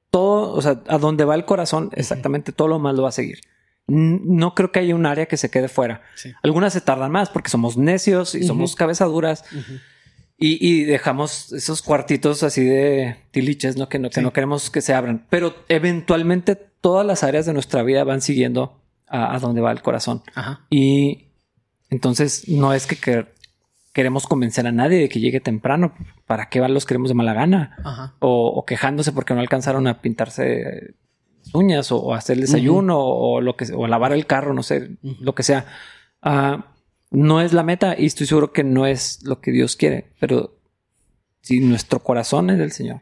todo, 0.09 0.53
o 0.53 0.61
sea, 0.61 0.81
a 0.87 0.97
donde 0.97 1.25
va 1.25 1.35
el 1.35 1.43
corazón, 1.43 1.89
exactamente 1.95 2.53
todo 2.53 2.69
lo 2.69 2.79
más 2.79 2.95
lo 2.95 3.03
va 3.03 3.09
a 3.09 3.11
seguir. 3.11 3.39
No 3.87 4.55
creo 4.55 4.71
que 4.71 4.79
haya 4.79 4.95
un 4.95 5.05
área 5.05 5.25
que 5.27 5.35
se 5.37 5.51
quede 5.51 5.67
fuera. 5.67 6.01
Sí. 6.15 6.31
Algunas 6.41 6.71
se 6.73 6.79
tardan 6.81 7.11
más 7.11 7.29
porque 7.29 7.49
somos 7.49 7.75
necios 7.77 8.33
y 8.35 8.43
somos 8.43 8.75
cabezaduras 8.75 9.43
Ujú. 9.51 9.79
Y, 10.37 10.57
y 10.65 10.83
dejamos 10.83 11.53
esos 11.53 11.81
cuartitos 11.81 12.43
así 12.43 12.63
de 12.63 13.17
tiliches, 13.31 13.77
¿no? 13.77 13.87
Que, 13.89 13.99
no, 13.99 14.09
que 14.09 14.15
Sí. 14.15 14.21
no 14.21 14.33
queremos 14.33 14.69
que 14.69 14.81
se 14.81 14.93
abran. 14.93 15.25
Pero 15.29 15.55
eventualmente 15.69 16.55
todas 16.55 17.05
las 17.05 17.23
áreas 17.23 17.45
de 17.45 17.53
nuestra 17.53 17.83
vida 17.83 18.03
van 18.03 18.21
siguiendo 18.21 18.81
a, 19.07 19.35
a 19.35 19.39
donde 19.39 19.61
va 19.61 19.71
el 19.71 19.81
corazón. 19.81 20.23
Ajá. 20.35 20.65
Y 20.69 21.27
entonces 21.89 22.47
no 22.49 22.73
es 22.73 22.85
que, 22.87 22.95
que- 22.97 23.27
queremos 23.93 24.27
convencer 24.27 24.67
a 24.67 24.73
nadie 24.73 24.97
de 24.99 25.07
que 25.09 25.21
llegue 25.21 25.39
temprano. 25.39 25.93
¿Para 26.27 26.49
qué 26.49 26.59
los 26.67 26.85
queremos 26.85 27.07
de 27.09 27.15
mala 27.15 27.33
gana? 27.33 27.77
Ajá. 27.85 28.13
O, 28.19 28.47
o 28.47 28.65
quejándose 28.65 29.13
porque 29.13 29.33
no 29.33 29.39
alcanzaron 29.39 29.87
a 29.87 30.01
pintarse 30.01 30.95
uñas 31.53 31.91
o, 31.93 31.97
o 32.01 32.13
hacer 32.13 32.35
el 32.35 32.41
desayuno 32.41 32.99
o, 32.99 33.39
lo 33.39 33.55
que 33.55 33.71
o 33.73 33.87
lavar 33.87 34.11
el 34.11 34.25
carro, 34.25 34.53
no 34.53 34.63
sé, 34.63 34.97
lo 35.21 35.33
que 35.33 35.43
sea. 35.43 35.65
Ah, 36.21 36.73
no 37.11 37.41
es 37.41 37.53
la 37.53 37.63
meta 37.63 37.95
y 37.97 38.05
estoy 38.05 38.27
seguro 38.27 38.51
que 38.51 38.63
no 38.63 38.85
es 38.87 39.23
lo 39.23 39.39
que 39.41 39.51
Dios 39.51 39.75
quiere, 39.75 40.05
pero 40.19 40.59
si 41.41 41.59
nuestro 41.59 41.99
corazón 42.03 42.49
es 42.49 42.57
del 42.57 42.71
Señor, 42.71 43.01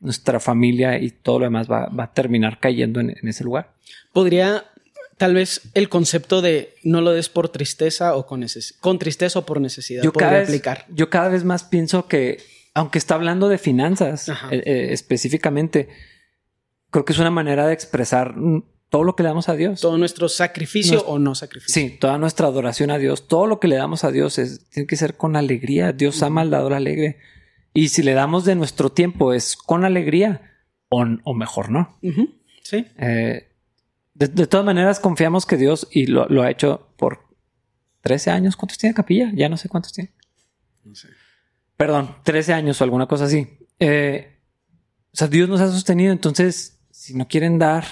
nuestra 0.00 0.38
familia 0.40 0.98
y 0.98 1.10
todo 1.10 1.40
lo 1.40 1.44
demás 1.46 1.68
va, 1.70 1.86
va 1.88 2.04
a 2.04 2.12
terminar 2.14 2.60
cayendo 2.60 3.00
en- 3.00 3.10
en 3.10 3.28
ese 3.28 3.42
lugar. 3.44 3.74
Podría 4.12 4.64
tal 5.16 5.34
vez 5.34 5.62
el 5.74 5.88
concepto 5.88 6.40
de 6.40 6.74
no 6.84 7.00
lo 7.00 7.10
des 7.10 7.28
por 7.28 7.48
tristeza 7.48 8.14
o 8.14 8.24
con, 8.26 8.46
con 8.80 8.98
tristeza 9.00 9.40
o 9.40 9.44
por 9.46 9.60
necesidad 9.60 10.04
yo 10.04 10.12
podría 10.12 10.28
cada, 10.28 10.38
vez, 10.40 10.48
aplicar. 10.48 10.86
yo 10.88 11.10
cada 11.10 11.28
vez 11.28 11.42
más 11.42 11.64
pienso 11.64 12.06
que, 12.06 12.38
aunque 12.74 12.98
está 12.98 13.16
hablando 13.16 13.48
de 13.48 13.58
finanzas 13.58 14.28
eh, 14.28 14.62
eh, 14.64 14.88
específicamente, 14.92 15.88
creo 16.90 17.04
que 17.04 17.12
es 17.12 17.18
una 17.18 17.32
manera 17.32 17.66
de 17.66 17.74
expresar 17.74 18.36
todo 18.90 19.04
lo 19.04 19.14
que 19.16 19.22
le 19.22 19.28
damos 19.28 19.48
a 19.48 19.54
Dios. 19.54 19.80
Todo 19.80 19.98
nuestro 19.98 20.28
sacrificio 20.28 21.04
o 21.06 21.18
no 21.18 21.34
sacrificio. 21.34 21.74
Sí, 21.74 21.96
toda 21.98 22.18
nuestra 22.18 22.46
adoración 22.46 22.90
a 22.90 22.98
Dios, 22.98 23.28
todo 23.28 23.46
lo 23.46 23.60
que 23.60 23.68
le 23.68 23.76
damos 23.76 24.04
a 24.04 24.10
Dios 24.10 24.38
es, 24.38 24.68
tiene 24.70 24.86
que 24.86 24.96
ser 24.96 25.16
con 25.16 25.36
alegría. 25.36 25.92
Dios 25.92 26.22
ama 26.22 26.40
al 26.40 26.50
dador 26.50 26.72
alegre. 26.72 27.18
Y 27.74 27.88
si 27.88 28.02
le 28.02 28.14
damos 28.14 28.44
de 28.44 28.54
nuestro 28.54 28.90
tiempo 28.90 29.32
es 29.32 29.56
con 29.56 29.84
alegría 29.84 30.42
o, 30.88 31.04
o 31.24 31.34
mejor 31.34 31.70
no. 31.70 31.98
Ujú. 32.02 32.30
Sí. 32.62 32.86
Eh, 32.98 33.48
de, 34.14 34.28
de 34.28 34.46
todas 34.46 34.66
maneras, 34.66 35.00
confiamos 35.00 35.46
que 35.46 35.56
Dios, 35.56 35.86
y 35.90 36.06
lo, 36.06 36.26
lo 36.28 36.42
ha 36.42 36.50
hecho 36.50 36.88
por 36.96 37.20
13 38.00 38.30
años. 38.30 38.56
¿Cuántos 38.56 38.78
tiene 38.78 38.94
capilla? 38.94 39.30
Ya 39.34 39.48
no 39.48 39.56
sé 39.56 39.68
cuántos 39.68 39.92
tiene. 39.92 40.12
No 40.84 40.94
sé. 40.94 41.08
Perdón, 41.76 42.16
13 42.24 42.54
años 42.54 42.80
o 42.80 42.84
alguna 42.84 43.06
cosa 43.06 43.26
así. 43.26 43.46
Eh, 43.78 44.40
o 45.12 45.16
sea, 45.16 45.28
Dios 45.28 45.48
nos 45.48 45.60
ha 45.60 45.70
sostenido. 45.70 46.12
Entonces, 46.12 46.80
si 46.90 47.14
no 47.14 47.28
quieren 47.28 47.58
dar, 47.58 47.84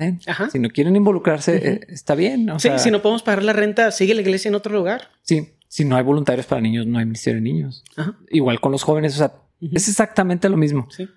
den. 0.00 0.20
Ajá. 0.26 0.50
Si 0.50 0.58
no 0.58 0.68
quieren 0.70 0.96
involucrarse, 0.96 1.56
Ujú. 1.56 1.66
eh, 1.66 1.80
está 1.88 2.14
bien. 2.16 2.50
O 2.50 2.58
Sí, 2.58 2.68
sea, 2.68 2.78
si 2.78 2.90
no 2.90 3.00
podemos 3.02 3.22
pagar 3.22 3.44
la 3.44 3.52
renta, 3.52 3.90
sigue 3.92 4.14
la 4.14 4.22
iglesia 4.22 4.48
en 4.48 4.54
otro 4.56 4.74
lugar. 4.74 5.08
sí, 5.22 5.50
si 5.68 5.84
no 5.84 5.94
hay 5.94 6.02
voluntarios 6.02 6.46
para 6.46 6.60
niños, 6.60 6.84
no 6.88 6.98
hay 6.98 7.04
ministerio 7.04 7.36
de 7.36 7.42
niños. 7.42 7.84
Ajá. 7.96 8.16
Igual 8.30 8.60
con 8.60 8.72
los 8.72 8.82
jóvenes. 8.82 9.14
O 9.14 9.18
sea, 9.18 9.34
Ujú. 9.60 9.76
es 9.76 9.88
exactamente 9.88 10.48
lo 10.48 10.56
mismo. 10.56 10.88
Sí. 10.90 11.08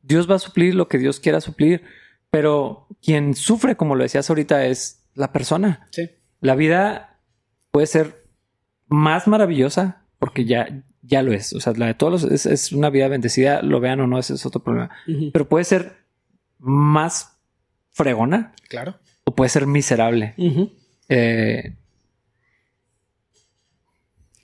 Dios 0.00 0.30
va 0.30 0.36
a 0.36 0.38
suplir 0.38 0.74
lo 0.74 0.88
que 0.88 0.96
Dios 0.96 1.20
quiera 1.20 1.42
suplir, 1.42 1.82
pero 2.30 2.86
quien 3.02 3.34
sufre, 3.34 3.76
como 3.76 3.94
lo 3.96 4.02
decías 4.04 4.30
ahorita, 4.30 4.64
es 4.64 5.04
la 5.14 5.30
persona. 5.32 5.86
Sí. 5.90 6.08
La 6.40 6.54
vida 6.54 7.20
puede 7.70 7.86
ser 7.86 8.24
más 8.86 9.26
maravillosa 9.28 10.06
porque 10.18 10.46
ya, 10.46 10.82
ya 11.02 11.22
lo 11.22 11.34
es. 11.34 11.52
O 11.52 11.60
sea, 11.60 11.74
la 11.74 11.86
de 11.88 11.94
todos 11.94 12.22
los, 12.22 12.32
es, 12.32 12.46
es 12.46 12.72
una 12.72 12.88
vida 12.88 13.08
bendecida, 13.08 13.60
lo 13.60 13.78
vean 13.80 14.00
o 14.00 14.06
no, 14.06 14.18
ese 14.18 14.32
es 14.34 14.46
otro 14.46 14.62
problema. 14.62 14.90
Ujú. 15.06 15.30
Pero 15.32 15.48
puede 15.50 15.64
ser 15.64 15.96
más 16.58 17.37
fregona 17.98 18.54
Claro. 18.68 18.96
o 19.24 19.34
puede 19.34 19.48
ser 19.50 19.66
miserable. 19.66 20.34
Eh, 21.08 21.74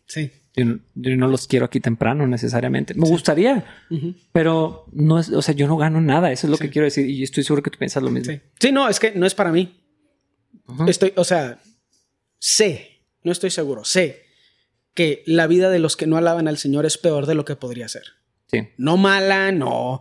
Sí. 0.06 0.30
yo, 0.56 0.64
no- 0.64 0.78
yo 0.94 1.16
no 1.16 1.28
los 1.28 1.46
quiero 1.46 1.66
aquí 1.66 1.80
temprano 1.80 2.26
necesariamente. 2.26 2.94
Me 2.94 3.08
gustaría, 3.08 3.64
pero 4.32 4.86
no 4.92 5.18
es, 5.18 5.30
o 5.30 5.42
sea, 5.42 5.54
yo 5.54 5.66
no 5.66 5.76
gano 5.76 6.00
nada. 6.00 6.30
Eso 6.32 6.46
es 6.46 6.50
lo 6.50 6.56
Sí. 6.56 6.64
que 6.64 6.70
quiero 6.70 6.84
decir. 6.84 7.08
Y 7.08 7.22
estoy 7.22 7.42
seguro 7.44 7.62
que 7.62 7.70
tú 7.70 7.78
piensas 7.78 8.02
lo 8.02 8.10
mismo. 8.10 8.32
Sí. 8.32 8.40
Sí, 8.60 8.72
no, 8.72 8.88
es 8.88 9.00
que 9.00 9.12
no 9.12 9.26
es 9.26 9.34
para 9.34 9.50
mí. 9.52 9.80
Estoy, 10.86 11.12
o 11.16 11.24
sea, 11.24 11.58
sé, 12.38 13.02
no 13.22 13.32
estoy 13.32 13.50
seguro, 13.50 13.84
sé 13.84 14.22
que 14.94 15.22
la 15.26 15.46
vida 15.46 15.70
de 15.70 15.78
los 15.80 15.96
que 15.96 16.06
no 16.06 16.16
alaban 16.16 16.46
al 16.48 16.56
Señor 16.58 16.86
es 16.86 16.96
peor 16.98 17.26
de 17.26 17.34
lo 17.34 17.44
que 17.44 17.56
podría 17.56 17.88
ser. 17.88 18.04
Sí. 18.50 18.68
No 18.78 18.96
mala, 18.96 19.50
no 19.52 20.00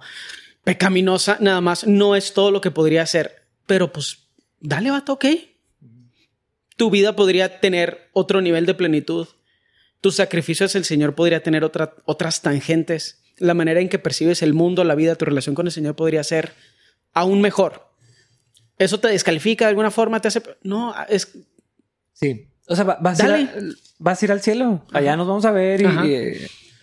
pecaminosa, 0.63 1.37
nada 1.41 1.59
más, 1.61 1.85
no 1.87 2.15
es 2.15 2.33
todo 2.33 2.51
lo 2.51 2.61
que 2.61 2.71
podría 2.71 3.05
ser. 3.05 3.42
Pero 3.65 3.91
pues, 3.93 4.19
dale, 4.59 4.91
vato, 4.91 5.13
ok. 5.13 5.25
Tu 6.75 6.89
vida 6.89 7.15
podría 7.15 7.59
tener 7.59 8.09
otro 8.13 8.41
nivel 8.41 8.65
de 8.65 8.73
plenitud. 8.73 9.27
Tus 10.01 10.15
sacrificios 10.15 10.75
el 10.75 10.85
Señor 10.85 11.15
podría 11.15 11.41
tener 11.43 11.63
otra- 11.63 11.93
otras 12.05 12.41
tangentes. 12.41 13.21
La 13.37 13.53
manera 13.53 13.79
en 13.79 13.89
que 13.89 13.99
percibes 13.99 14.41
el 14.41 14.53
mundo, 14.53 14.83
la 14.83 14.95
vida, 14.95 15.15
tu 15.15 15.25
relación 15.25 15.55
con 15.55 15.67
el 15.67 15.71
Señor 15.71 15.95
podría 15.95 16.23
ser 16.23 16.53
aún 17.13 17.41
mejor. 17.41 17.87
¿Eso 18.79 18.99
te 18.99 19.07
descalifica 19.07 19.65
de 19.65 19.69
alguna 19.69 19.91
forma? 19.91 20.19
¿Te 20.19 20.27
hace.? 20.27 20.41
No, 20.63 20.93
es. 21.07 21.37
Sí. 22.13 22.47
O 22.67 22.75
sea, 22.75 22.83
va- 22.85 22.97
vas, 23.01 23.19
a 23.19 23.39
ir, 23.39 23.47
a- 23.49 23.61
vas 23.99 24.21
a 24.21 24.25
ir 24.25 24.31
al 24.31 24.41
cielo. 24.41 24.85
Allá 24.91 25.15
nos 25.15 25.27
vamos 25.27 25.45
a 25.45 25.51
ver 25.51 25.81
y. 25.81 25.85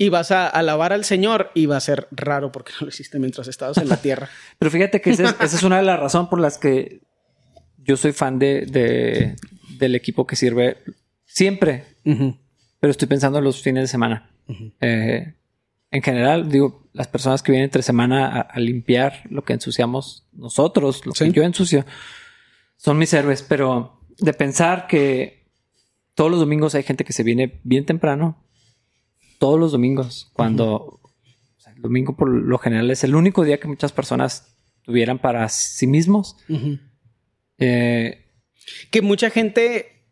y, 0.00 0.08
vas 0.08 0.30
a 0.30 0.48
alabar 0.48 0.92
al 0.92 1.04
Señor 1.04 1.50
y 1.54 1.66
va 1.66 1.76
a 1.76 1.80
ser 1.80 2.08
raro 2.10 2.50
porque 2.50 2.72
no 2.80 2.86
lo 2.86 2.88
hiciste 2.88 3.18
mientras 3.18 3.48
estabas 3.48 3.76
en 3.78 3.88
la 3.88 3.96
tierra. 4.02 4.28
Pero 4.58 4.70
fíjate 4.70 5.00
que 5.00 5.10
esa 5.10 5.36
es, 5.42 5.62
una 5.62 5.76
de 5.76 5.82
las 5.82 6.00
razones 6.00 6.28
por 6.28 6.40
las 6.40 6.58
que 6.58 7.02
yo 7.78 7.96
soy 7.96 8.12
fan 8.12 8.38
de, 8.38 9.36
del 9.78 9.94
equipo 9.94 10.26
que 10.26 10.36
sirve 10.36 10.78
siempre, 11.24 11.84
pero 12.04 12.90
estoy 12.90 13.08
pensando 13.08 13.38
en 13.38 13.44
los 13.44 13.62
fines 13.62 13.84
de 13.84 13.88
semana. 13.88 14.30
Eh, 14.80 15.34
en 15.90 16.02
general, 16.02 16.50
digo, 16.50 16.88
las 16.92 17.08
personas 17.08 17.42
que 17.42 17.52
vienen 17.52 17.66
entre 17.66 17.82
semana 17.82 18.40
a, 18.40 18.60
limpiar 18.60 19.22
lo 19.28 19.44
que 19.44 19.52
ensuciamos 19.52 20.26
nosotros, 20.32 21.04
lo 21.06 21.12
que 21.12 21.30
yo 21.32 21.42
ensucio, 21.42 21.84
son 22.76 22.98
mis 22.98 23.12
héroes, 23.12 23.42
pero 23.42 24.00
de 24.18 24.32
pensar 24.32 24.86
que 24.86 25.46
todos 26.14 26.30
los 26.30 26.40
domingos 26.40 26.74
hay 26.74 26.82
gente 26.82 27.04
que 27.04 27.12
se 27.12 27.22
viene 27.22 27.60
bien 27.64 27.86
temprano, 27.86 28.42
todos 29.40 29.58
los 29.58 29.72
domingos, 29.72 30.30
cuando 30.34 31.00
el 31.74 31.80
domingo 31.80 32.14
por 32.14 32.28
lo 32.28 32.58
general 32.58 32.90
es 32.90 33.04
el 33.04 33.14
único 33.14 33.42
día 33.42 33.58
que 33.58 33.68
muchas 33.68 33.90
personas 33.90 34.54
tuvieran 34.82 35.18
para 35.18 35.48
sí 35.48 35.86
mismos. 35.86 36.36
Eh, 37.56 38.26
que 38.90 39.00
mucha 39.00 39.30
gente 39.30 40.04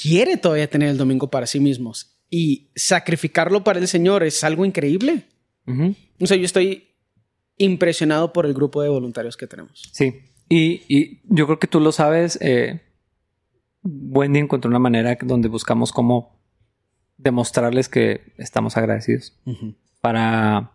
quiere 0.00 0.36
todavía 0.36 0.70
tener 0.70 0.90
el 0.90 0.96
domingo 0.96 1.28
para 1.28 1.46
sí 1.46 1.58
mismos 1.58 2.16
y 2.30 2.70
sacrificarlo 2.76 3.64
para 3.64 3.80
el 3.80 3.88
Señor 3.88 4.22
es 4.22 4.44
algo 4.44 4.64
increíble. 4.64 5.24
O 6.20 6.26
sea, 6.26 6.36
yo 6.36 6.44
estoy 6.44 6.84
impresionado 7.56 8.32
por 8.32 8.46
el 8.46 8.54
grupo 8.54 8.80
de 8.80 8.88
voluntarios 8.88 9.36
que 9.36 9.48
tenemos. 9.48 9.90
Sí, 9.92 10.20
y, 10.48 11.20
yo 11.24 11.46
creo 11.46 11.58
que 11.58 11.66
tú 11.66 11.80
lo 11.80 11.90
sabes. 11.90 12.38
Eh, 12.40 12.80
Wendy 13.82 14.38
encontró 14.38 14.68
una 14.68 14.78
manera 14.78 15.18
donde 15.20 15.48
buscamos 15.48 15.90
cómo 15.90 16.41
demostrarles 17.22 17.88
que 17.88 18.32
estamos 18.38 18.76
agradecidos. 18.76 19.34
Para. 20.00 20.72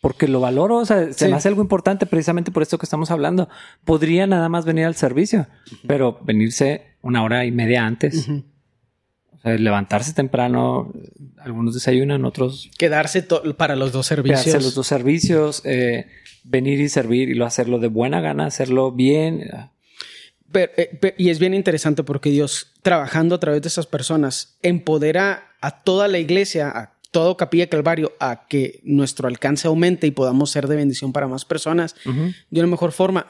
Porque 0.00 0.26
lo 0.26 0.40
valoro, 0.40 0.78
o 0.78 0.84
sea, 0.84 1.12
se 1.12 1.28
me 1.28 1.36
hace 1.36 1.46
algo 1.46 1.62
importante 1.62 2.06
precisamente 2.06 2.50
por 2.50 2.62
esto 2.62 2.76
que 2.76 2.86
estamos 2.86 3.12
hablando. 3.12 3.48
Podría 3.84 4.26
nada 4.26 4.48
más 4.48 4.64
venir 4.64 4.84
al 4.84 4.96
servicio, 4.96 5.46
pero 5.86 6.18
venirse 6.22 6.82
una 7.02 7.22
hora 7.22 7.44
y 7.44 7.52
media 7.52 7.86
antes. 7.86 8.28
O 8.28 9.38
sea, 9.40 9.56
levantarse 9.56 10.12
temprano, 10.12 10.92
algunos 11.38 11.74
desayunan, 11.74 12.24
otros. 12.24 12.68
Quedarse 12.78 13.24
para 13.56 13.76
los 13.76 13.92
dos 13.92 14.06
servicios. 14.06 14.42
Quedarse 14.42 14.64
los 14.64 14.74
dos 14.74 14.88
servicios, 14.88 15.62
eh, 15.64 16.08
venir 16.42 16.80
y 16.80 16.88
servir 16.88 17.28
y 17.28 17.34
lo 17.34 17.46
hacerlo 17.46 17.78
de 17.78 17.86
buena 17.86 18.20
gana, 18.20 18.46
hacerlo 18.46 18.90
bien. 18.90 19.48
Eh, 20.54 21.14
y 21.16 21.30
es 21.30 21.38
bien 21.38 21.54
interesante 21.54 22.02
porque 22.02 22.30
Dios, 22.30 22.71
trabajando 22.82 23.36
a 23.36 23.40
través 23.40 23.62
de 23.62 23.68
esas 23.68 23.86
personas, 23.86 24.58
empodera 24.62 25.54
a 25.60 25.82
toda 25.82 26.08
la 26.08 26.18
iglesia, 26.18 26.68
a 26.68 26.98
todo 27.12 27.36
Capilla 27.36 27.68
Calvario, 27.68 28.12
a 28.18 28.46
que 28.48 28.80
nuestro 28.82 29.28
alcance 29.28 29.68
aumente 29.68 30.06
y 30.06 30.10
podamos 30.10 30.50
ser 30.50 30.66
de 30.66 30.76
bendición 30.76 31.12
para 31.12 31.28
más 31.28 31.44
personas 31.44 31.94
de 32.04 32.60
una 32.60 32.66
mejor 32.66 32.92
forma. 32.92 33.26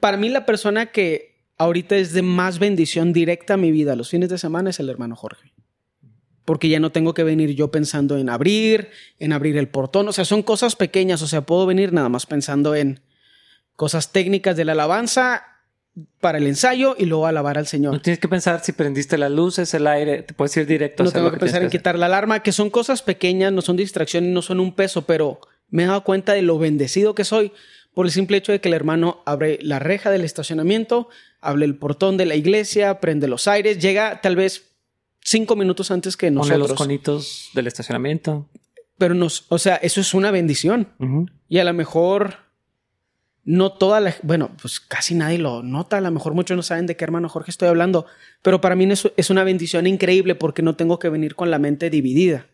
Para 0.00 0.16
mí, 0.16 0.28
la 0.28 0.46
persona 0.46 0.86
que 0.86 1.44
ahorita 1.58 1.96
es 1.96 2.12
de 2.12 2.22
más 2.22 2.58
bendición 2.58 3.12
directa 3.12 3.54
a 3.54 3.56
mi 3.56 3.70
vida 3.70 3.96
los 3.96 4.10
fines 4.10 4.28
de 4.28 4.38
semana 4.38 4.70
es 4.70 4.80
el 4.80 4.88
hermano 4.88 5.16
Jorge. 5.16 5.52
Porque 6.44 6.68
ya 6.68 6.78
no 6.78 6.92
tengo 6.92 7.12
que 7.12 7.24
venir 7.24 7.56
yo 7.56 7.72
pensando 7.72 8.16
en 8.16 8.28
abrir, 8.28 8.90
en 9.18 9.32
abrir 9.32 9.58
el 9.58 9.68
portón. 9.68 10.06
O 10.08 10.12
sea, 10.12 10.24
son 10.24 10.44
cosas 10.44 10.76
pequeñas. 10.76 11.20
O 11.22 11.26
sea, 11.26 11.40
puedo 11.40 11.66
venir 11.66 11.92
nada 11.92 12.08
más 12.08 12.24
pensando 12.24 12.76
en 12.76 13.00
cosas 13.74 14.12
técnicas 14.12 14.56
de 14.56 14.64
la 14.64 14.72
alabanza 14.72 15.55
para 16.20 16.38
el 16.38 16.46
ensayo 16.46 16.94
y 16.98 17.06
luego 17.06 17.26
alabar 17.26 17.58
al 17.58 17.66
Señor. 17.66 17.92
No 17.94 18.00
tienes 18.00 18.18
que 18.18 18.28
pensar 18.28 18.62
si 18.62 18.72
prendiste 18.72 19.16
las 19.16 19.30
luces, 19.30 19.72
el 19.74 19.86
aire, 19.86 20.22
te 20.22 20.34
puedes 20.34 20.56
ir 20.56 20.66
directo. 20.66 21.04
No 21.04 21.10
tengo 21.10 21.30
que, 21.30 21.38
pensar 21.38 21.62
en 21.62 21.70
quitar 21.70 21.98
la 21.98 22.06
alarma, 22.06 22.42
que 22.42 22.52
son 22.52 22.70
cosas 22.70 23.02
pequeñas, 23.02 23.52
no 23.52 23.62
son 23.62 23.76
distracciones, 23.76 24.30
no 24.30 24.42
son 24.42 24.60
un 24.60 24.74
peso, 24.74 25.02
pero 25.02 25.40
me 25.70 25.84
he 25.84 25.86
dado 25.86 26.04
cuenta 26.04 26.32
de 26.32 26.42
lo 26.42 26.58
bendecido 26.58 27.14
que 27.14 27.24
soy 27.24 27.52
por 27.94 28.04
el 28.04 28.12
simple 28.12 28.36
hecho 28.36 28.52
de 28.52 28.60
que 28.60 28.68
el 28.68 28.74
hermano 28.74 29.22
abre 29.24 29.58
la 29.62 29.78
reja 29.78 30.10
del 30.10 30.22
estacionamiento, 30.22 31.08
abre 31.40 31.64
el 31.64 31.76
portón 31.76 32.18
de 32.18 32.26
la 32.26 32.34
iglesia, 32.34 33.00
prende 33.00 33.26
los 33.26 33.48
aires, 33.48 33.78
llega 33.78 34.20
tal 34.20 34.36
vez 34.36 34.76
cinco 35.22 35.56
minutos 35.56 35.90
antes 35.90 36.16
que 36.16 36.30
nosotros. 36.30 36.58
Pone 36.58 36.68
los 36.68 36.78
conitos 36.78 37.50
del 37.54 37.66
estacionamiento. 37.66 38.48
Pero 38.98 39.14
nos, 39.14 39.46
o 39.48 39.58
sea, 39.58 39.76
eso 39.76 40.02
es 40.02 40.12
una 40.12 40.30
bendición. 40.30 40.88
Y 41.48 41.58
a 41.58 41.64
lo 41.64 41.72
mejor 41.72 42.45
no 43.46 43.72
toda 43.72 44.00
la, 44.00 44.14
bueno, 44.22 44.50
pues 44.60 44.80
casi 44.80 45.14
nadie 45.14 45.38
lo 45.38 45.62
nota, 45.62 45.98
a 45.98 46.00
lo 46.00 46.10
mejor 46.10 46.34
muchos 46.34 46.56
no 46.56 46.64
saben 46.64 46.86
de 46.86 46.96
qué 46.96 47.04
hermano 47.04 47.28
Jorge 47.28 47.52
estoy 47.52 47.68
hablando, 47.68 48.04
pero 48.42 48.60
para 48.60 48.74
mí 48.74 48.88
es, 48.90 49.30
una 49.30 49.44
bendición 49.44 49.86
increíble 49.86 50.34
porque 50.34 50.62
no 50.62 50.74
tengo 50.74 50.98
que 50.98 51.08
venir 51.08 51.36
con 51.36 51.50
la 51.50 51.60
mente 51.60 51.88
dividida 51.88 52.46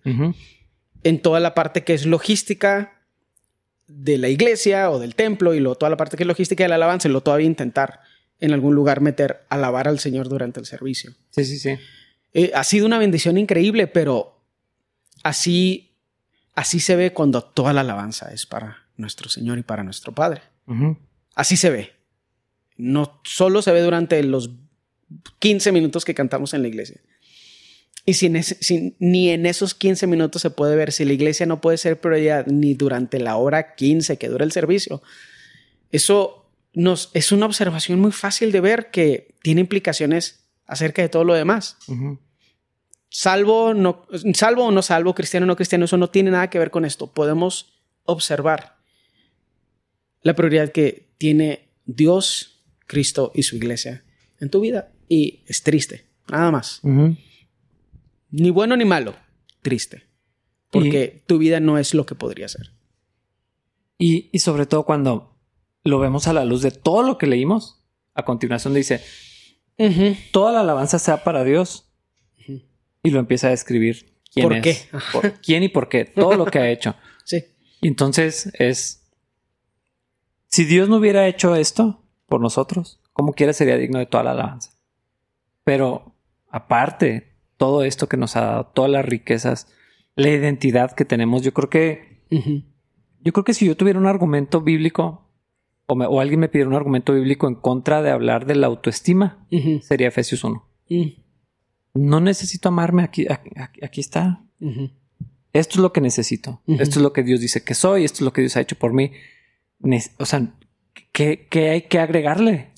en 1.03 1.23
toda 1.23 1.41
la 1.41 1.55
parte 1.55 1.83
que 1.83 1.95
es 1.95 2.05
logística 2.05 3.01
de 3.89 4.19
la 4.19 4.29
iglesia 4.29 4.91
o 4.91 4.99
del 4.99 5.15
templo 5.15 5.55
y 5.55 5.61
lo, 5.61 5.75
toda 5.77 5.89
la 5.89 5.97
parte 5.97 6.19
que 6.19 6.25
es 6.25 6.27
logística 6.27 6.63
del 6.63 6.73
alabanza 6.73 7.09
y 7.09 7.13
lo 7.13 7.23
todavía 7.23 7.47
intentar 7.47 8.01
en 8.39 8.53
algún 8.53 8.75
lugar 8.75 9.01
meter, 9.01 9.47
alabar 9.49 9.89
al 9.89 9.99
Señor 9.99 10.29
durante 10.29 10.61
el 10.61 10.67
servicio. 10.67 11.15
Sí, 11.31 11.47
sí, 11.47 11.59
sí. 11.59 11.79
Eh, 12.35 12.51
ha 12.55 12.65
sido 12.65 12.85
una 12.85 12.99
bendición 12.99 13.39
increíble, 13.39 13.87
pero 13.87 14.43
así, 15.23 15.95
así 16.55 16.81
se 16.81 16.97
ve 16.97 17.15
cuando 17.15 17.43
toda 17.43 17.73
la 17.73 17.81
alabanza 17.81 18.31
es 18.31 18.45
para 18.45 18.85
nuestro 18.99 19.31
Señor 19.31 19.59
y 19.59 19.63
para 19.63 19.85
nuestro 19.85 20.13
Padre. 20.13 20.43
Así 21.35 21.57
se 21.57 21.71
ve. 21.71 21.93
No 22.77 23.21
solo 23.25 23.63
se 23.63 23.73
ve 23.73 23.81
durante 23.83 24.23
los 24.23 24.51
15 25.39 25.73
minutos 25.73 26.05
que 26.05 26.15
cantamos 26.15 26.55
en 26.55 26.63
la 26.63 26.69
iglesia. 26.69 27.01
Y 28.05 28.15
ni 28.99 29.31
en 29.31 29.47
esos 29.47 29.75
15 29.75 30.09
minutos 30.09 30.43
se 30.43 30.51
puede 30.51 30.75
ver, 30.75 30.91
si 30.91 31.05
la 31.05 31.13
iglesia 31.13 31.47
no 31.47 31.61
puede 31.61 31.79
ser 31.79 32.01
prioridad 32.01 32.47
ni 32.47 32.75
durante 32.75 33.21
la 33.21 33.37
hora 33.37 33.77
15 33.77 34.19
que 34.19 34.29
dura 34.29 34.45
el 34.45 34.51
servicio, 34.51 35.03
eso 35.93 36.51
nos, 36.73 37.11
es 37.15 37.31
una 37.31 37.47
observación 37.47 38.01
muy 38.01 38.11
fácil 38.11 38.51
de 38.51 38.61
ver 38.61 38.91
que 38.91 39.37
tiene 39.43 39.61
implicaciones 39.61 40.49
acerca 40.67 41.03
de 41.03 41.11
todo 41.11 41.23
lo 41.23 41.35
demás. 41.35 41.77
Salvo, 43.09 43.73
no, 43.75 44.07
salvo 44.35 44.65
o 44.65 44.71
no 44.73 44.83
salvo, 44.83 45.15
cristiano 45.15 45.45
o 45.45 45.47
no 45.47 45.57
cristiano, 45.57 45.85
eso 45.85 45.97
no 45.97 46.11
tiene 46.11 46.33
nada 46.33 46.51
que 46.51 46.59
ver 46.59 46.73
con 46.73 46.85
esto. 46.85 47.13
Podemos 47.13 47.85
observar 48.05 48.82
la 50.23 50.35
prioridad 50.35 50.73
que 50.73 51.09
tiene 51.19 51.69
Dios, 51.85 52.65
Cristo 52.87 53.33
y 53.35 53.43
su 53.43 53.57
iglesia 53.57 54.05
en 54.41 54.51
tu 54.51 54.61
vida. 54.61 54.93
Y 55.09 55.43
es 55.47 55.63
triste, 55.63 56.07
nada 56.31 56.51
más. 56.51 56.81
Ni 58.31 58.51
bueno 58.51 58.77
ni 58.77 58.85
malo, 58.85 59.15
triste. 59.61 60.05
Porque 60.71 61.23
tu 61.27 61.39
vida 61.39 61.61
no 61.61 61.77
es 61.79 61.93
lo 61.93 62.07
que 62.07 62.15
podría 62.15 62.49
ser. 62.49 62.73
Y, 63.99 64.37
sobre 64.39 64.67
todo 64.67 64.85
cuando 64.85 65.39
lo 65.85 65.99
vemos 65.99 66.27
a 66.27 66.33
la 66.33 66.45
luz 66.45 66.63
de 66.63 66.71
todo 66.71 67.03
lo 67.03 67.19
que 67.19 67.27
leímos, 67.27 67.85
a 68.15 68.25
continuación 68.25 68.75
dice, 68.75 69.03
toda 70.33 70.53
la 70.53 70.61
alabanza 70.61 70.99
sea 70.99 71.25
para 71.25 71.45
Dios. 71.45 71.89
Y 73.05 73.11
lo 73.11 73.21
empieza 73.21 73.49
a 73.49 73.51
describir. 73.51 74.13
¿Quién 74.33 74.49
¿Por 74.49 74.61
qué? 74.63 74.79
¿Quién 75.43 75.63
y 75.63 75.69
por 75.69 75.89
qué? 75.89 76.05
Todo 76.05 76.35
lo 76.35 76.47
que 76.47 76.59
ha 76.59 76.71
hecho. 76.71 76.95
Sí. 77.25 77.45
Y 77.81 77.87
entonces 77.87 78.51
es 78.59 79.02
si 80.53 80.67
Dios 80.67 80.91
no 80.91 80.97
hubiera 80.97 81.27
hecho 81.27 81.57
esto 81.57 82.05
por 82.27 82.41
nosotros, 82.41 83.01
como 83.15 83.33
quiera 83.33 83.55
sería 83.55 83.79
digno 83.79 83.99
de 83.99 84.07
toda 84.07 84.23
la 84.23 84.33
alabanza. 84.33 84.71
Pero 85.65 86.15
aparte, 86.51 87.33
todo 87.57 87.85
esto 87.85 88.07
que 88.07 88.19
nos 88.19 88.37
ha 88.37 88.43
dado, 88.43 88.67
todas 88.67 88.91
las 88.91 89.05
riquezas, 89.05 89.73
la 90.15 90.29
identidad 90.29 90.93
que 90.93 91.07
tenemos, 91.07 91.43
yo 91.43 91.55
creo 91.55 91.71
que, 91.71 92.27
yo 92.31 93.33
creo 93.33 93.45
que 93.45 93.55
si 93.55 93.65
yo 93.67 93.79
tuviera 93.79 93.99
un 93.99 94.07
argumento 94.07 94.61
bíblico 94.61 95.31
o, 95.87 96.21
alguien 96.21 96.41
me 96.41 96.51
pidiera 96.51 96.69
un 96.69 96.77
argumento 96.77 97.15
bíblico 97.15 97.49
en 97.49 97.55
contra 97.55 98.03
de 98.03 98.11
hablar 98.11 98.45
de 98.45 98.57
la 98.57 98.67
autoestima, 98.67 99.47
sería 99.81 100.09
Efesios 100.09 100.45
1. 100.45 100.69
No 101.95 102.21
necesito 102.21 102.69
amarme, 102.69 103.05
aquí, 103.05 103.27
aquí, 103.27 104.01
está. 104.03 104.45
Esto 105.55 105.75
es 105.75 105.79
lo 105.79 105.95
que 105.95 106.03
necesito. 106.03 106.61
Esto 106.67 106.99
es 106.99 107.03
lo 107.03 107.15
que 107.15 107.23
Dios 107.23 107.41
dice 107.41 107.65
que 107.65 107.75
soy, 107.75 108.05
esto 108.05 108.17
es 108.17 108.23
lo 108.23 108.35
que 108.35 108.43
Dios 108.43 108.57
ha 108.59 108.61
hecho 108.61 108.77
por 108.77 108.93
mí 108.93 109.13
o 110.19 110.27
sea, 110.27 110.55
¿qué, 111.13 111.49
hay 111.71 111.83
que 111.83 111.99
agregarle 111.99 112.71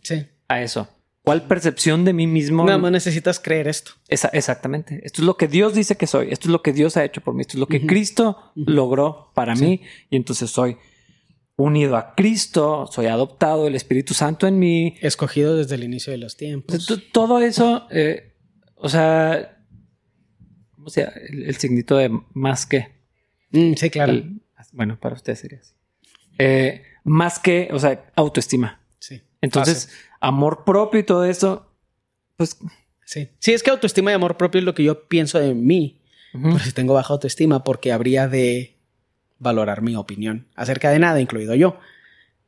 a 0.49 0.63
eso? 0.63 0.89
¿Cuál 1.23 1.47
percepción 1.47 2.05
de 2.05 2.13
mí 2.13 2.27
mismo? 2.27 2.67
Nada 2.67 2.77
más 2.77 2.93
necesitas 2.93 3.41
creer 3.41 3.67
esto. 3.67 3.93
exactamente. 4.09 5.01
Esto 5.05 5.23
es 5.23 5.27
lo 5.27 5.39
que 5.39 5.49
Dios 5.49 5.73
dice 5.73 5.97
que 5.97 6.07
soy. 6.07 6.29
Esto 6.31 6.49
es 6.49 6.53
lo 6.53 6.63
que 6.63 6.75
Dios 6.75 6.99
ha 6.99 7.05
hecho 7.05 7.23
por 7.23 7.35
mí. 7.35 7.41
Esto 7.41 7.55
es 7.55 7.61
lo 7.61 7.67
que 7.67 7.87
Cristo 7.87 8.53
logró 8.55 9.31
para 9.35 9.55
mí. 9.55 9.81
Y 10.11 10.17
entonces 10.17 10.51
soy 10.51 10.77
unido 11.57 11.97
a 11.97 12.15
Cristo, 12.15 12.89
soy 12.93 13.07
adoptado, 13.07 13.67
el 13.67 13.75
Espíritu 13.75 14.13
Santo 14.13 14.47
en 14.47 14.59
mí. 14.59 14.97
Escogido 15.01 15.57
desde 15.57 15.77
el 15.77 15.85
inicio 15.85 16.11
de 16.11 16.19
los 16.19 16.37
tiempos. 16.37 16.87
Todo 17.11 17.41
eso, 17.41 17.87
eh, 17.91 18.35
o 18.75 18.91
sea, 18.91 19.63
¿cómo 20.73 20.91
sea? 20.91 21.11
El, 21.31 21.57
signito 21.57 21.97
de 21.97 22.11
más 22.35 22.67
que. 22.67 22.89
Mm, 23.51 23.75
sí, 23.75 23.89
claro. 23.89 24.23
bueno, 24.73 25.01
para 25.01 25.15
ustedes 25.15 25.39
sería 25.39 25.61
así. 25.61 25.73
Eh, 26.39 26.83
más 27.05 27.39
que, 27.39 27.69
o 27.73 27.79
sea, 27.79 28.11
autoestima. 28.17 28.81
Sí. 28.99 29.23
Entonces, 29.41 29.91
amor 30.21 30.65
propio 30.65 31.01
y 31.01 31.05
todo 31.05 31.25
eso, 31.25 31.71
pues... 32.37 32.59
Sí. 33.05 33.29
Sí, 33.39 33.53
es 33.53 33.63
que 33.63 33.71
autoestima 33.71 34.11
y 34.11 34.15
amor 34.15 34.39
propio 34.39 34.59
es 34.59 34.65
lo 34.65 34.75
que 34.75 34.83
yo 34.83 35.07
pienso 35.07 35.39
de 35.39 35.55
mí. 35.55 36.01
pero 36.33 36.59
si 36.59 36.73
tengo 36.73 36.95
baja 36.95 37.13
autoestima 37.13 37.63
porque 37.63 37.93
habría 37.93 38.27
de 38.27 38.79
valorar 39.39 39.83
mi 39.83 39.95
opinión 39.95 40.49
acerca 40.57 40.91
de 40.91 40.99
nada, 40.99 41.21
incluido 41.21 41.55
yo. 41.55 41.79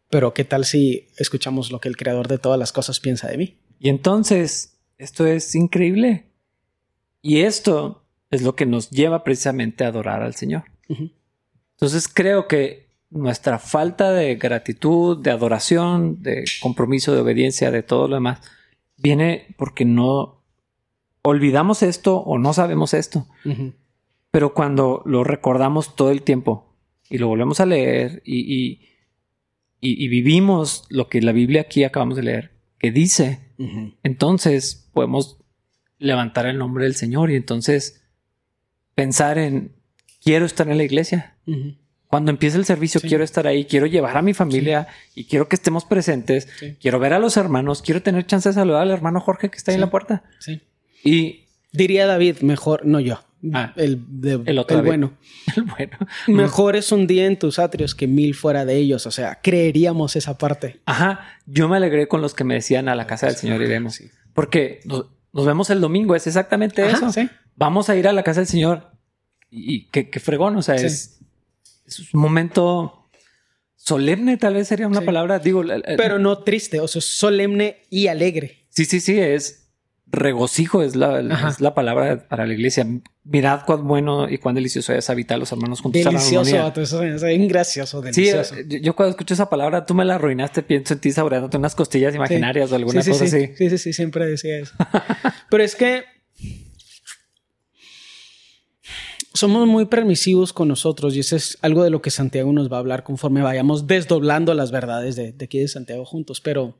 Pero 0.08 0.32
¿qué 0.32 0.44
tal 0.44 0.64
si 0.64 1.08
escuchamos 1.18 1.70
lo 1.70 1.78
que 1.78 1.88
el 1.88 1.96
creador 1.96 2.26
de 2.26 2.38
todas 2.38 2.58
las 2.58 2.72
cosas 2.72 3.00
piensa 3.00 3.28
de 3.28 3.36
mí? 3.36 3.58
Y 3.78 3.90
entonces, 3.90 4.78
esto 4.96 5.26
es 5.26 5.54
increíble. 5.54 6.30
Y 7.20 7.40
esto 7.40 8.04
es 8.30 8.42
lo 8.42 8.56
que 8.56 8.66
nos 8.66 8.90
lleva 8.90 9.24
precisamente 9.24 9.84
a 9.84 9.88
adorar 9.88 10.22
al 10.22 10.34
Señor. 10.34 10.64
Entonces 10.88 12.08
creo 12.08 12.48
que 12.48 12.85
nuestra 13.16 13.58
falta 13.58 14.12
de 14.12 14.36
gratitud, 14.36 15.18
de 15.22 15.30
adoración, 15.30 16.22
de 16.22 16.44
compromiso, 16.60 17.14
de 17.14 17.20
obediencia, 17.20 17.70
de 17.70 17.82
todo 17.82 18.08
lo 18.08 18.16
demás, 18.16 18.40
viene 18.96 19.54
porque 19.56 19.84
no 19.84 20.42
olvidamos 21.22 21.82
esto 21.82 22.18
o 22.18 22.38
no 22.38 22.52
sabemos 22.52 22.94
esto. 22.94 23.26
Pero 24.30 24.54
cuando 24.54 25.02
lo 25.06 25.24
recordamos 25.24 25.96
todo 25.96 26.10
el 26.10 26.22
tiempo 26.22 26.76
y 27.08 27.18
lo 27.18 27.28
volvemos 27.28 27.60
a 27.60 27.66
leer 27.66 28.22
y, 28.24 28.80
y, 29.80 30.08
vivimos 30.08 30.84
lo 30.88 31.08
que 31.08 31.22
la 31.22 31.32
Biblia 31.32 31.62
aquí 31.62 31.84
acabamos 31.84 32.16
de 32.16 32.22
leer, 32.22 32.52
que 32.78 32.90
dice, 32.90 33.52
entonces 34.02 34.90
podemos 34.92 35.38
levantar 35.98 36.46
el 36.46 36.58
nombre 36.58 36.84
del 36.84 36.94
Señor 36.94 37.30
y 37.30 37.36
entonces 37.36 38.04
pensar 38.94 39.38
en, 39.38 39.72
quiero 40.22 40.44
estar 40.44 40.68
en 40.68 40.78
la 40.78 40.84
iglesia. 40.84 41.36
Cuando 42.08 42.30
empiece 42.30 42.56
el 42.56 42.64
servicio, 42.64 43.00
quiero 43.00 43.24
estar 43.24 43.46
ahí, 43.46 43.64
quiero 43.64 43.86
llevar 43.86 44.16
a 44.16 44.22
mi 44.22 44.32
familia 44.32 44.86
y 45.14 45.24
quiero 45.24 45.48
que 45.48 45.56
estemos 45.56 45.84
presentes. 45.84 46.48
Quiero 46.80 46.98
ver 46.98 47.12
a 47.12 47.18
los 47.18 47.36
hermanos, 47.36 47.82
quiero 47.82 48.02
tener 48.02 48.26
chance 48.26 48.48
de 48.48 48.54
saludar 48.54 48.82
al 48.82 48.90
hermano 48.90 49.20
Jorge 49.20 49.50
que 49.50 49.56
está 49.56 49.72
ahí 49.72 49.76
en 49.76 49.80
la 49.80 49.90
puerta. 49.90 50.22
Sí. 50.38 50.60
Y 51.02 51.46
diría 51.72 52.06
David, 52.06 52.38
mejor, 52.40 52.86
no 52.86 53.00
yo. 53.00 53.20
Ah, 53.52 53.72
el, 53.76 54.02
el, 54.46 54.58
otro 54.58 54.82
bueno. 54.82 55.12
El 55.56 55.64
bueno. 55.64 55.98
Mejor 56.26 56.74
es 56.74 56.90
un 56.90 57.06
día 57.06 57.26
en 57.26 57.38
tus 57.38 57.58
atrios 57.58 57.94
que 57.94 58.06
mil 58.06 58.34
fuera 58.34 58.64
de 58.64 58.76
ellos. 58.76 59.06
O 59.06 59.10
sea, 59.10 59.40
creeríamos 59.42 60.16
esa 60.16 60.38
parte. 60.38 60.80
Ajá. 60.86 61.20
Yo 61.46 61.68
me 61.68 61.76
alegré 61.76 62.08
con 62.08 62.22
los 62.22 62.34
que 62.34 62.44
me 62.44 62.54
decían 62.54 62.88
a 62.88 62.94
la 62.94 63.06
casa 63.06 63.26
del 63.26 63.36
Señor 63.36 63.62
iremos. 63.62 64.00
Porque 64.32 64.80
nos, 64.84 65.06
vemos 65.46 65.70
el 65.70 65.80
domingo. 65.80 66.16
Es 66.16 66.26
exactamente 66.26 66.86
eso. 66.86 67.10
Vamos 67.56 67.88
a 67.88 67.96
ir 67.96 68.08
a 68.08 68.12
la 68.12 68.22
casa 68.22 68.40
del 68.40 68.48
Señor. 68.48 68.90
Y, 69.50 69.86
qué, 69.90 70.08
fregón. 70.18 70.56
O 70.56 70.62
sea, 70.62 70.74
es, 70.74 71.15
es 71.86 72.12
un 72.14 72.20
momento 72.20 73.08
solemne, 73.76 74.36
tal 74.36 74.54
vez 74.54 74.68
sería 74.68 74.86
una 74.86 75.02
palabra. 75.02 75.38
Digo, 75.38 75.62
pero 75.96 76.18
no 76.18 76.38
triste. 76.38 76.80
O 76.80 76.88
sea, 76.88 77.00
solemne 77.00 77.82
y 77.90 78.08
alegre. 78.08 78.66
Sí, 78.70 78.84
sí, 78.84 79.00
sí. 79.00 79.18
Es 79.18 79.66
regocijo 80.08 80.82
es 80.82 80.94
la, 80.94 81.20
es 81.48 81.60
la 81.60 81.74
palabra 81.74 82.28
para 82.28 82.46
la 82.46 82.54
iglesia. 82.54 82.86
Mirad 83.24 83.62
cuán 83.66 83.86
bueno 83.86 84.28
y 84.30 84.38
cuán 84.38 84.54
delicioso 84.54 84.92
es 84.92 85.10
habitar 85.10 85.38
los 85.38 85.50
hermanos 85.50 85.80
juntos. 85.80 86.02
Delicioso, 86.04 86.72
eso 86.80 87.02
es 87.02 87.22
bien 87.24 87.48
gracioso, 87.48 88.00
delicioso. 88.00 88.54
Sí, 88.54 88.80
yo, 88.80 88.94
cuando 88.94 89.10
escucho 89.10 89.34
esa 89.34 89.50
palabra, 89.50 89.84
tú 89.84 89.94
me 89.94 90.04
la 90.04 90.14
arruinaste, 90.14 90.62
pienso 90.62 90.94
en 90.94 91.00
ti 91.00 91.10
saboreándote 91.10 91.56
unas 91.56 91.74
costillas 91.74 92.14
imaginarias 92.14 92.70
o 92.70 92.76
alguna 92.76 93.02
cosa 93.02 93.24
así. 93.24 93.48
Sí, 93.56 93.70
sí, 93.70 93.78
sí, 93.78 93.92
siempre 93.92 94.26
decía 94.26 94.58
eso. 94.58 94.74
Pero 95.50 95.64
es 95.64 95.74
que 95.74 96.04
somos 99.36 99.66
muy 99.66 99.86
permisivos 99.86 100.52
con 100.52 100.68
nosotros 100.68 101.14
y 101.14 101.20
eso 101.20 101.36
es 101.36 101.58
algo 101.62 101.84
de 101.84 101.90
lo 101.90 102.02
que 102.02 102.10
Santiago 102.10 102.52
nos 102.52 102.70
va 102.70 102.76
a 102.76 102.80
hablar 102.80 103.04
conforme 103.04 103.42
vayamos 103.42 103.86
desdoblando 103.86 104.52
las 104.54 104.70
verdades 104.70 105.16
de, 105.16 105.32
de 105.32 105.44
aquí 105.44 105.58
de 105.58 105.68
Santiago 105.68 106.04
juntos. 106.04 106.40
Pero 106.40 106.74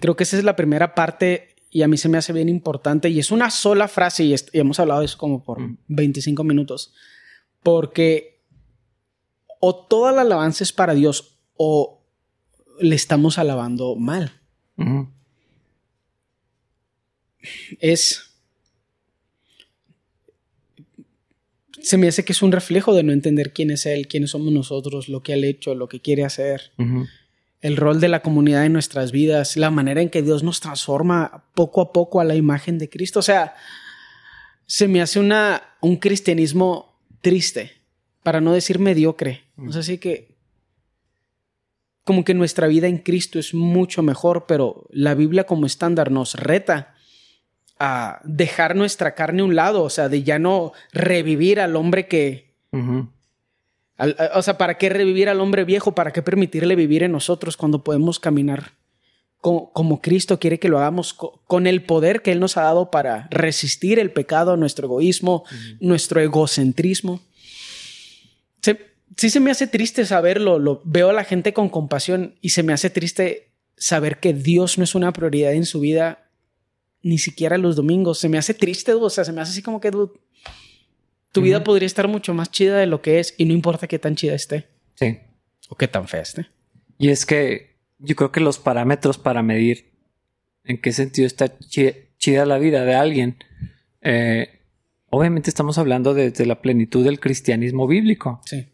creo 0.00 0.16
que 0.16 0.24
esa 0.24 0.36
es 0.36 0.44
la 0.44 0.56
primera 0.56 0.94
parte 0.94 1.54
y 1.74 1.82
a 1.82 1.88
mí 1.88 1.96
se 1.96 2.08
me 2.08 2.18
hace 2.18 2.32
bien 2.32 2.48
importante 2.48 3.08
y 3.08 3.18
es 3.18 3.32
una 3.32 3.50
sola 3.50 3.88
frase 3.88 4.24
y, 4.24 4.36
hemos 4.52 4.78
hablado 4.78 5.00
de 5.00 5.06
eso 5.06 5.18
como 5.18 5.42
por 5.42 5.58
25 5.88 6.42
mm. 6.42 6.46
minutos, 6.46 6.94
porque 7.64 8.44
o 9.58 9.74
toda 9.74 10.12
la 10.12 10.20
alabanza 10.20 10.62
es 10.62 10.72
para 10.72 10.94
Dios 10.94 11.36
o 11.56 12.00
le 12.78 12.94
estamos 12.94 13.38
alabando 13.38 13.96
mal. 13.96 14.40
Es... 17.80 18.33
Se 21.84 21.96
me 21.98 22.08
hace 22.08 22.24
que 22.24 22.32
es 22.32 22.42
un 22.42 22.52
reflejo 22.52 22.94
de 22.94 23.02
no 23.02 23.12
entender 23.12 23.52
quién 23.52 23.70
es 23.70 23.86
Él, 23.86 24.08
quiénes 24.08 24.30
somos 24.30 24.52
nosotros, 24.52 25.08
lo 25.08 25.22
que 25.22 25.34
ha 25.34 25.36
hecho, 25.36 25.74
lo 25.74 25.88
que 25.88 26.00
quiere 26.00 26.24
hacer 26.24 26.72
el 27.64 27.78
rol 27.78 27.98
de 27.98 28.08
la 28.08 28.20
comunidad 28.20 28.66
en 28.66 28.74
nuestras 28.74 29.10
vidas, 29.10 29.56
la 29.56 29.70
manera 29.70 30.02
en 30.02 30.10
que 30.10 30.20
Dios 30.20 30.42
nos 30.42 30.60
transforma 30.60 31.46
poco 31.54 31.80
a 31.80 31.94
poco 31.94 32.20
a 32.20 32.24
la 32.24 32.34
imagen 32.34 32.76
de 32.76 32.90
Cristo. 32.90 33.20
O 33.20 33.22
sea, 33.22 33.54
se 34.66 34.86
me 34.86 35.00
hace 35.00 35.18
una, 35.18 35.62
un 35.80 35.96
cristianismo 35.96 37.00
triste, 37.22 37.72
para 38.22 38.42
no 38.42 38.52
decir 38.52 38.78
mediocre. 38.78 39.44
O 39.56 39.72
sea, 39.72 39.80
así 39.80 39.96
que 39.96 40.36
como 42.04 42.22
que 42.22 42.34
nuestra 42.34 42.66
vida 42.66 42.86
en 42.86 42.98
Cristo 42.98 43.38
es 43.38 43.54
mucho 43.54 44.02
mejor, 44.02 44.44
pero 44.46 44.86
la 44.90 45.14
Biblia 45.14 45.44
como 45.44 45.64
estándar 45.64 46.10
nos 46.10 46.34
reta 46.34 46.93
a 47.78 48.20
dejar 48.24 48.76
nuestra 48.76 49.14
carne 49.14 49.42
a 49.42 49.44
un 49.44 49.56
lado, 49.56 49.82
o 49.82 49.90
sea, 49.90 50.08
de 50.08 50.22
ya 50.22 50.38
no 50.38 50.72
revivir 50.92 51.60
al 51.60 51.76
hombre 51.76 52.06
que, 52.06 52.54
o 52.72 54.42
sea, 54.42 54.58
¿para 54.58 54.78
qué 54.78 54.88
revivir 54.88 55.28
al 55.28 55.40
hombre 55.40 55.64
viejo? 55.64 55.94
¿Para 55.94 56.12
qué 56.12 56.22
permitirle 56.22 56.76
vivir 56.76 57.02
en 57.02 57.12
nosotros 57.12 57.56
cuando 57.56 57.84
podemos 57.84 58.18
caminar 58.20 58.72
como, 59.44 60.00
Cristo 60.00 60.40
quiere 60.40 60.58
que 60.58 60.70
lo 60.70 60.78
hagamos 60.78 61.12
con 61.12 61.66
el 61.66 61.82
poder 61.82 62.22
que 62.22 62.32
Él 62.32 62.40
nos 62.40 62.56
ha 62.56 62.62
dado 62.62 62.90
para 62.90 63.28
resistir 63.30 63.98
el 63.98 64.10
pecado, 64.10 64.56
nuestro 64.56 64.86
egoísmo, 64.86 65.44
nuestro 65.80 66.20
egocentrismo? 66.20 67.20
sí 69.16 69.30
se 69.30 69.40
me 69.40 69.50
hace 69.50 69.66
triste 69.66 70.06
saberlo, 70.06 70.58
lo, 70.58 70.80
veo 70.84 71.10
a 71.10 71.12
la 71.12 71.24
gente 71.24 71.52
con 71.52 71.68
compasión 71.68 72.34
y 72.40 72.48
se 72.48 72.62
me 72.62 72.72
hace 72.72 72.90
triste 72.90 73.52
saber 73.76 74.18
que 74.18 74.32
Dios 74.32 74.78
no 74.78 74.84
es 74.84 74.94
una 74.94 75.12
prioridad 75.12 75.52
en 75.52 75.66
su 75.66 75.78
vida, 75.78 76.23
ni 77.04 77.18
siquiera 77.18 77.58
los 77.58 77.76
domingos. 77.76 78.18
Se 78.18 78.28
me 78.28 78.38
hace 78.38 78.54
triste, 78.54 78.94
o 78.94 79.10
sea, 79.10 79.24
se 79.24 79.32
me 79.32 79.40
hace 79.40 79.52
así 79.52 79.62
como 79.62 79.80
que, 79.80 79.92
tu 79.92 81.42
vida 81.42 81.62
podría 81.62 81.86
estar 81.86 82.08
mucho 82.08 82.32
más 82.32 82.50
chida 82.50 82.78
de 82.78 82.86
lo 82.86 83.02
que 83.02 83.20
es 83.20 83.34
y 83.36 83.44
no 83.44 83.52
importa 83.52 83.86
qué 83.86 83.98
tan 83.98 84.16
chida 84.16 84.34
esté. 84.34 84.68
Sí. 84.94 85.18
O 85.68 85.76
qué 85.76 85.86
tan 85.86 86.08
fea 86.08 86.22
esté. 86.22 86.46
Y 86.96 87.10
es 87.10 87.26
que 87.26 87.76
yo 87.98 88.16
creo 88.16 88.32
que 88.32 88.40
los 88.40 88.58
parámetros 88.58 89.18
para 89.18 89.42
medir 89.42 89.92
en 90.64 90.80
qué 90.80 90.92
sentido 90.92 91.26
está 91.26 91.58
chida, 91.58 92.46
la 92.46 92.58
vida 92.58 92.84
de 92.84 92.94
alguien, 92.94 93.36
eh, 94.00 94.60
obviamente 95.10 95.50
estamos 95.50 95.76
hablando 95.76 96.14
desde 96.14 96.46
la 96.46 96.62
plenitud 96.62 97.04
del 97.04 97.20
cristianismo 97.20 97.86
bíblico. 97.86 98.40
Sí. 98.46 98.68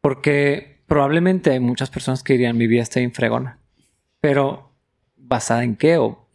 Porque 0.00 0.82
probablemente 0.86 1.50
hay 1.50 1.60
muchas 1.60 1.90
personas 1.90 2.22
que 2.22 2.34
dirían 2.34 2.56
mi 2.56 2.68
vida 2.68 2.82
está 2.82 3.00
infregona. 3.00 3.58
Pero 4.20 4.72
basada 5.16 5.64
en 5.64 5.76
qué 5.76 5.98
o, 5.98 6.25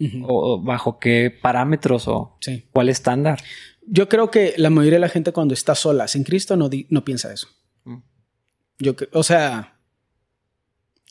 bajo 0.61 0.99
qué 0.99 1.35
parámetros 1.41 2.07
o 2.07 2.37
cuál 2.71 2.89
estándar. 2.89 3.41
Yo 3.85 4.09
creo 4.09 4.31
que 4.31 4.53
la 4.57 4.69
mayoría 4.69 4.97
de 4.97 5.01
la 5.01 5.09
gente 5.09 5.31
cuando 5.31 5.53
está 5.53 5.75
sola 5.75 6.07
sin 6.07 6.23
Cristo 6.23 6.55
no, 6.55 6.69
no 6.89 7.03
piensa 7.03 7.33
eso. 7.33 7.47
Mm. 7.83 7.97
Yo, 8.79 8.95
o 9.13 9.23
sea, 9.23 9.79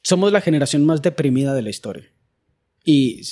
somos 0.02 0.32
la 0.32 0.40
generación 0.40 0.84
más 0.84 1.02
deprimida 1.02 1.54
de 1.54 1.62
la 1.62 1.70
historia. 1.70 2.10
Y 2.84 3.22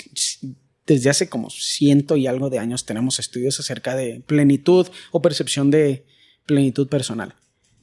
desde 0.86 1.10
hace 1.10 1.28
como 1.28 1.50
ciento 1.50 2.16
y 2.16 2.26
algo 2.26 2.50
de 2.50 2.58
años 2.58 2.84
tenemos 2.84 3.18
estudios 3.18 3.58
acerca 3.60 3.96
de 3.96 4.20
plenitud 4.26 4.86
o 5.12 5.22
percepción 5.22 5.70
de 5.70 6.06
plenitud 6.46 6.88
personal. 6.88 7.34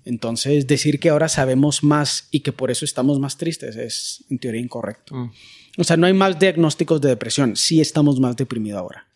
Entonces, 0.06 0.68
decir 0.68 1.00
que 1.00 1.10
ahora 1.10 1.30
sabemos 1.30 1.84
más 1.84 2.28
y 2.30 2.42
que 2.42 2.52
por 2.52 2.70
eso 2.70 2.86
estamos 2.86 3.20
más 3.20 3.38
tristes 3.38 3.76
es 3.76 4.24
en 4.30 4.38
teoría 4.38 4.62
incorrecto. 4.62 5.16
Mm. 5.16 5.32
O 5.78 5.84
sea, 5.84 5.98
no 5.98 6.08
hay 6.08 6.14
más 6.14 6.40
diagnósticos 6.40 7.02
de 7.02 7.10
depresión, 7.10 7.56
sí 7.56 7.82
estamos 7.82 8.20
más 8.20 8.36
deprimidos 8.36 8.80
ahora. 8.80 9.08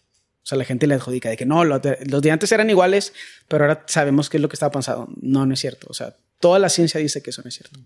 O 0.43 0.45
sea, 0.49 0.57
la 0.57 0.65
gente 0.65 0.87
le 0.87 0.95
adjudica 0.95 1.29
de 1.29 1.37
que 1.37 1.45
no, 1.45 1.63
los 1.63 1.81
de, 1.81 2.31
antes 2.31 2.51
eran 2.51 2.69
iguales, 2.69 3.13
pero 3.47 3.65
ahora 3.65 3.83
sabemos 3.87 4.29
qué 4.29 4.37
es 4.37 4.41
lo 4.41 4.49
que 4.49 4.55
estaba 4.55 4.71
pasando. 4.71 5.07
No, 5.21 5.45
no 5.45 5.53
es 5.53 5.59
cierto. 5.59 5.87
O 5.89 5.93
sea, 5.93 6.15
toda 6.39 6.57
la 6.59 6.69
ciencia 6.69 6.99
dice 6.99 7.21
que 7.21 7.29
eso 7.29 7.41
no 7.43 7.49
es 7.49 7.55
cierto. 7.55 7.79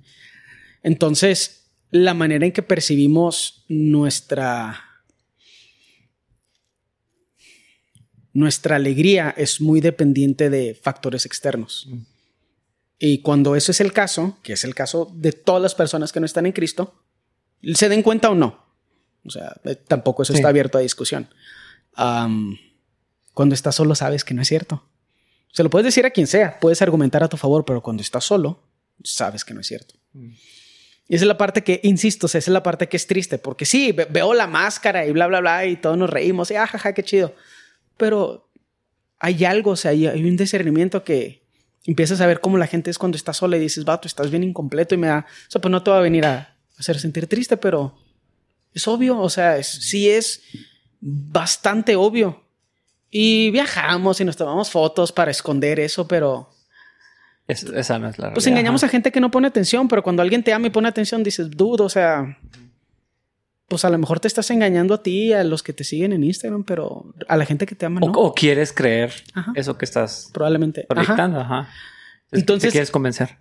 Entonces, 0.81 1.65
la 1.91 2.13
manera 2.13 2.45
en 2.45 2.51
que 2.51 2.63
percibimos 2.63 3.65
nuestra 3.67 4.79
nuestra 8.33 8.77
alegría 8.77 9.33
es 9.37 9.61
muy 9.61 9.79
dependiente 9.79 10.49
de 10.49 10.73
factores 10.73 11.25
externos. 11.25 11.87
Y 12.97 13.19
cuando 13.19 13.55
eso 13.55 13.71
es 13.71 13.81
el 13.81 13.93
caso, 13.93 14.39
que 14.41 14.53
es 14.53 14.63
el 14.63 14.73
caso 14.73 15.11
de 15.13 15.33
todas 15.33 15.61
las 15.61 15.75
personas 15.75 16.11
que 16.11 16.19
no 16.19 16.25
están 16.25 16.45
en 16.45 16.51
Cristo, 16.51 17.03
se 17.73 17.89
den 17.89 18.01
cuenta 18.01 18.29
o 18.29 18.35
no. 18.35 18.62
O 19.25 19.29
sea, 19.29 19.55
eh, 19.63 19.75
tampoco 19.75 20.23
eso 20.23 20.33
está 20.33 20.49
abierto 20.49 20.77
a 20.77 20.81
discusión 20.81 21.27
cuando 23.33 23.55
estás 23.55 23.75
solo 23.75 23.95
sabes 23.95 24.23
que 24.23 24.33
no 24.33 24.41
es 24.41 24.47
cierto. 24.47 24.83
Se 25.51 25.63
lo 25.63 25.69
puedes 25.69 25.85
decir 25.85 26.05
a 26.05 26.11
quien 26.11 26.27
sea, 26.27 26.59
puedes 26.59 26.81
argumentar 26.81 27.23
a 27.23 27.29
tu 27.29 27.37
favor, 27.37 27.65
pero 27.65 27.81
cuando 27.81 28.01
estás 28.01 28.23
solo, 28.23 28.63
sabes 29.03 29.45
que 29.45 29.53
no 29.53 29.61
es 29.61 29.67
cierto. 29.67 29.95
Mm. 30.13 30.31
Y 31.09 31.15
esa 31.15 31.25
es 31.25 31.27
la 31.27 31.37
parte 31.37 31.63
que, 31.63 31.79
insisto, 31.83 32.27
esa 32.27 32.37
es 32.37 32.47
la 32.47 32.63
parte 32.63 32.87
que 32.87 32.97
es 32.97 33.05
triste, 33.05 33.37
porque 33.37 33.65
sí, 33.65 33.91
veo 33.91 34.33
la 34.33 34.47
máscara 34.47 35.05
y 35.05 35.11
bla, 35.11 35.27
bla, 35.27 35.41
bla, 35.41 35.65
y 35.65 35.75
todos 35.75 35.97
nos 35.97 36.09
reímos, 36.09 36.49
y 36.49 36.55
ajaja, 36.55 36.89
ah, 36.89 36.93
qué 36.93 37.03
chido. 37.03 37.35
Pero 37.97 38.49
hay 39.19 39.43
algo, 39.45 39.71
o 39.71 39.75
sea, 39.75 39.91
hay, 39.91 40.07
hay 40.07 40.23
un 40.23 40.37
discernimiento 40.37 41.03
que 41.03 41.43
empiezas 41.85 42.21
a 42.21 42.25
ver 42.25 42.39
cómo 42.39 42.57
la 42.57 42.67
gente 42.67 42.89
es 42.89 42.97
cuando 42.97 43.17
está 43.17 43.33
sola 43.33 43.57
y 43.57 43.59
dices, 43.59 43.83
vato, 43.83 44.07
estás 44.07 44.31
bien 44.31 44.43
incompleto 44.43 44.95
y 44.95 44.97
me 44.97 45.07
da, 45.07 45.25
o 45.27 45.51
sea, 45.51 45.61
pues 45.61 45.71
no 45.71 45.83
te 45.83 45.91
va 45.91 45.97
a 45.97 46.01
venir 46.01 46.25
a 46.25 46.55
hacer 46.77 46.97
sentir 46.97 47.27
triste, 47.27 47.57
pero 47.57 47.95
es 48.73 48.87
obvio, 48.87 49.19
o 49.19 49.29
sea, 49.29 49.57
es, 49.57 49.67
sí 49.67 50.09
es 50.09 50.41
bastante 50.99 51.95
obvio. 51.95 52.41
Y 53.09 53.51
viajamos 53.51 54.19
y 54.21 54.25
nos 54.25 54.35
tomamos 54.37 54.71
fotos 54.71 55.11
para 55.11 55.31
esconder 55.31 55.79
eso, 55.79 56.07
pero... 56.07 56.49
Es- 57.47 57.63
esa 57.63 57.99
no 57.99 58.07
es 58.09 58.17
la 58.17 58.33
Pues 58.33 58.45
realidad. 58.45 58.59
engañamos 58.59 58.83
a 58.83 58.87
gente 58.87 59.11
que 59.11 59.19
no 59.19 59.29
pone 59.29 59.47
atención, 59.47 59.87
pero 59.87 60.01
cuando 60.01 60.21
alguien 60.21 60.43
te 60.43 60.53
ama 60.53 60.67
y 60.67 60.69
pone 60.71 60.87
atención, 60.87 61.23
dices, 61.23 61.51
dude, 61.51 61.83
o 61.83 61.89
sea, 61.89 62.37
pues 63.67 63.85
a 63.85 63.89
lo 63.89 63.97
mejor 63.97 64.19
te 64.19 64.27
estás 64.27 64.49
engañando 64.49 64.93
a 64.93 65.03
ti, 65.03 65.33
a 65.33 65.43
los 65.43 65.61
que 65.61 65.73
te 65.73 65.83
siguen 65.83 66.13
en 66.13 66.23
Instagram, 66.23 66.63
pero 66.63 67.13
a 67.27 67.37
la 67.37 67.45
gente 67.45 67.65
que 67.65 67.75
te 67.75 67.85
ama, 67.85 67.99
no. 67.99 68.07
o 68.13 68.33
quieres 68.33 68.71
creer 68.73 69.13
Ajá. 69.33 69.51
eso 69.55 69.77
que 69.77 69.85
estás 69.85 70.29
Probablemente. 70.33 70.81
Ajá. 70.89 70.95
proyectando. 70.95 71.67
Entonces- 72.31 72.69
¿Te 72.69 72.71
quieres 72.71 72.89
convencer? 72.91 73.37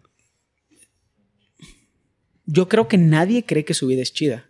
Yo 2.45 2.68
creo 2.68 2.89
que 2.89 2.99
nadie 2.99 3.45
cree 3.47 3.64
que 3.64 3.74
su 3.74 3.87
vida 3.87 4.03
es 4.03 4.12
chida 4.12 4.45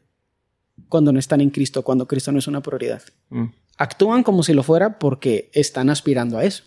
cuando 0.89 1.13
no 1.13 1.19
están 1.19 1.41
en 1.41 1.51
Cristo, 1.51 1.83
cuando 1.83 2.07
Cristo 2.07 2.33
no 2.33 2.39
es 2.39 2.47
una 2.47 2.63
prioridad. 2.63 3.03
Mm. 3.31 3.47
Actúan 3.79 4.23
como 4.23 4.43
si 4.43 4.53
lo 4.53 4.63
fuera 4.63 4.99
porque 4.99 5.51
están 5.55 5.91
aspirando 5.91 6.39
a 6.39 6.45
eso. 6.45 6.65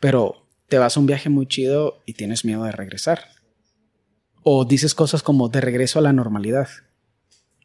Pero 0.00 0.48
te 0.68 0.78
vas 0.78 0.96
a 0.96 1.00
un 1.00 1.06
viaje 1.06 1.28
muy 1.28 1.46
chido 1.46 2.02
y 2.06 2.14
tienes 2.14 2.44
miedo 2.44 2.64
de 2.64 2.72
regresar. 2.72 3.20
O 4.42 4.64
dices 4.64 4.94
cosas 4.94 5.22
como 5.22 5.48
de 5.48 5.60
regreso 5.60 5.98
a 5.98 6.02
la 6.02 6.12
normalidad, 6.12 6.68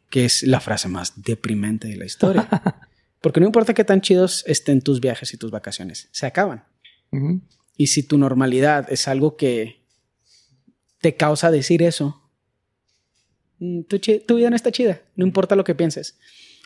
que 0.08 0.24
es 0.24 0.42
la 0.42 0.60
frase 0.60 0.88
más 0.88 1.22
deprimente 1.22 1.88
de 1.88 1.96
la 1.96 2.04
historia. 2.04 2.48
Porque 3.20 3.40
no 3.40 3.46
importa 3.46 3.74
qué 3.74 3.84
tan 3.84 4.00
chidos 4.00 4.44
estén 4.46 4.80
tus 4.80 5.00
viajes 5.00 5.34
y 5.34 5.36
tus 5.36 5.50
vacaciones, 5.50 6.08
se 6.10 6.26
acaban. 6.26 6.64
Y 7.76 7.88
si 7.88 8.02
tu 8.02 8.16
normalidad 8.16 8.90
es 8.90 9.08
algo 9.08 9.36
que 9.36 9.84
te 11.00 11.16
causa 11.16 11.50
decir 11.50 11.82
eso, 11.82 12.19
tu, 13.88 13.98
chi- 13.98 14.20
tu 14.20 14.36
vida 14.36 14.50
no 14.50 14.56
está 14.56 14.72
chida, 14.72 15.00
no 15.16 15.24
importa 15.26 15.54
lo 15.56 15.64
que 15.64 15.74
pienses. 15.74 16.18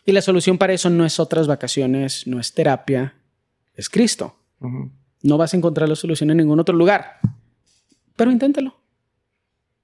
Y 0.06 0.12
la 0.12 0.20
solución 0.22 0.58
para 0.58 0.72
eso 0.72 0.90
no 0.90 1.04
es 1.04 1.18
otras 1.18 1.46
vacaciones, 1.46 2.26
no 2.26 2.38
es 2.40 2.52
terapia, 2.52 3.14
es 3.74 3.88
Cristo. 3.88 4.36
No 5.22 5.38
vas 5.38 5.54
a 5.54 5.56
encontrar 5.56 5.88
la 5.88 5.96
solución 5.96 6.30
en 6.30 6.36
ningún 6.38 6.60
otro 6.60 6.74
lugar, 6.76 7.18
pero 8.16 8.30
inténtalo. 8.30 8.76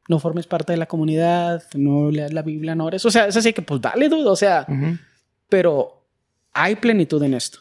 No 0.09 0.19
formes 0.19 0.47
parte 0.47 0.73
de 0.73 0.77
la 0.79 0.87
comunidad, 0.87 1.63
no 1.75 2.11
leas 2.11 2.33
la 2.33 2.43
Biblia, 2.43 2.75
no 2.75 2.85
ores. 2.87 3.05
O 3.07 3.11
sea, 3.11 3.27
es 3.27 3.37
así 3.37 3.53
que 3.53 3.63
pues 3.63 3.81
dale 3.81 4.09
duda, 4.09 4.31
o 4.33 4.37
sea, 4.37 4.67
pero 5.49 6.05
hay 6.53 6.77
plenitud 6.77 7.23
en 7.23 7.35
esto. 7.35 7.61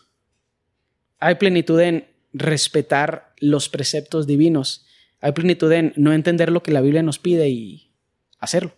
Hay 1.20 1.36
plenitud 1.36 1.80
en 1.80 2.08
respetar 2.34 3.34
los 3.40 3.70
preceptos 3.70 4.26
divinos. 4.28 4.86
Hay 5.22 5.32
plenitud 5.34 5.72
en 5.72 5.94
no 5.96 6.12
entender 6.14 6.52
lo 6.52 6.64
que 6.64 6.72
la 6.72 6.82
Biblia 6.82 7.04
nos 7.04 7.20
pide 7.20 7.50
y 7.50 7.92
hacerlo. 8.40 8.72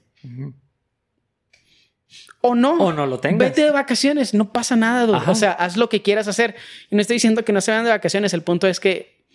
O 2.41 2.55
no. 2.55 2.73
O 2.77 2.91
no 2.93 3.05
lo 3.05 3.19
tengas. 3.19 3.39
Vete 3.49 3.63
de 3.63 3.71
vacaciones, 3.71 4.33
no 4.33 4.51
pasa 4.51 4.75
nada. 4.75 5.05
dude. 5.05 5.19
O 5.31 5.35
sea, 5.35 5.51
haz 5.53 5.77
lo 5.77 5.89
que 5.89 6.01
quieras 6.01 6.27
hacer. 6.27 6.55
Y 6.89 6.95
no 6.95 7.01
estoy 7.01 7.15
diciendo 7.15 7.45
que 7.45 7.53
no 7.53 7.61
se 7.61 7.71
vayan 7.71 7.85
de 7.85 7.91
vacaciones. 7.91 8.33
El 8.33 8.41
punto 8.41 8.67
es 8.67 8.79
que 8.79 9.25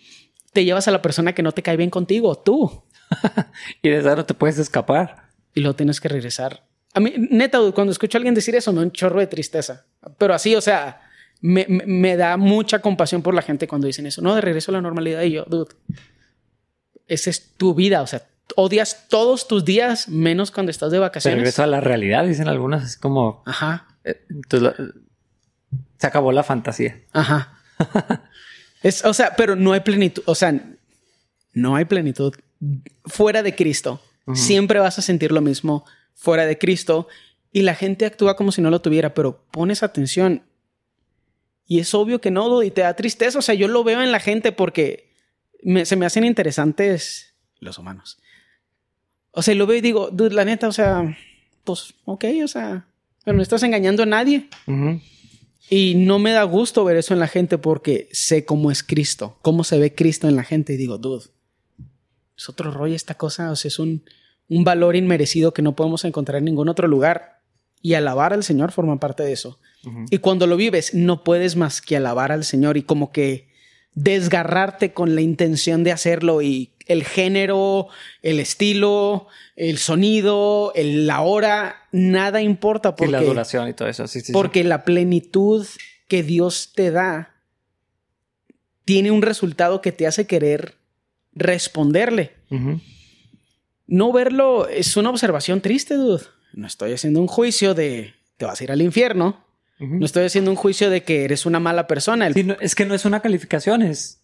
te 0.53 0.65
llevas 0.65 0.87
a 0.87 0.91
la 0.91 1.01
persona 1.01 1.33
que 1.33 1.41
no 1.43 1.51
te 1.53 1.61
cae 1.63 1.77
bien 1.77 1.89
contigo, 1.89 2.37
tú. 2.37 2.83
Y 3.81 3.89
de 3.89 3.99
esa 3.99 4.15
no 4.15 4.25
te 4.25 4.33
puedes 4.33 4.57
escapar. 4.59 5.29
y 5.55 5.61
luego 5.61 5.75
tienes 5.75 6.01
que 6.01 6.09
regresar. 6.09 6.65
A 6.93 6.99
mí, 6.99 7.13
neta, 7.17 7.57
dude, 7.59 7.73
cuando 7.73 7.91
escucho 7.91 8.17
a 8.17 8.19
alguien 8.19 8.33
decir 8.35 8.55
eso, 8.55 8.71
me 8.73 8.79
da 8.79 8.85
un 8.85 8.91
chorro 8.91 9.19
de 9.19 9.27
tristeza. 9.27 9.85
Pero 10.17 10.33
así, 10.33 10.55
o 10.55 10.61
sea, 10.61 11.01
me, 11.41 11.65
me- 11.69 11.85
me 11.85 12.17
da 12.17 12.35
mucha 12.37 12.79
compasión 12.79 13.21
por 13.21 13.33
la 13.33 13.41
gente 13.41 13.67
cuando 13.67 13.87
dicen 13.87 14.05
eso. 14.07 14.21
No, 14.21 14.35
de 14.35 14.41
regreso 14.41 14.71
a 14.71 14.73
la 14.73 14.81
normalidad. 14.81 15.21
Y 15.21 15.31
yo, 15.31 15.45
dude, 15.45 15.73
esa 17.07 17.29
es 17.29 17.53
tu 17.55 17.73
vida. 17.75 18.01
O 18.01 18.07
sea, 18.07 18.23
odias 18.59 19.05
todos 19.07 19.47
tus 19.47 19.63
días 19.63 20.09
menos 20.09 20.49
cuando 20.49 20.71
estás 20.71 20.91
de 20.91 20.97
vacaciones. 20.99 21.37
regreso 21.37 21.61
a 21.63 21.67
la 21.67 21.79
realidad, 21.79 22.25
dicen 22.25 22.47
algunas. 22.47 22.83
Es 22.83 22.97
como. 22.97 23.43
Ajá, 23.45 23.87
eh, 24.03 24.25
entonces, 24.29 24.73
se 25.99 26.07
acabó 26.07 26.31
la 26.31 26.43
fantasía. 26.43 27.01
ajá. 27.13 27.53
es, 28.81 29.05
o 29.05 29.13
sea, 29.13 29.35
pero 29.37 29.55
no 29.55 29.73
hay 29.73 29.81
plenitud. 29.81 30.23
O 30.25 30.33
sea, 30.35 30.59
no 31.53 31.75
hay 31.75 31.85
plenitud 31.85 32.33
fuera 33.05 33.43
de 33.43 33.55
Cristo. 33.55 34.01
Siempre 34.33 34.79
vas 34.79 34.99
a 34.99 35.01
sentir 35.01 35.31
lo 35.31 35.39
mismo 35.41 35.85
fuera 36.13 36.45
de 36.45 36.57
Cristo 36.57 37.07
y 37.53 37.61
la 37.61 37.75
gente 37.75 38.05
actúa 38.05 38.35
como 38.35 38.51
si 38.51 38.61
no 38.61 38.69
lo 38.69 38.81
tuviera, 38.81 39.13
pero 39.13 39.45
pones 39.51 39.83
atención 39.83 40.43
y 41.65 41.79
es 41.79 41.93
obvio 41.93 42.19
que 42.19 42.29
no, 42.31 42.61
y 42.63 42.71
te 42.71 42.81
da 42.81 42.93
tristeza. 42.95 43.39
O 43.39 43.41
sea, 43.41 43.55
yo 43.55 43.67
lo 43.69 43.83
veo 43.85 44.01
en 44.01 44.11
la 44.11 44.19
gente 44.19 44.51
porque 44.51 45.13
me- 45.63 45.85
se 45.85 45.95
me 45.95 46.05
hacen 46.05 46.25
interesantes 46.25 47.35
los 47.59 47.77
humanos. 47.77 48.19
O 49.37 49.43
sea, 49.43 49.53
lo 49.53 49.67
veo 49.67 49.77
y 49.77 49.81
digo, 49.81 50.09
dude, 50.11 50.33
la 50.33 50.45
neta, 50.45 50.67
o 50.67 50.71
sea, 50.71 51.15
pues, 51.63 51.93
ok, 52.05 52.25
o 52.43 52.47
sea, 52.47 52.87
pero 53.23 53.37
no 53.37 53.43
estás 53.43 53.61
engañando 53.61 54.01
a 54.01 54.07
nadie. 54.07 54.47
Y 55.69 55.93
no 55.93 56.17
me 56.17 56.31
da 56.31 56.41
gusto 56.41 56.83
ver 56.83 56.97
eso 56.97 57.13
en 57.13 57.19
la 57.19 57.27
gente 57.27 57.59
porque 57.59 58.09
sé 58.11 58.45
cómo 58.45 58.71
es 58.71 58.81
Cristo, 58.81 59.37
cómo 59.43 59.63
se 59.63 59.77
ve 59.77 59.93
Cristo 59.93 60.27
en 60.27 60.35
la 60.35 60.43
gente 60.43 60.73
y 60.73 60.77
digo, 60.77 60.97
dude, 60.97 61.25
es 62.35 62.49
otro 62.49 62.71
rollo 62.71 62.95
esta 62.95 63.13
cosa, 63.13 63.51
o 63.51 63.55
sea, 63.55 63.69
es 63.69 63.77
un, 63.77 64.03
un 64.49 64.63
valor 64.63 64.95
inmerecido 64.95 65.53
que 65.53 65.61
no 65.61 65.75
podemos 65.75 66.03
encontrar 66.03 66.39
en 66.39 66.45
ningún 66.45 66.67
otro 66.67 66.87
lugar. 66.87 67.41
Y 67.79 67.93
alabar 67.93 68.33
al 68.33 68.43
Señor 68.43 68.71
forma 68.71 68.99
parte 68.99 69.21
de 69.21 69.33
eso. 69.33 69.59
Y 70.09 70.17
cuando 70.17 70.47
lo 70.47 70.57
vives, 70.57 70.95
no 70.95 71.23
puedes 71.23 71.55
más 71.55 71.79
que 71.79 71.95
alabar 71.95 72.31
al 72.31 72.43
Señor 72.43 72.75
y 72.75 72.81
como 72.81 73.11
que 73.11 73.49
desgarrarte 73.93 74.93
con 74.93 75.13
la 75.13 75.21
intención 75.21 75.83
de 75.83 75.91
hacerlo 75.91 76.41
y 76.41 76.71
el 76.87 77.03
género, 77.03 77.87
el 78.21 78.39
estilo, 78.39 79.27
el 79.55 79.77
sonido, 79.77 80.71
el, 80.75 81.07
la 81.07 81.21
hora, 81.21 81.75
nada 81.91 82.41
importa 82.41 82.89
Y 82.89 82.91
porque 82.97 83.11
la 83.11 83.21
duración 83.21 83.67
y 83.69 83.73
todo 83.73 83.87
eso. 83.87 84.07
Sí, 84.07 84.19
sí, 84.21 84.27
sí. 84.27 84.33
porque 84.33 84.63
la 84.63 84.83
plenitud 84.85 85.65
que 86.07 86.23
Dios 86.23 86.71
te 86.75 86.91
da 86.91 87.33
tiene 88.85 89.11
un 89.11 89.21
resultado 89.21 89.81
que 89.81 89.91
te 89.91 90.07
hace 90.07 90.25
querer 90.27 90.75
responderle. 91.33 92.31
No 93.87 94.11
verlo 94.11 94.67
es 94.67 94.97
una 94.97 95.09
observación 95.09 95.61
triste, 95.61 95.95
dude. 95.95 96.23
No 96.53 96.67
estoy 96.67 96.93
haciendo 96.93 97.19
un 97.21 97.27
juicio 97.27 97.73
de 97.73 98.13
te 98.37 98.45
vas 98.45 98.59
a 98.59 98.63
ir 98.63 98.71
al 98.71 98.81
infierno. 98.81 99.43
No 99.79 100.05
estoy 100.05 100.25
haciendo 100.25 100.49
un 100.49 100.57
juicio 100.57 100.89
de 100.89 101.03
que 101.03 101.23
eres 101.23 101.45
una 101.45 101.59
mala 101.59 101.85
persona. 101.85 102.25
El- 102.25 102.33
Sí, 102.33 102.43
no, 102.43 102.55
es 102.59 102.73
que 102.73 102.85
no 102.85 102.95
es 102.95 103.05
una 103.05 103.19
calificación, 103.21 103.83
es. 103.83 104.21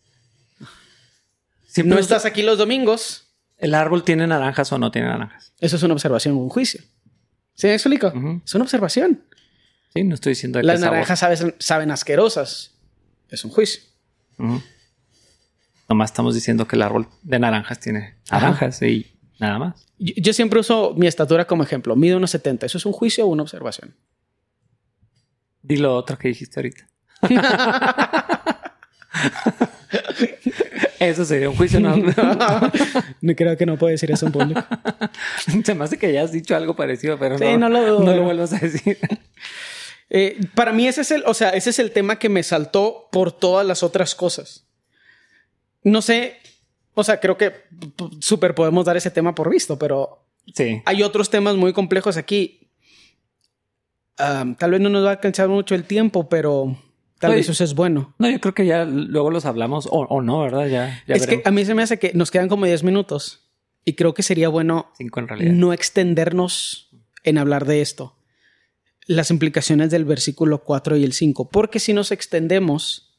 Siempre 1.73 1.95
no 1.95 1.99
es- 1.99 2.05
estás 2.05 2.25
aquí 2.25 2.43
los 2.43 2.57
domingos. 2.57 3.33
El 3.57 3.73
árbol 3.73 4.03
tiene 4.03 4.27
naranjas 4.27 4.71
o 4.71 4.77
no 4.77 4.91
tiene 4.91 5.07
naranjas. 5.07 5.53
Eso 5.59 5.75
es 5.75 5.83
una 5.83 5.93
observación, 5.93 6.35
un 6.35 6.49
juicio. 6.49 6.81
¿Sí 7.55 7.67
me 7.67 7.73
explico? 7.73 8.13
Es 8.45 8.53
una 8.55 8.63
observación. 8.63 9.23
Sí, 9.93 10.03
no 10.03 10.15
estoy 10.15 10.31
diciendo 10.31 10.57
de 10.59 10.63
Las 10.63 10.79
naranjas 10.81 11.19
saben, 11.19 11.55
saben 11.59 11.91
asquerosas. 11.91 12.75
Es 13.29 13.43
un 13.45 13.51
juicio. 13.51 13.81
Ujú. 14.37 14.61
Nomás 15.89 16.11
estamos 16.11 16.33
diciendo 16.35 16.67
que 16.67 16.75
el 16.75 16.81
árbol 16.81 17.07
de 17.21 17.39
naranjas 17.39 17.79
tiene 17.79 18.15
Ajá. 18.29 18.41
naranjas 18.47 18.81
y 18.81 19.11
nada 19.39 19.59
más. 19.59 19.85
Yo, 19.99 20.13
yo 20.17 20.33
siempre 20.33 20.59
uso 20.59 20.93
mi 20.97 21.07
estatura 21.07 21.45
como 21.45 21.63
ejemplo. 21.63 21.95
Mido 21.95 22.17
unos 22.17 22.31
70. 22.31 22.65
¿Eso 22.65 22.77
es 22.77 22.85
un 22.85 22.93
juicio 22.93 23.25
o 23.25 23.29
una 23.29 23.43
observación? 23.43 23.95
Di 25.61 25.77
lo 25.77 25.95
otro 25.95 26.17
que 26.17 26.27
dijiste 26.29 26.59
ahorita. 26.59 26.87
Eso 31.07 31.25
sería 31.25 31.49
un 31.49 31.55
juicio, 31.55 31.79
¿no? 31.79 31.95
no 33.21 33.35
creo 33.35 33.57
que 33.57 33.65
no 33.65 33.77
puedo 33.77 33.91
decir 33.91 34.11
eso 34.11 34.25
en 34.27 34.31
público. 34.31 34.63
Se 35.63 35.73
me 35.75 35.83
hace 35.85 35.97
que 35.97 36.11
ya 36.11 36.23
has 36.23 36.31
dicho 36.31 36.55
algo 36.55 36.75
parecido, 36.75 37.17
pero 37.19 37.37
Sí, 37.37 37.45
no, 37.57 37.69
no 37.69 37.81
lo 37.81 37.99
no 37.99 38.15
lo 38.15 38.23
vuelvas 38.23 38.53
a 38.53 38.59
decir. 38.59 38.97
Eh, 40.09 40.39
para 40.53 40.71
mí 40.73 40.87
ese 40.87 41.01
es 41.01 41.11
el, 41.11 41.23
o 41.25 41.33
sea, 41.33 41.49
ese 41.49 41.71
es 41.71 41.79
el 41.79 41.91
tema 41.91 42.19
que 42.19 42.29
me 42.29 42.43
saltó 42.43 43.07
por 43.11 43.31
todas 43.31 43.65
las 43.65 43.81
otras 43.83 44.13
cosas. 44.15 44.65
No 45.83 46.01
sé, 46.01 46.37
o 46.93 47.03
sea, 47.03 47.19
creo 47.19 47.37
que 47.37 47.53
súper 48.19 48.53
podemos 48.55 48.85
dar 48.85 48.95
ese 48.97 49.11
tema 49.11 49.33
por 49.35 49.49
visto, 49.49 49.77
pero 49.79 50.25
Sí. 50.53 50.81
hay 50.85 51.01
otros 51.03 51.29
temas 51.29 51.55
muy 51.55 51.73
complejos 51.73 52.17
aquí. 52.17 52.69
Am, 54.17 54.55
tal 54.55 54.71
vez 54.71 54.81
no 54.81 54.89
nos 54.89 55.03
va 55.03 55.09
a 55.09 55.13
alcanzar 55.13 55.47
mucho 55.49 55.73
el 55.73 55.85
tiempo, 55.85 56.29
pero 56.29 56.77
tal 57.23 57.31
Oye. 57.31 57.39
vez 57.39 57.49
eso 57.49 57.63
es 57.63 57.73
bueno. 57.73 58.13
No, 58.19 58.29
yo 58.29 58.41
creo 58.41 58.53
que 58.53 58.65
ya 58.65 58.83
luego 58.83 59.31
los 59.31 59.45
hablamos 59.45 59.85
o, 59.85 60.01
o 60.09 60.21
no, 60.21 60.41
¿verdad? 60.41 60.67
Ya, 60.67 61.01
ya 61.07 61.15
es 61.15 61.25
que 61.25 61.41
a 61.45 61.51
mí 61.51 61.63
se 61.63 61.73
me 61.73 61.81
hace 61.81 61.97
que 61.97 62.11
nos 62.13 62.31
quedan 62.31 62.49
como 62.49 62.65
10 62.65 62.83
minutos 62.83 63.49
y 63.85 63.93
creo 63.93 64.13
que 64.13 64.23
sería 64.23 64.49
bueno 64.49 64.91
Cinco 64.97 65.21
en 65.21 65.29
realidad. 65.29 65.53
no 65.53 65.71
extendernos 65.71 66.89
en 67.23 67.37
hablar 67.37 67.65
de 67.65 67.79
esto. 67.79 68.17
Las 69.05 69.31
implicaciones 69.31 69.89
del 69.89 70.03
versículo 70.03 70.65
4 70.65 70.97
y 70.97 71.05
el 71.05 71.13
5. 71.13 71.49
Porque 71.49 71.79
si 71.79 71.93
nos 71.93 72.11
extendemos, 72.11 73.17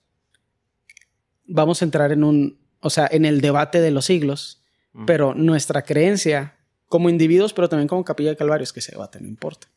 vamos 1.47 1.81
a 1.81 1.87
entrar 1.87 2.13
en 2.13 2.25
un, 2.25 2.59
o 2.81 2.91
sea, 2.91 3.09
en 3.11 3.25
el 3.25 3.41
debate 3.41 3.81
de 3.81 3.91
los 3.91 4.05
siglos. 4.05 4.63
Mm. 4.93 5.07
Pero 5.07 5.35
nuestra 5.35 5.81
creencia 5.81 6.57
como 6.89 7.09
individuos, 7.09 7.55
pero 7.55 7.71
también 7.71 7.89
como 7.89 8.05
capilla 8.05 8.29
de 8.31 8.37
Calvario, 8.37 8.65
es 8.65 8.73
que 8.75 8.81
ese 8.81 8.93
debate 8.93 9.19
no 9.19 9.29
importa. 9.29 9.69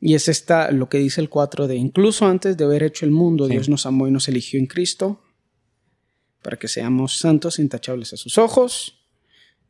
Y 0.00 0.14
es 0.14 0.28
esta 0.28 0.70
lo 0.70 0.88
que 0.88 0.98
dice 0.98 1.20
el 1.20 1.28
4 1.28 1.66
de 1.66 1.76
incluso 1.76 2.26
antes 2.26 2.56
de 2.56 2.64
haber 2.64 2.82
hecho 2.82 3.04
el 3.04 3.10
mundo, 3.10 3.46
Sí. 3.46 3.52
Dios 3.52 3.68
nos 3.68 3.86
amó 3.86 4.08
y 4.08 4.10
nos 4.10 4.28
eligió 4.28 4.58
en 4.58 4.66
Cristo 4.66 5.20
para 6.42 6.58
que 6.58 6.68
seamos 6.68 7.18
santos 7.18 7.58
e 7.58 7.62
intachables 7.62 8.12
a 8.12 8.16
sus 8.16 8.38
ojos. 8.38 9.00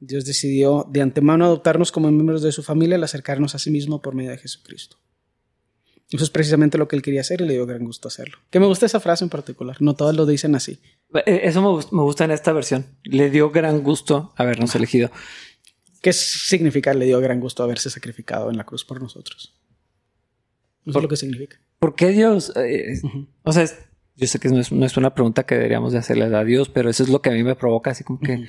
Dios 0.00 0.24
decidió 0.24 0.86
de 0.90 1.02
antemano 1.02 1.44
adoptarnos 1.44 1.92
como 1.92 2.10
miembros 2.10 2.42
de 2.42 2.52
su 2.52 2.62
familia 2.62 2.96
al 2.96 3.04
acercarnos 3.04 3.54
a 3.54 3.58
sí 3.58 3.70
mismo 3.70 4.02
por 4.02 4.14
medio 4.14 4.30
de 4.30 4.38
Jesucristo. 4.38 4.98
Eso 6.10 6.24
es 6.24 6.30
precisamente 6.30 6.78
lo 6.78 6.86
que 6.86 6.96
él 6.96 7.02
quería 7.02 7.22
hacer 7.22 7.40
y 7.40 7.44
le 7.44 7.54
dio 7.54 7.66
gran 7.66 7.84
gusto 7.84 8.08
hacerlo. 8.08 8.38
Que 8.50 8.60
me 8.60 8.66
gusta 8.66 8.86
esa 8.86 9.00
frase 9.00 9.24
en 9.24 9.30
particular. 9.30 9.76
No 9.80 9.94
todos 9.94 10.14
lo 10.14 10.26
dicen 10.26 10.54
así. 10.54 10.78
Eh, 11.26 11.40
eso 11.44 11.62
me, 11.90 12.02
gusta 12.02 12.24
en 12.24 12.30
esta 12.30 12.52
versión. 12.52 12.86
Le 13.02 13.30
dio 13.30 13.50
gran 13.50 13.82
gusto 13.82 14.32
habernos 14.36 14.74
elegido. 14.74 15.10
¿Qué 16.04 16.12
significa 16.12 16.92
le 16.92 17.06
dio 17.06 17.18
gran 17.18 17.40
gusto 17.40 17.62
haberse 17.62 17.88
sacrificado 17.88 18.50
en 18.50 18.58
la 18.58 18.64
cruz 18.64 18.84
por 18.84 19.00
nosotros? 19.00 19.54
Eso 20.84 20.98
es 20.98 21.02
lo 21.02 21.08
que 21.08 21.16
significa. 21.16 21.56
¿Por 21.78 21.94
qué 21.94 22.08
Dios? 22.08 22.52
Eh, 22.56 23.00
o 23.42 23.52
sea, 23.54 23.66
yo 24.14 24.26
sé 24.26 24.38
que 24.38 24.50
no 24.50 24.60
es, 24.60 24.96
una 24.98 25.14
pregunta 25.14 25.46
que 25.46 25.54
deberíamos 25.54 25.94
de 25.94 26.00
hacerle 26.00 26.26
a 26.26 26.44
Dios, 26.44 26.68
pero 26.68 26.90
eso 26.90 27.04
es 27.04 27.08
lo 27.08 27.22
que 27.22 27.30
a 27.30 27.32
mí 27.32 27.42
me 27.42 27.54
provoca 27.54 27.92
así 27.92 28.04
como 28.04 28.20
que... 28.20 28.46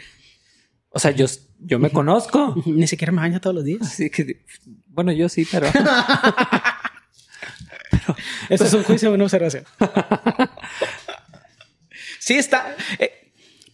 O 0.89 0.99
sea, 0.99 1.12
yo, 1.12 1.28
yo 1.60 1.80
me 1.80 1.91
conozco. 1.91 2.62
Ni 2.66 2.88
siquiera 2.88 3.14
me 3.14 3.22
baño 3.22 3.39
todos 3.39 3.56
los 3.56 3.64
días. 3.64 3.84
Así 3.84 4.10
que, 4.10 4.43
bueno, 4.88 5.14
yo 5.14 5.30
sí, 5.30 5.47
pero... 5.49 5.68
Eso 8.49 8.66
es 8.66 8.74
un 8.74 8.84
juicio 8.84 9.12
de 9.12 9.16
una 9.16 9.24
observación. 9.24 9.64
sí 12.20 12.34
está. 12.34 12.76
Eh, 12.99 13.25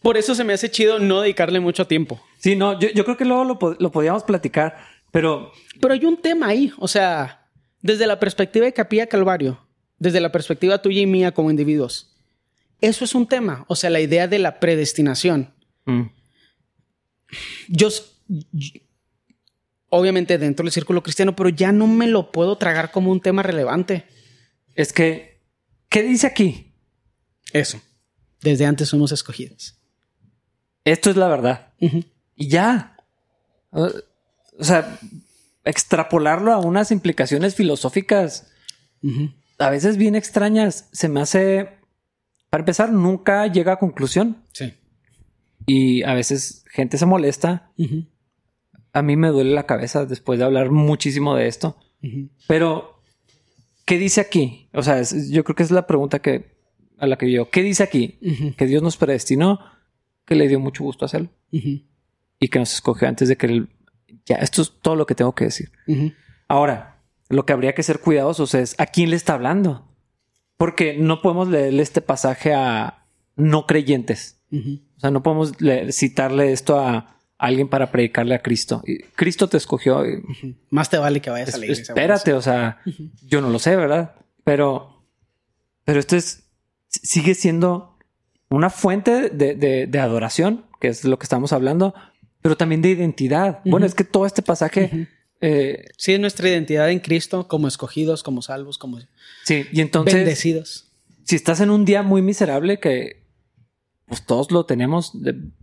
por 0.01 0.17
eso 0.17 0.33
se 0.35 0.43
me 0.43 0.53
hace 0.53 0.71
chido 0.71 0.99
no 0.99 1.21
dedicarle 1.21 1.59
mucho 1.59 1.87
tiempo. 1.87 2.21
Sí, 2.37 2.55
no, 2.55 2.79
yo, 2.79 3.03
creo 3.03 3.17
que 3.17 3.25
luego 3.25 3.43
lo, 3.43 3.77
lo, 3.79 3.91
podíamos 3.91 4.23
platicar, 4.23 4.77
pero... 5.11 5.51
Pero 5.79 5.93
hay 5.93 6.05
un 6.05 6.17
tema 6.17 6.47
ahí, 6.47 6.71
o 6.77 6.87
sea, 6.87 7.47
desde 7.81 8.07
la 8.07 8.19
perspectiva 8.19 8.65
de 8.65 8.73
Capilla 8.73 9.07
Calvario, 9.07 9.59
desde 9.99 10.19
la 10.19 10.31
perspectiva 10.31 10.81
tuya 10.81 11.01
y 11.01 11.05
mía 11.05 11.33
como 11.33 11.51
individuos, 11.51 12.15
eso 12.81 13.05
es 13.05 13.13
un 13.13 13.27
tema, 13.27 13.63
o 13.67 13.75
sea, 13.75 13.91
la 13.91 13.99
idea 13.99 14.27
de 14.27 14.39
la 14.39 14.59
predestinación. 14.59 15.53
Mm. 15.85 16.03
yo, 17.69 17.89
obviamente 19.89 20.37
dentro 20.37 20.63
del 20.63 20.71
círculo 20.71 21.03
cristiano, 21.03 21.35
pero 21.35 21.49
ya 21.49 21.71
no 21.71 21.85
me 21.85 22.07
lo 22.07 22.31
puedo 22.31 22.57
tragar 22.57 22.91
como 22.91 23.11
un 23.11 23.21
tema 23.21 23.43
relevante. 23.43 24.05
Es 24.73 24.93
que, 24.93 25.41
¿qué 25.89 26.01
dice 26.01 26.25
aquí? 26.25 26.73
Eso. 27.53 27.81
Desde 28.41 28.65
antes 28.65 28.89
somos 28.89 29.11
escogidos. 29.11 29.80
Esto 30.85 31.09
es 31.09 31.17
la 31.17 31.27
verdad. 31.27 31.73
Y 32.35 32.47
ya. 32.47 32.97
O 33.71 34.63
sea, 34.63 34.99
extrapolarlo 35.63 36.51
a 36.53 36.59
unas 36.59 36.91
implicaciones 36.91 37.55
filosóficas 37.55 38.51
a 39.57 39.69
veces 39.69 39.97
bien 39.97 40.15
extrañas. 40.15 40.89
Se 40.91 41.07
me 41.07 41.21
hace, 41.21 41.69
para 42.49 42.61
empezar, 42.61 42.91
nunca 42.91 43.47
llega 43.47 43.73
a 43.73 43.79
conclusión. 43.79 44.43
Sí. 44.53 44.73
Y 45.65 46.03
a 46.03 46.13
veces 46.13 46.65
gente 46.71 46.97
se 46.97 47.05
molesta 47.05 47.71
a 48.93 49.01
mí 49.01 49.15
me 49.15 49.29
duele 49.29 49.51
la 49.51 49.65
cabeza 49.65 50.05
después 50.05 50.39
de 50.39 50.45
hablar 50.45 50.71
muchísimo 50.71 51.35
de 51.35 51.47
esto. 51.47 51.77
Pero, 52.47 53.01
¿qué 53.85 53.97
dice 53.97 54.21
aquí? 54.21 54.69
O 54.73 54.83
sea, 54.83 55.01
yo 55.01 55.43
creo 55.43 55.55
que 55.55 55.63
es 55.63 55.71
la 55.71 55.87
pregunta 55.87 56.19
que 56.19 56.59
a 56.97 57.07
la 57.07 57.17
que 57.17 57.31
yo. 57.31 57.49
¿Qué 57.49 57.63
dice 57.63 57.83
aquí? 57.83 58.19
Que 58.57 58.67
Dios 58.67 58.83
nos 58.83 58.97
predestinó, 58.97 59.59
que 60.25 60.35
le 60.35 60.47
dio 60.47 60.59
mucho 60.59 60.83
gusto 60.83 61.05
hacerlo 61.05 61.29
y 61.51 62.47
que 62.49 62.59
nos 62.59 62.73
escogió 62.73 63.07
antes 63.07 63.27
de 63.29 63.37
que 63.37 63.45
él. 63.47 63.69
Ya, 64.25 64.35
esto 64.35 64.61
es 64.61 64.73
todo 64.81 64.95
lo 64.95 65.05
que 65.05 65.15
tengo 65.15 65.33
que 65.33 65.45
decir. 65.45 65.71
Ahora, 66.47 67.01
lo 67.29 67.45
que 67.45 67.53
habría 67.53 67.73
que 67.73 67.83
ser 67.83 67.99
cuidadosos 67.99 68.53
es 68.53 68.75
a 68.77 68.85
quién 68.85 69.09
le 69.09 69.15
está 69.15 69.33
hablando, 69.33 69.87
porque 70.57 70.97
no 70.97 71.21
podemos 71.21 71.47
leerle 71.47 71.81
este 71.81 72.01
pasaje 72.01 72.53
a 72.53 73.05
no 73.35 73.65
creyentes. 73.65 74.41
O 74.51 74.99
sea, 74.99 75.11
no 75.11 75.23
podemos 75.23 75.53
citarle 75.91 76.51
esto 76.51 76.79
a 76.79 77.17
alguien 77.37 77.69
para 77.69 77.91
predicarle 77.91 78.35
a 78.35 78.41
Cristo. 78.43 78.83
Y 78.85 78.99
Cristo 78.99 79.49
te 79.49 79.57
escogió. 79.57 80.03
Más 80.69 80.89
te 80.89 80.97
vale 80.97 81.21
que 81.21 81.31
vayas 81.31 81.55
a 81.55 81.57
la 81.57 81.65
iglesia. 81.65 81.83
Espérate, 81.83 82.33
o 82.33 82.41
sea, 82.41 82.79
yo 83.25 83.41
no 83.41 83.49
lo 83.49 83.57
sé, 83.57 83.75
¿verdad? 83.75 84.15
Pero, 84.43 85.07
pero 85.83 85.99
esto 85.99 86.15
es, 86.15 86.51
sigue 86.87 87.33
siendo 87.33 87.90
una 88.51 88.69
fuente 88.69 89.29
de, 89.29 89.99
adoración, 89.99 90.65
que 90.79 90.89
es 90.89 91.03
lo 91.05 91.17
que 91.17 91.23
estamos 91.23 91.53
hablando, 91.53 91.95
pero 92.41 92.57
también 92.57 92.81
de 92.81 92.89
identidad. 92.89 93.61
Bueno, 93.65 93.85
es 93.85 93.95
que 93.95 94.03
todo 94.03 94.25
este 94.25 94.41
pasaje... 94.41 95.07
Eh, 95.43 95.85
sí, 95.97 96.13
es 96.13 96.19
nuestra 96.19 96.47
identidad 96.49 96.91
en 96.91 96.99
Cristo 96.99 97.47
como 97.47 97.67
escogidos, 97.67 98.21
como 98.21 98.43
salvos, 98.43 98.77
como... 98.77 98.99
Sí, 99.43 99.65
y 99.71 99.81
entonces... 99.81 100.13
Bendecidos. 100.13 100.91
Si 101.23 101.35
estás 101.35 101.61
en 101.61 101.71
un 101.71 101.85
día 101.85 102.03
muy 102.03 102.21
miserable 102.21 102.79
que 102.79 103.21
pues 104.05 104.25
todos 104.25 104.51
lo 104.51 104.65
tenemos, 104.65 105.13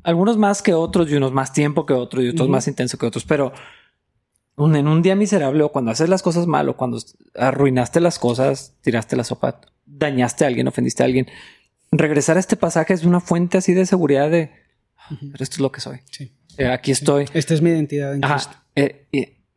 algunos 0.02 0.38
más 0.38 0.62
que 0.62 0.72
otros 0.72 1.10
y 1.10 1.14
unos 1.14 1.32
más 1.32 1.52
tiempo 1.52 1.84
que 1.84 1.92
otros 1.92 2.24
y 2.24 2.28
otros 2.28 2.48
más 2.48 2.66
intenso 2.66 2.96
que 2.96 3.04
otros, 3.04 3.26
pero 3.26 3.52
en 4.56 4.88
un 4.88 5.02
día 5.02 5.14
miserable 5.14 5.62
o 5.62 5.70
cuando 5.70 5.90
haces 5.90 6.08
las 6.08 6.22
cosas 6.22 6.46
mal 6.46 6.68
o 6.70 6.76
cuando 6.76 6.98
arruinaste 7.34 8.00
las 8.00 8.18
cosas, 8.18 8.74
tiraste 8.80 9.16
la 9.16 9.24
sopa, 9.24 9.60
dañaste 9.84 10.44
a 10.44 10.48
alguien, 10.48 10.66
ofendiste 10.66 11.02
a 11.02 11.06
alguien, 11.06 11.26
regresar 11.90 12.36
a 12.36 12.40
este 12.40 12.56
pasaje 12.56 12.94
es 12.94 13.04
una 13.04 13.20
fuente 13.20 13.58
así 13.58 13.74
de 13.74 13.86
seguridad 13.86 14.30
de 14.30 14.50
esto 15.38 15.54
es 15.54 15.60
lo 15.60 15.72
que 15.72 15.80
soy. 15.80 15.98
Eh, 16.56 16.66
aquí 16.66 16.90
estoy. 16.90 17.26
Esta 17.32 17.54
es 17.54 17.62
mi 17.62 17.70
identidad 17.70 18.14
en 18.14 18.20
Cristo. 18.20 18.56
Eh, 18.74 19.06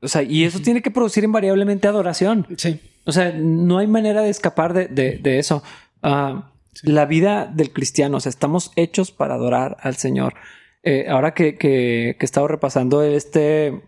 o 0.02 0.08
sea, 0.08 0.24
y 0.24 0.44
eso 0.44 0.60
tiene 0.60 0.82
que 0.82 0.92
producir 0.92 1.24
invariablemente 1.24 1.88
adoración. 1.88 2.48
Sí. 2.58 2.80
O 3.06 3.12
sea, 3.12 3.34
no 3.34 3.80
hay 3.80 3.88
manera 3.88 4.22
de 4.22 4.30
escapar 4.30 4.74
de, 4.74 5.22
eso. 5.24 5.64
Ah, 6.02 6.52
la 6.84 7.06
vida 7.06 7.48
del 7.48 7.72
cristiano, 7.72 8.18
o 8.18 8.20
sea, 8.20 8.30
estamos 8.30 8.72
hechos 8.76 9.12
para 9.12 9.36
adorar 9.36 9.78
al 9.82 9.96
Señor. 9.96 10.36
Eh, 10.84 11.06
ahora 11.10 11.34
que, 11.34 11.58
que, 11.58 12.18
he 12.20 12.26
estado 12.26 12.48
repasando 12.48 13.04
este, 13.04 13.82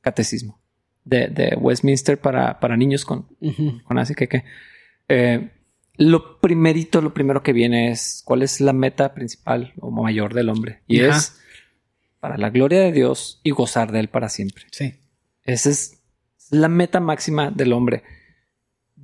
catecismo 0.00 0.60
de, 1.04 1.56
Westminster 1.60 2.18
para, 2.18 2.58
para, 2.58 2.76
niños 2.76 3.04
con, 3.04 3.26
con 3.84 3.98
así 3.98 4.14
que, 4.14 4.28
que 4.28 4.44
eh, 5.08 5.50
lo 5.96 6.40
primerito, 6.40 7.00
lo 7.00 7.14
primero 7.14 7.42
que 7.42 7.52
viene 7.52 7.90
es 7.90 8.22
cuál 8.24 8.42
es 8.42 8.60
la 8.60 8.72
meta 8.72 9.14
principal 9.14 9.72
o 9.80 9.90
mayor 9.90 10.34
del 10.34 10.48
hombre. 10.48 10.82
Y 10.86 11.00
es 11.00 11.38
para 12.20 12.36
la 12.36 12.50
gloria 12.50 12.80
de 12.80 12.92
Dios 12.92 13.40
y 13.42 13.50
gozar 13.50 13.92
de 13.92 14.00
él 14.00 14.08
para 14.08 14.28
siempre. 14.28 14.64
Sí. 14.72 14.94
Esa 15.42 15.70
es 15.70 16.02
la 16.50 16.68
meta 16.68 17.00
máxima 17.00 17.50
del 17.50 17.72
hombre 17.72 18.02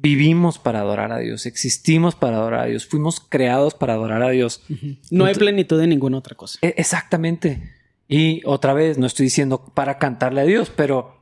vivimos 0.02 0.58
para 0.58 0.80
adorar 0.80 1.12
a 1.12 1.18
Dios, 1.18 1.46
existimos 1.46 2.16
para 2.16 2.36
adorar 2.36 2.64
a 2.64 2.66
Dios, 2.66 2.86
fuimos 2.86 3.20
creados 3.20 3.74
para 3.74 3.94
adorar 3.94 4.22
a 4.22 4.30
Dios. 4.30 4.62
No 5.10 5.26
hay 5.26 5.34
plenitud 5.34 5.80
de 5.80 5.86
ninguna 5.86 6.18
otra 6.18 6.36
cosa. 6.36 6.58
E, 6.60 6.74
exactamente. 6.76 7.70
Y 8.08 8.42
otra 8.44 8.74
vez, 8.74 8.98
no 8.98 9.06
estoy 9.06 9.24
diciendo 9.24 9.72
para 9.74 9.98
cantarle 9.98 10.40
a 10.40 10.44
Dios, 10.44 10.70
pero, 10.74 11.21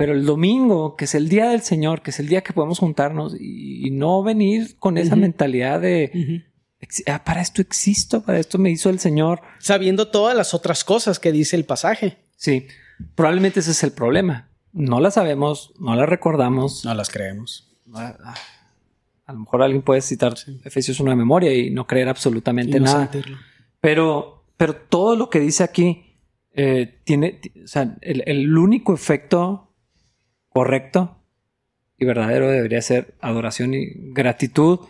pero 0.00 0.14
el 0.14 0.24
domingo, 0.24 0.96
que 0.96 1.04
es 1.04 1.14
el 1.14 1.28
día 1.28 1.50
del 1.50 1.60
Señor, 1.60 2.00
que 2.00 2.08
es 2.08 2.18
el 2.20 2.26
día 2.26 2.40
que 2.40 2.54
podemos 2.54 2.78
juntarnos 2.78 3.36
y, 3.38 3.90
no 3.90 4.22
venir 4.22 4.78
con 4.78 4.96
esa 4.96 5.14
mentalidad 5.14 5.78
de, 5.80 6.42
ah, 7.06 7.22
para 7.22 7.42
esto 7.42 7.60
existo, 7.60 8.22
para 8.22 8.38
esto 8.38 8.56
me 8.56 8.70
hizo 8.70 8.88
el 8.88 8.98
Señor. 8.98 9.42
Sabiendo 9.58 10.08
todas 10.08 10.34
las 10.34 10.54
otras 10.54 10.84
cosas 10.84 11.18
que 11.18 11.32
dice 11.32 11.54
el 11.54 11.66
pasaje. 11.66 12.16
Sí, 12.36 12.66
probablemente 13.14 13.60
ese 13.60 13.72
es 13.72 13.82
el 13.82 13.92
problema. 13.92 14.48
No 14.72 15.00
las 15.00 15.14
sabemos, 15.14 15.74
no 15.78 15.94
las 15.94 16.08
recordamos. 16.08 16.82
No 16.82 16.94
las 16.94 17.10
creemos 17.10 17.70
a 19.30 19.32
lo 19.32 19.40
mejor 19.40 19.62
alguien 19.62 19.82
puede 19.82 20.00
citar 20.00 20.34
Efesios 20.64 20.98
1 20.98 21.10
de 21.10 21.16
memoria 21.16 21.54
y 21.54 21.70
no 21.70 21.86
creer 21.86 22.08
absolutamente 22.08 22.80
nada. 22.80 23.08
Pero, 23.80 24.44
pero 24.56 24.74
todo 24.74 25.14
lo 25.14 25.30
que 25.30 25.38
dice 25.38 25.62
aquí 25.62 26.16
eh, 26.52 27.00
tiene, 27.04 27.40
o 27.62 27.66
sea, 27.68 27.96
el, 28.00 28.58
único 28.58 28.92
efecto 28.92 29.69
correcto 30.50 31.16
y 31.98 32.04
verdadero 32.06 32.50
debería 32.50 32.80
ser 32.80 33.14
adoración 33.20 33.74
y 33.74 33.86
gratitud. 34.12 34.80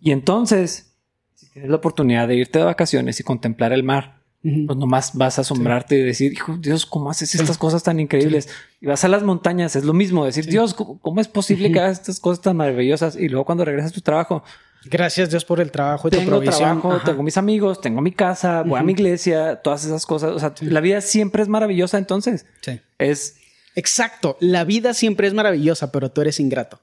Y 0.00 0.12
entonces, 0.12 0.94
si 1.34 1.50
tienes 1.50 1.70
la 1.70 1.76
oportunidad 1.76 2.28
de 2.28 2.36
irte 2.36 2.60
de 2.60 2.64
vacaciones 2.64 3.18
y 3.18 3.24
contemplar 3.24 3.72
el 3.72 3.82
mar, 3.82 4.20
pues 4.42 4.78
nomás 4.78 5.14
vas 5.14 5.38
a 5.38 5.42
asombrarte 5.42 5.98
y 5.98 6.02
decir, 6.02 6.32
hijo, 6.32 6.56
Dios, 6.58 6.86
¿cómo 6.86 7.10
haces 7.10 7.34
estas 7.34 7.58
cosas 7.58 7.82
tan 7.82 8.00
increíbles? 8.00 8.48
Y 8.80 8.86
vas 8.86 9.04
a 9.04 9.08
las 9.08 9.22
montañas, 9.22 9.76
es 9.76 9.84
lo 9.84 9.92
mismo, 9.92 10.24
decir, 10.24 10.46
Dios, 10.46 10.74
¿cómo, 10.74 11.20
es 11.20 11.28
posible 11.28 11.70
que 11.70 11.80
hagas 11.80 11.98
estas 11.98 12.20
cosas 12.20 12.40
tan 12.40 12.56
maravillosas? 12.56 13.16
Y 13.16 13.28
luego 13.28 13.44
cuando 13.44 13.64
regresas 13.64 13.90
a 13.90 13.94
tu 13.94 14.00
trabajo, 14.00 14.42
Gracias 14.84 15.28
Dios 15.28 15.44
por 15.44 15.60
el 15.60 15.70
trabajo 15.70 16.08
y 16.08 16.10
tengo 16.10 16.40
trabajo, 16.40 16.98
tengo 17.04 17.22
mis 17.22 17.36
amigos, 17.36 17.82
tengo 17.82 18.00
mi 18.00 18.12
casa, 18.12 18.62
voy 18.62 18.80
a 18.80 18.82
mi 18.82 18.92
iglesia, 18.92 19.56
todas 19.56 19.84
esas 19.84 20.06
cosas. 20.06 20.30
O 20.30 20.38
sea, 20.38 20.54
la 20.62 20.80
vida 20.80 21.02
siempre 21.02 21.42
es 21.42 21.48
maravillosa. 21.48 21.98
Entonces, 21.98 22.46
sí. 22.62 22.80
es 22.98 23.39
exacto. 23.74 24.36
La 24.40 24.64
vida 24.64 24.94
siempre 24.94 25.26
es 25.26 25.34
maravillosa, 25.34 25.92
pero 25.92 26.10
tú 26.10 26.20
eres 26.20 26.40
ingrato. 26.40 26.80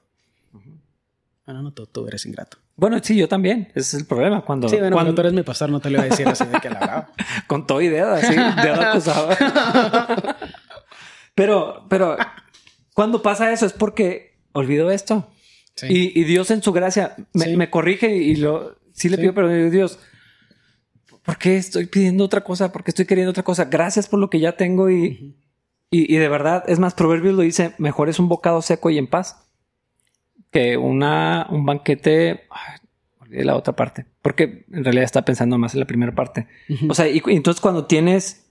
Ah, 1.48 1.54
no, 1.54 1.62
no, 1.62 1.72
tú, 1.72 2.06
eres 2.06 2.26
ingrato. 2.26 2.58
Bueno, 2.76 2.98
sí, 3.02 3.16
yo 3.16 3.26
también. 3.26 3.68
Ese 3.70 3.80
es 3.80 3.94
el 3.94 4.04
problema. 4.04 4.42
Cuando, 4.42 4.68
sí, 4.68 4.76
bueno, 4.76 4.94
cuando 4.94 5.14
tú 5.14 5.22
eres 5.22 5.32
mi 5.32 5.42
pastor, 5.42 5.70
no 5.70 5.80
te 5.80 5.88
lo 5.88 5.96
voy 5.96 6.08
a 6.08 6.10
decir 6.10 6.28
así 6.28 6.44
de 6.44 6.60
que 6.60 6.68
la. 6.68 7.10
Con 7.46 7.66
todo 7.66 7.80
idea, 7.80 8.12
así, 8.12 8.34
de 8.34 8.70
acusado. 8.70 9.30
pero, 11.34 11.86
pero, 11.88 12.18
cuando 12.92 13.22
pasa 13.22 13.50
eso 13.50 13.64
es 13.64 13.72
porque 13.72 14.36
olvido 14.52 14.90
esto. 14.90 15.30
Sí. 15.74 16.12
Y, 16.14 16.24
Dios 16.24 16.50
en 16.50 16.62
su 16.62 16.72
gracia 16.72 17.16
me, 17.32 17.70
corrige 17.70 18.14
y 18.14 18.36
lo... 18.36 18.76
sí 18.92 19.08
le 19.08 19.16
pido 19.16 19.32
perdón. 19.32 19.70
Dios, 19.70 19.98
¿por 21.22 21.38
qué 21.38 21.56
estoy 21.56 21.86
pidiendo 21.86 22.24
otra 22.24 22.42
cosa? 22.44 22.72
¿Por 22.72 22.84
qué 22.84 22.90
estoy 22.90 23.06
queriendo 23.06 23.30
otra 23.30 23.44
cosa? 23.44 23.66
Gracias 23.66 24.06
por 24.06 24.18
lo 24.18 24.28
que 24.28 24.40
ya 24.40 24.56
tengo 24.56 24.90
y, 24.90 25.34
y, 25.90 26.16
de 26.16 26.28
verdad, 26.28 26.64
es 26.66 26.78
más, 26.78 26.94
Proverbios 26.94 27.34
lo 27.34 27.42
dice, 27.42 27.74
mejor 27.78 28.08
es 28.08 28.18
un 28.18 28.28
bocado 28.28 28.60
seco 28.60 28.90
y 28.90 28.98
en 28.98 29.06
paz 29.06 29.48
que 30.50 30.76
una, 30.76 31.46
un 31.50 31.64
banquete... 31.64 32.42
de 33.28 33.44
la 33.44 33.56
otra 33.56 33.76
parte, 33.76 34.06
porque 34.22 34.64
en 34.72 34.84
realidad 34.84 35.04
está 35.04 35.22
pensando 35.22 35.58
más 35.58 35.74
en 35.74 35.80
la 35.80 35.86
primera 35.86 36.14
parte. 36.14 36.46
O 36.88 36.94
sea, 36.94 37.08
y, 37.08 37.22
entonces 37.26 37.60
cuando 37.60 37.86
tienes 37.86 38.46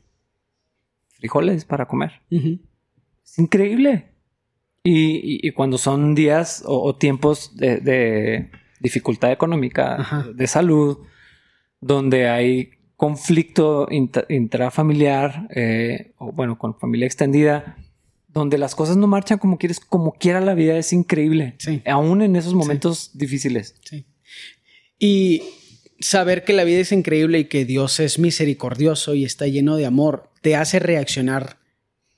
frijoles 1.16 1.66
para 1.66 1.88
comer, 1.88 2.22
es 2.30 3.40
increíble. 3.40 4.12
Y, 4.84 5.52
cuando 5.52 5.78
son 5.78 6.16
días 6.16 6.64
o, 6.66 6.96
tiempos 6.96 7.58
de, 7.58 8.50
dificultad 8.80 9.32
económica, 9.32 10.26
de 10.34 10.48
salud, 10.48 11.00
donde 11.82 12.30
hay 12.30 12.77
conflicto 12.98 13.88
intrafamiliar, 13.92 15.48
eh, 15.56 16.14
o 16.18 16.32
bueno, 16.32 16.58
con 16.58 16.78
familia 16.78 17.06
extendida, 17.06 17.78
donde 18.28 18.58
las 18.58 18.76
cosas 18.76 18.98
no 18.98 19.08
marchan 19.08 19.38
como 19.38 19.58
quieres, 19.58 19.80
como 19.80 20.14
quiera 20.14 20.42
la 20.42 20.56
vida 20.56 20.78
es 20.78 20.92
increíble. 20.92 21.56
Sí. 21.60 21.82
Aún 21.86 22.24
en 22.24 22.36
esos 22.36 22.56
momentos 22.56 23.12
difíciles. 23.14 23.76
Sí. 23.84 24.06
Y 25.00 25.44
saber 26.00 26.44
que 26.44 26.54
la 26.54 26.64
vida 26.64 26.80
es 26.80 26.92
increíble 26.92 27.40
y 27.40 27.46
que 27.46 27.66
Dios 27.66 28.00
es 28.00 28.18
misericordioso 28.18 29.14
y 29.14 29.26
está 29.26 29.48
lleno 29.48 29.78
de 29.78 29.86
amor, 29.86 30.32
te 30.42 30.56
hace 30.56 30.80
reaccionar 30.80 31.60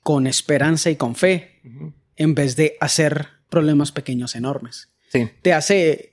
con 0.02 0.26
esperanza 0.26 0.90
y 0.90 0.96
con 0.96 1.14
fe 1.14 1.60
en 2.16 2.34
vez 2.34 2.56
de 2.56 2.76
hacer 2.80 3.28
problemas 3.50 3.92
pequeños 3.92 4.34
enormes. 4.34 4.88
Sí. 5.12 5.28
Te 5.42 5.52
hace 5.52 6.09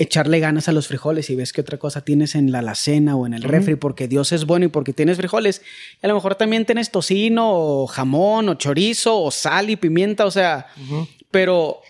echarle 0.00 0.40
ganas 0.40 0.66
a 0.66 0.72
los 0.72 0.88
frijoles 0.88 1.28
y 1.28 1.36
ves 1.36 1.52
que 1.52 1.60
otra 1.60 1.76
cosa 1.76 2.00
tienes 2.00 2.34
en 2.34 2.50
la 2.52 2.60
alacena 2.60 3.16
o 3.16 3.26
en 3.26 3.34
el 3.34 3.42
refri 3.42 3.74
porque 3.74 4.08
Dios 4.08 4.32
es 4.32 4.46
bueno 4.46 4.64
y 4.64 4.68
porque 4.68 4.94
tienes 4.94 5.18
frijoles. 5.18 5.60
Y 6.02 6.06
a 6.06 6.08
lo 6.08 6.14
mejor 6.14 6.36
también 6.36 6.64
tienes 6.64 6.90
tocino 6.90 7.50
o 7.52 7.86
jamón 7.86 8.48
o 8.48 8.54
chorizo 8.54 9.20
o 9.20 9.30
sal 9.30 9.68
y 9.68 9.76
pimienta, 9.76 10.24
o 10.24 10.30
sea, 10.30 10.68
pero 11.30 11.82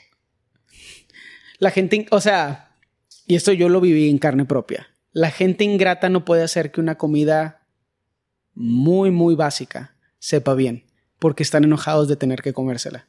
la 1.60 1.70
gente, 1.70 2.08
o 2.10 2.20
sea, 2.20 2.74
y 3.28 3.36
esto 3.36 3.52
yo 3.52 3.68
lo 3.68 3.80
viví 3.80 4.10
en 4.10 4.18
carne 4.18 4.44
propia. 4.44 4.88
La 5.12 5.30
gente 5.30 5.62
ingrata 5.62 6.08
no 6.08 6.24
puede 6.24 6.42
hacer 6.42 6.72
que 6.72 6.80
una 6.80 6.98
comida 6.98 7.62
muy, 8.54 9.12
muy 9.12 9.36
básica 9.36 9.94
sepa 10.18 10.54
bien 10.54 10.84
porque 11.20 11.44
están 11.44 11.62
enojados 11.62 12.08
de 12.08 12.16
tener 12.16 12.42
que 12.42 12.52
comérsela. 12.52 13.06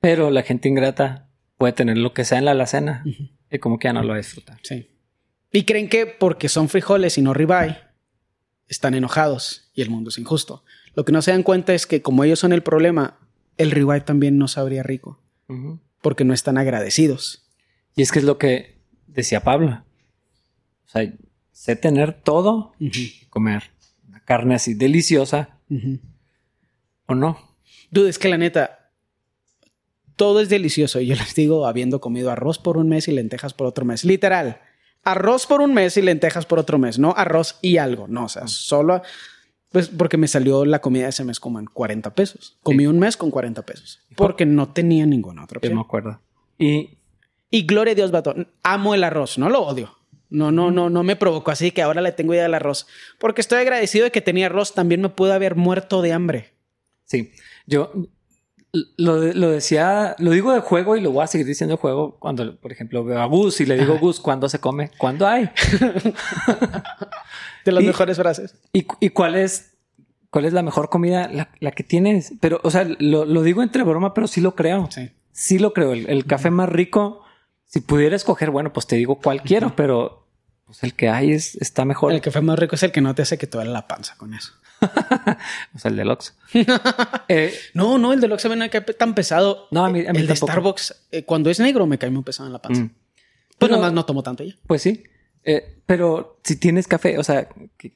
Pero 0.00 0.30
la 0.30 0.42
gente 0.42 0.70
ingrata 0.70 1.28
puede 1.58 1.74
tener 1.74 1.98
lo 1.98 2.14
que 2.14 2.24
sea 2.24 2.38
en 2.38 2.46
la 2.46 2.52
alacena 2.52 3.04
y 3.52 3.58
como 3.58 3.78
que 3.78 3.88
ya 3.88 3.92
no 3.92 4.02
lo 4.02 4.08
va 4.08 4.14
a 4.14 4.18
disfrutar. 4.18 4.58
Sí. 4.62 4.88
Y 5.52 5.64
creen 5.64 5.88
que 5.88 6.06
porque 6.06 6.48
son 6.48 6.68
frijoles 6.68 7.18
y 7.18 7.22
no 7.22 7.34
ribeye, 7.34 7.78
están 8.68 8.94
enojados 8.94 9.70
y 9.74 9.82
el 9.82 9.90
mundo 9.90 10.08
es 10.08 10.18
injusto. 10.18 10.64
Lo 10.94 11.04
que 11.04 11.12
no 11.12 11.20
se 11.20 11.30
dan 11.30 11.42
cuenta 11.42 11.74
es 11.74 11.86
que 11.86 12.00
como 12.00 12.24
ellos 12.24 12.38
son 12.38 12.52
el 12.52 12.62
problema, 12.62 13.18
el 13.58 13.70
ribeye 13.70 14.00
también 14.00 14.38
no 14.38 14.48
sabría 14.48 14.82
rico. 14.82 15.20
Porque 16.00 16.24
no 16.24 16.32
están 16.32 16.56
agradecidos. 16.56 17.46
Y 17.94 18.00
es 18.00 18.10
que 18.10 18.20
es 18.20 18.24
lo 18.24 18.38
que 18.38 18.78
decía 19.06 19.42
Pablo. 19.42 19.84
O 20.86 20.88
sea, 20.88 21.12
sé 21.52 21.76
tener 21.76 22.14
todo 22.22 22.72
y 22.78 23.26
comer 23.26 23.64
una 24.08 24.20
carne 24.20 24.54
así 24.54 24.72
deliciosa 24.72 25.58
o 27.06 27.14
no. 27.14 27.56
Dudes 27.90 28.18
que 28.18 28.30
la 28.30 28.38
neta, 28.38 28.81
todo 30.22 30.38
es 30.38 30.48
delicioso. 30.48 31.00
Y 31.00 31.06
yo 31.06 31.16
les 31.16 31.34
digo, 31.34 31.66
habiendo 31.66 32.00
comido 32.00 32.30
arroz 32.30 32.56
por 32.56 32.76
un 32.76 32.88
mes 32.88 33.08
y 33.08 33.10
lentejas 33.10 33.54
por 33.54 33.66
otro 33.66 33.84
mes. 33.84 34.04
Literal. 34.04 34.60
Arroz 35.02 35.48
por 35.48 35.60
un 35.60 35.74
mes 35.74 35.96
y 35.96 36.02
lentejas 36.02 36.46
por 36.46 36.60
otro 36.60 36.78
mes. 36.78 36.96
No 36.96 37.12
arroz 37.16 37.58
y 37.60 37.78
algo. 37.78 38.06
No, 38.06 38.26
o 38.26 38.28
sea, 38.28 38.46
solo... 38.46 39.02
Pues 39.72 39.88
porque 39.88 40.18
me 40.18 40.28
salió 40.28 40.64
la 40.64 40.80
comida 40.80 41.08
ese 41.08 41.24
mes 41.24 41.40
como 41.40 41.58
en 41.58 41.64
40 41.64 42.14
pesos. 42.14 42.56
Comí 42.62 42.86
un 42.86 43.00
mes 43.00 43.16
con 43.16 43.32
40 43.32 43.62
pesos. 43.62 43.98
Porque 44.14 44.46
no 44.46 44.68
tenía 44.68 45.06
ninguna 45.06 45.42
otra 45.42 45.58
opción. 45.58 45.72
Yo 45.72 45.76
me 45.76 45.82
acuerdo. 45.82 46.20
Y... 46.56 46.90
Y 47.50 47.66
gloria 47.66 47.90
a 47.90 47.94
Dios, 47.96 48.12
vato. 48.12 48.32
Amo 48.62 48.94
el 48.94 49.02
arroz. 49.02 49.38
No 49.38 49.50
lo 49.50 49.62
odio. 49.62 49.98
No, 50.30 50.52
no, 50.52 50.70
no, 50.70 50.88
no 50.88 51.02
me 51.02 51.16
provocó 51.16 51.50
así 51.50 51.72
que 51.72 51.82
ahora 51.82 52.00
le 52.00 52.12
tengo 52.12 52.32
idea 52.32 52.44
del 52.44 52.54
arroz. 52.54 52.86
Porque 53.18 53.40
estoy 53.40 53.58
agradecido 53.58 54.04
de 54.04 54.12
que 54.12 54.20
tenía 54.20 54.46
arroz. 54.46 54.72
También 54.72 55.00
me 55.00 55.08
pude 55.08 55.32
haber 55.32 55.56
muerto 55.56 56.00
de 56.00 56.12
hambre. 56.12 56.52
Sí. 57.06 57.32
Yo 57.66 57.92
lo, 58.72 59.20
decía, 59.20 60.16
lo 60.18 60.30
digo 60.30 60.52
de 60.52 60.60
juego 60.60 60.96
y 60.96 61.02
lo 61.02 61.10
voy 61.12 61.24
a 61.24 61.26
seguir 61.26 61.46
diciendo 61.46 61.76
de 61.76 61.80
juego 61.80 62.16
cuando, 62.18 62.56
por 62.58 62.72
ejemplo, 62.72 63.04
veo 63.04 63.20
a 63.20 63.26
Gus 63.26 63.60
y 63.60 63.66
le 63.66 63.76
digo, 63.76 63.98
Gus, 63.98 64.18
¿cuándo 64.18 64.48
se 64.48 64.60
come? 64.60 64.90
¿Cuándo 64.96 65.26
hay? 65.26 65.50
de 67.64 67.72
las 67.72 67.84
mejores 67.84 68.16
frases. 68.16 68.54
¿Y, 68.72 69.10
cuál 69.10 69.34
es, 69.34 69.74
cuál 70.30 70.46
es 70.46 70.54
la 70.54 70.62
mejor 70.62 70.88
comida? 70.88 71.30
La, 71.60 71.70
que 71.72 71.84
tienes. 71.84 72.32
Pero, 72.40 72.60
o 72.62 72.70
sea, 72.70 72.86
lo, 72.98 73.42
digo 73.42 73.62
entre 73.62 73.82
broma, 73.82 74.14
pero 74.14 74.26
sí 74.26 74.40
lo 74.40 74.54
creo. 74.54 74.88
Sí. 74.90 75.10
Sí 75.32 75.58
lo 75.58 75.74
creo. 75.74 75.92
El, 75.92 76.24
café 76.24 76.50
más 76.50 76.70
rico, 76.70 77.22
si 77.66 77.80
pudiera 77.80 78.16
escoger, 78.16 78.50
bueno, 78.50 78.72
pues 78.72 78.86
te 78.86 78.96
digo 78.96 79.16
cuál 79.16 79.42
quiero, 79.42 79.76
pero 79.76 80.28
pues 80.64 80.82
el 80.82 80.94
que 80.94 81.10
hay 81.10 81.32
es, 81.32 81.56
está 81.56 81.84
mejor. 81.84 82.12
El 82.12 82.22
café 82.22 82.40
más 82.40 82.58
rico 82.58 82.76
es 82.76 82.82
el 82.82 82.92
que 82.92 83.02
no 83.02 83.14
te 83.14 83.20
hace 83.20 83.36
que 83.36 83.46
te 83.46 83.58
duele 83.58 83.70
la 83.70 83.86
panza 83.86 84.16
con 84.16 84.32
eso. 84.32 84.54
o 85.74 85.78
sea, 85.78 85.90
el 85.90 85.96
deluxe. 85.96 86.34
eh, 87.28 87.54
no, 87.74 87.98
no, 87.98 88.12
el 88.12 88.20
deluxe 88.20 88.48
me 88.48 88.70
cae 88.70 88.80
tan 88.80 89.14
pesado. 89.14 89.68
No, 89.70 89.84
a 89.84 89.90
mí, 89.90 90.00
El 90.00 90.26
de 90.26 90.36
Starbucks, 90.36 91.06
eh, 91.10 91.24
cuando 91.24 91.50
es 91.50 91.60
negro, 91.60 91.86
me 91.86 91.98
cae 91.98 92.10
muy 92.10 92.22
pesado 92.22 92.48
en 92.48 92.52
la 92.52 92.60
panza. 92.60 92.82
Mm. 92.82 92.90
Pues 93.58 93.70
nada 93.70 93.82
más 93.82 93.92
no 93.92 94.04
tomo 94.04 94.22
tanto 94.22 94.42
ya. 94.42 94.54
Pues 94.66 94.82
sí. 94.82 95.04
Eh, 95.44 95.78
pero 95.86 96.40
si 96.42 96.56
tienes 96.56 96.86
café, 96.86 97.18
o 97.18 97.24
sea, 97.24 97.48
qué, 97.76 97.92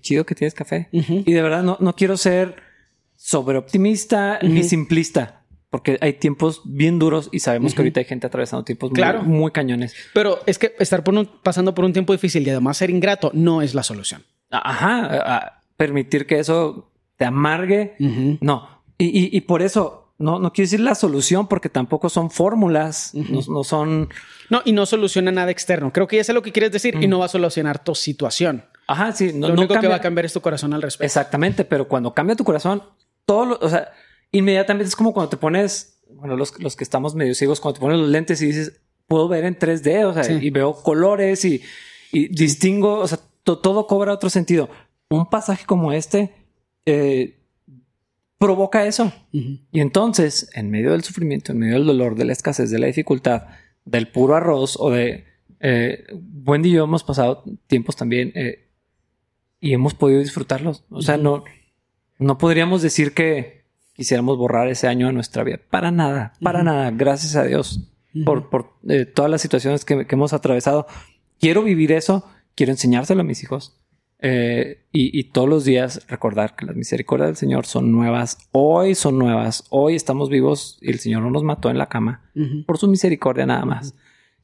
chido 0.00 0.24
que 0.24 0.34
tienes 0.34 0.54
café. 0.54 0.88
Y 0.90 1.32
de 1.32 1.42
verdad 1.42 1.62
no, 1.62 1.76
no 1.80 1.94
quiero 1.94 2.16
ser 2.16 2.56
sobreoptimista 3.16 4.38
ni 4.42 4.62
simplista. 4.62 5.42
Porque 5.70 5.96
hay 6.02 6.14
tiempos 6.14 6.60
bien 6.64 6.98
duros 6.98 7.30
y 7.32 7.38
sabemos 7.38 7.74
que 7.74 7.80
ahorita 7.80 8.00
hay 8.00 8.04
gente 8.04 8.26
atravesando 8.26 8.62
tiempos 8.64 8.90
muy, 9.24 9.52
cañones. 9.52 9.94
Pero 10.12 10.40
es 10.44 10.58
que 10.58 10.74
estar 10.78 11.02
pasando 11.42 11.74
por 11.74 11.86
un 11.86 11.94
tiempo 11.94 12.12
difícil 12.12 12.46
y 12.46 12.50
además 12.50 12.76
ser 12.76 12.90
ingrato 12.90 13.30
no 13.32 13.62
es 13.62 13.74
la 13.74 13.82
solución. 13.82 14.22
Ajá 14.50 15.61
permitir 15.76 16.26
que 16.26 16.38
eso 16.38 16.92
te 17.16 17.24
amargue. 17.24 17.94
No. 18.40 18.68
Y, 18.98 19.40
por 19.42 19.62
eso 19.62 20.12
no, 20.18 20.38
no 20.38 20.52
quiero 20.52 20.66
decir 20.66 20.80
la 20.80 20.94
solución 20.94 21.48
porque 21.48 21.68
tampoco 21.68 22.08
son 22.08 22.30
fórmulas, 22.30 23.12
no, 23.14 23.64
son... 23.64 24.08
No, 24.48 24.62
y 24.64 24.72
no 24.72 24.86
soluciona 24.86 25.32
nada 25.32 25.50
externo. 25.50 25.92
Creo 25.92 26.06
que 26.06 26.16
ya 26.16 26.24
sé 26.24 26.32
lo 26.32 26.42
que 26.42 26.52
quieres 26.52 26.72
decir 26.72 26.96
y 27.00 27.08
no 27.08 27.18
va 27.18 27.26
a 27.26 27.28
solucionar 27.28 27.82
tu 27.82 27.94
situación. 27.94 28.64
Ajá, 28.86 29.12
sí. 29.12 29.32
No, 29.34 29.48
lo 29.48 29.54
único 29.54 29.78
que 29.80 29.88
va 29.88 29.96
a 29.96 30.00
cambiar 30.00 30.24
es 30.24 30.32
tu 30.32 30.40
corazón 30.40 30.72
al 30.74 30.82
respecto. 30.82 31.06
Exactamente, 31.06 31.64
pero 31.64 31.88
cuando 31.88 32.14
cambia 32.14 32.36
tu 32.36 32.44
corazón, 32.44 32.82
todo 33.24 33.46
lo, 33.46 33.58
o 33.60 33.68
sea, 33.68 33.92
inmediatamente 34.30 34.88
es 34.88 34.96
como 34.96 35.12
cuando 35.12 35.30
te 35.30 35.36
pones, 35.36 36.00
bueno, 36.10 36.36
los, 36.36 36.60
los 36.60 36.76
que 36.76 36.84
estamos 36.84 37.14
medio 37.14 37.34
ciegos, 37.34 37.60
cuando 37.60 37.74
te 37.74 37.80
pones 37.80 37.98
los 37.98 38.08
lentes 38.08 38.42
y 38.42 38.46
dices, 38.46 38.80
puedo 39.08 39.28
ver 39.28 39.44
en 39.44 39.58
3D, 39.58 40.04
o 40.04 40.12
sea, 40.12 40.30
y 40.30 40.50
veo 40.50 40.74
colores 40.74 41.44
y, 41.44 41.62
y 42.12 42.28
distingo, 42.28 42.98
o 42.98 43.08
sea, 43.08 43.18
todo 43.42 43.86
cobra 43.86 44.12
otro 44.12 44.30
sentido 44.30 44.68
un 45.16 45.26
pasaje 45.26 45.64
como 45.66 45.92
este 45.92 46.34
eh, 46.86 47.38
provoca 48.38 48.86
eso. 48.86 49.12
Y 49.30 49.80
entonces, 49.80 50.50
en 50.54 50.70
medio 50.70 50.92
del 50.92 51.04
sufrimiento, 51.04 51.52
en 51.52 51.58
medio 51.58 51.74
del 51.74 51.86
dolor, 51.86 52.16
de 52.16 52.24
la 52.24 52.32
escasez, 52.32 52.70
de 52.70 52.78
la 52.78 52.86
dificultad, 52.86 53.44
del 53.84 54.08
puro 54.08 54.34
arroz 54.34 54.76
o 54.78 54.90
de... 54.90 55.26
Eh, 55.60 56.04
Wendy 56.44 56.70
y 56.70 56.72
yo 56.72 56.84
hemos 56.84 57.04
pasado 57.04 57.44
tiempos 57.68 57.94
también 57.94 58.32
eh, 58.34 58.68
y 59.60 59.74
hemos 59.74 59.94
podido 59.94 60.18
disfrutarlos. 60.18 60.84
O 60.90 61.02
sea, 61.02 61.16
no, 61.18 61.44
no 62.18 62.36
podríamos 62.36 62.82
decir 62.82 63.14
que 63.14 63.64
quisiéramos 63.94 64.36
borrar 64.38 64.66
ese 64.66 64.88
año 64.88 65.06
de 65.06 65.12
nuestra 65.12 65.44
vida. 65.44 65.60
Para 65.70 65.92
nada, 65.92 66.32
para 66.42 66.64
nada. 66.64 66.90
Gracias 66.90 67.36
a 67.36 67.44
Dios 67.44 67.92
por, 68.24 68.50
por 68.50 68.72
todas 69.14 69.30
las 69.30 69.40
situaciones 69.40 69.84
que, 69.84 70.04
que 70.04 70.14
hemos 70.16 70.32
atravesado. 70.32 70.88
Quiero 71.38 71.62
vivir 71.62 71.92
eso, 71.92 72.28
quiero 72.56 72.72
enseñárselo 72.72 73.20
a 73.20 73.24
mis 73.24 73.44
hijos. 73.44 73.81
Eh, 74.24 74.84
y, 74.92 75.24
todos 75.24 75.48
los 75.48 75.64
días 75.64 76.06
recordar 76.06 76.54
que 76.54 76.64
las 76.64 76.76
misericordias 76.76 77.28
del 77.28 77.36
Señor 77.36 77.66
son 77.66 77.90
nuevas. 77.90 78.38
Hoy 78.52 78.94
son 78.94 79.18
nuevas. 79.18 79.64
Hoy 79.70 79.96
estamos 79.96 80.28
vivos 80.28 80.78
y 80.80 80.90
el 80.90 81.00
Señor 81.00 81.22
no 81.22 81.30
nos 81.30 81.42
mató 81.42 81.70
en 81.70 81.78
la 81.78 81.88
cama 81.88 82.30
por 82.66 82.78
su 82.78 82.86
misericordia 82.88 83.46
nada 83.46 83.64
más. 83.64 83.94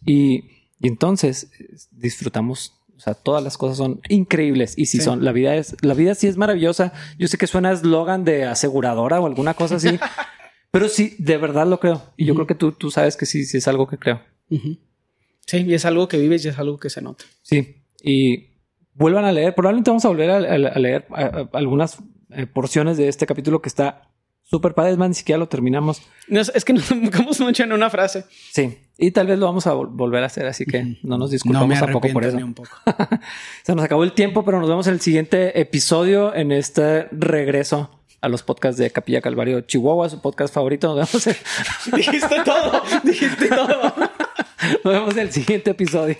y, 0.04 0.44
entonces 0.80 1.50
disfrutamos. 1.90 2.74
O 2.96 3.00
sea, 3.00 3.14
todas 3.14 3.44
las 3.44 3.56
cosas 3.56 3.76
son 3.76 4.00
increíbles. 4.08 4.74
Y 4.76 4.86
si 4.86 5.00
son, 5.00 5.24
la 5.24 5.30
vida 5.30 5.54
es, 5.54 5.76
la 5.82 5.94
vida 5.94 6.16
sí 6.16 6.26
es 6.26 6.36
maravillosa. 6.36 6.92
Yo 7.16 7.28
sé 7.28 7.38
que 7.38 7.46
suena 7.46 7.70
eslogan 7.70 8.24
de 8.24 8.44
aseguradora 8.44 9.20
o 9.20 9.26
alguna 9.26 9.54
cosa 9.54 9.76
así, 9.76 9.90
pero 10.72 10.88
sí, 10.88 11.14
de 11.18 11.36
verdad 11.36 11.68
lo 11.68 11.78
creo. 11.78 12.02
Y 12.16 12.24
yo 12.24 12.34
creo 12.34 12.48
que 12.48 12.56
tú, 12.56 12.72
tú 12.72 12.90
sabes 12.90 13.16
que 13.16 13.26
sí, 13.26 13.44
sí 13.44 13.58
es 13.58 13.68
algo 13.68 13.86
que 13.86 13.98
creo. 13.98 14.20
Sí, 15.46 15.58
y 15.58 15.74
es 15.74 15.84
algo 15.84 16.08
que 16.08 16.18
vives 16.18 16.44
y 16.44 16.48
es 16.48 16.58
algo 16.58 16.78
que 16.78 16.90
se 16.90 17.00
nota. 17.00 17.24
Sí. 17.42 17.76
Y 18.02 18.48
vuelvan 18.98 19.24
a 19.24 19.32
leer. 19.32 19.54
Probablemente 19.54 19.90
vamos 19.90 20.04
a 20.04 20.08
volver 20.08 20.30
a, 20.30 20.40
leer 20.78 21.06
algunas 21.52 21.98
eh, 22.30 22.46
porciones 22.46 22.96
de 22.96 23.08
este 23.08 23.26
capítulo 23.26 23.62
que 23.62 23.68
está 23.68 24.08
Super 24.50 24.72
padre, 24.72 24.92
es 24.92 24.96
más, 24.96 25.10
ni 25.10 25.14
siquiera 25.14 25.38
lo 25.38 25.46
terminamos. 25.46 26.00
es 26.30 26.64
que 26.64 26.72
nos 26.72 26.90
enfocamos 26.90 27.38
mucho 27.38 27.64
en 27.64 27.72
una 27.72 27.90
frase. 27.90 28.24
Sí, 28.50 28.78
y 28.96 29.10
tal 29.10 29.26
vez 29.26 29.38
lo 29.38 29.44
vamos 29.44 29.66
a 29.66 29.74
volver 29.74 30.22
a 30.22 30.26
hacer, 30.26 30.46
así 30.46 30.64
que 30.64 30.96
no 31.02 31.18
nos 31.18 31.30
disculpamos 31.30 31.78
tampoco 31.78 32.08
por 32.14 32.24
eso. 32.24 32.38
un 32.38 32.54
poco. 32.54 32.70
Se 33.62 33.74
nos 33.74 33.84
acabó 33.84 34.04
el 34.04 34.12
tiempo, 34.12 34.46
pero 34.46 34.58
nos 34.58 34.70
vemos 34.70 34.86
en 34.86 34.94
el 34.94 35.00
siguiente 35.02 35.60
episodio 35.60 36.34
en 36.34 36.52
este 36.52 37.08
regreso 37.12 37.90
a 38.22 38.30
los 38.30 38.42
podcasts 38.42 38.78
de 38.78 38.90
Capilla 38.90 39.20
Calvario 39.20 39.60
Chihuahua, 39.60 40.08
su 40.08 40.22
podcast 40.22 40.54
favorito. 40.54 40.94
Nos 40.94 41.12
vemos. 41.12 41.38
dijiste 41.94 42.36
todo, 42.42 42.82
dijiste 43.04 43.48
todo. 43.48 43.94
Nos 44.82 44.94
vemos 44.94 45.12
en 45.12 45.20
el 45.20 45.30
siguiente 45.30 45.72
episodio. 45.72 46.16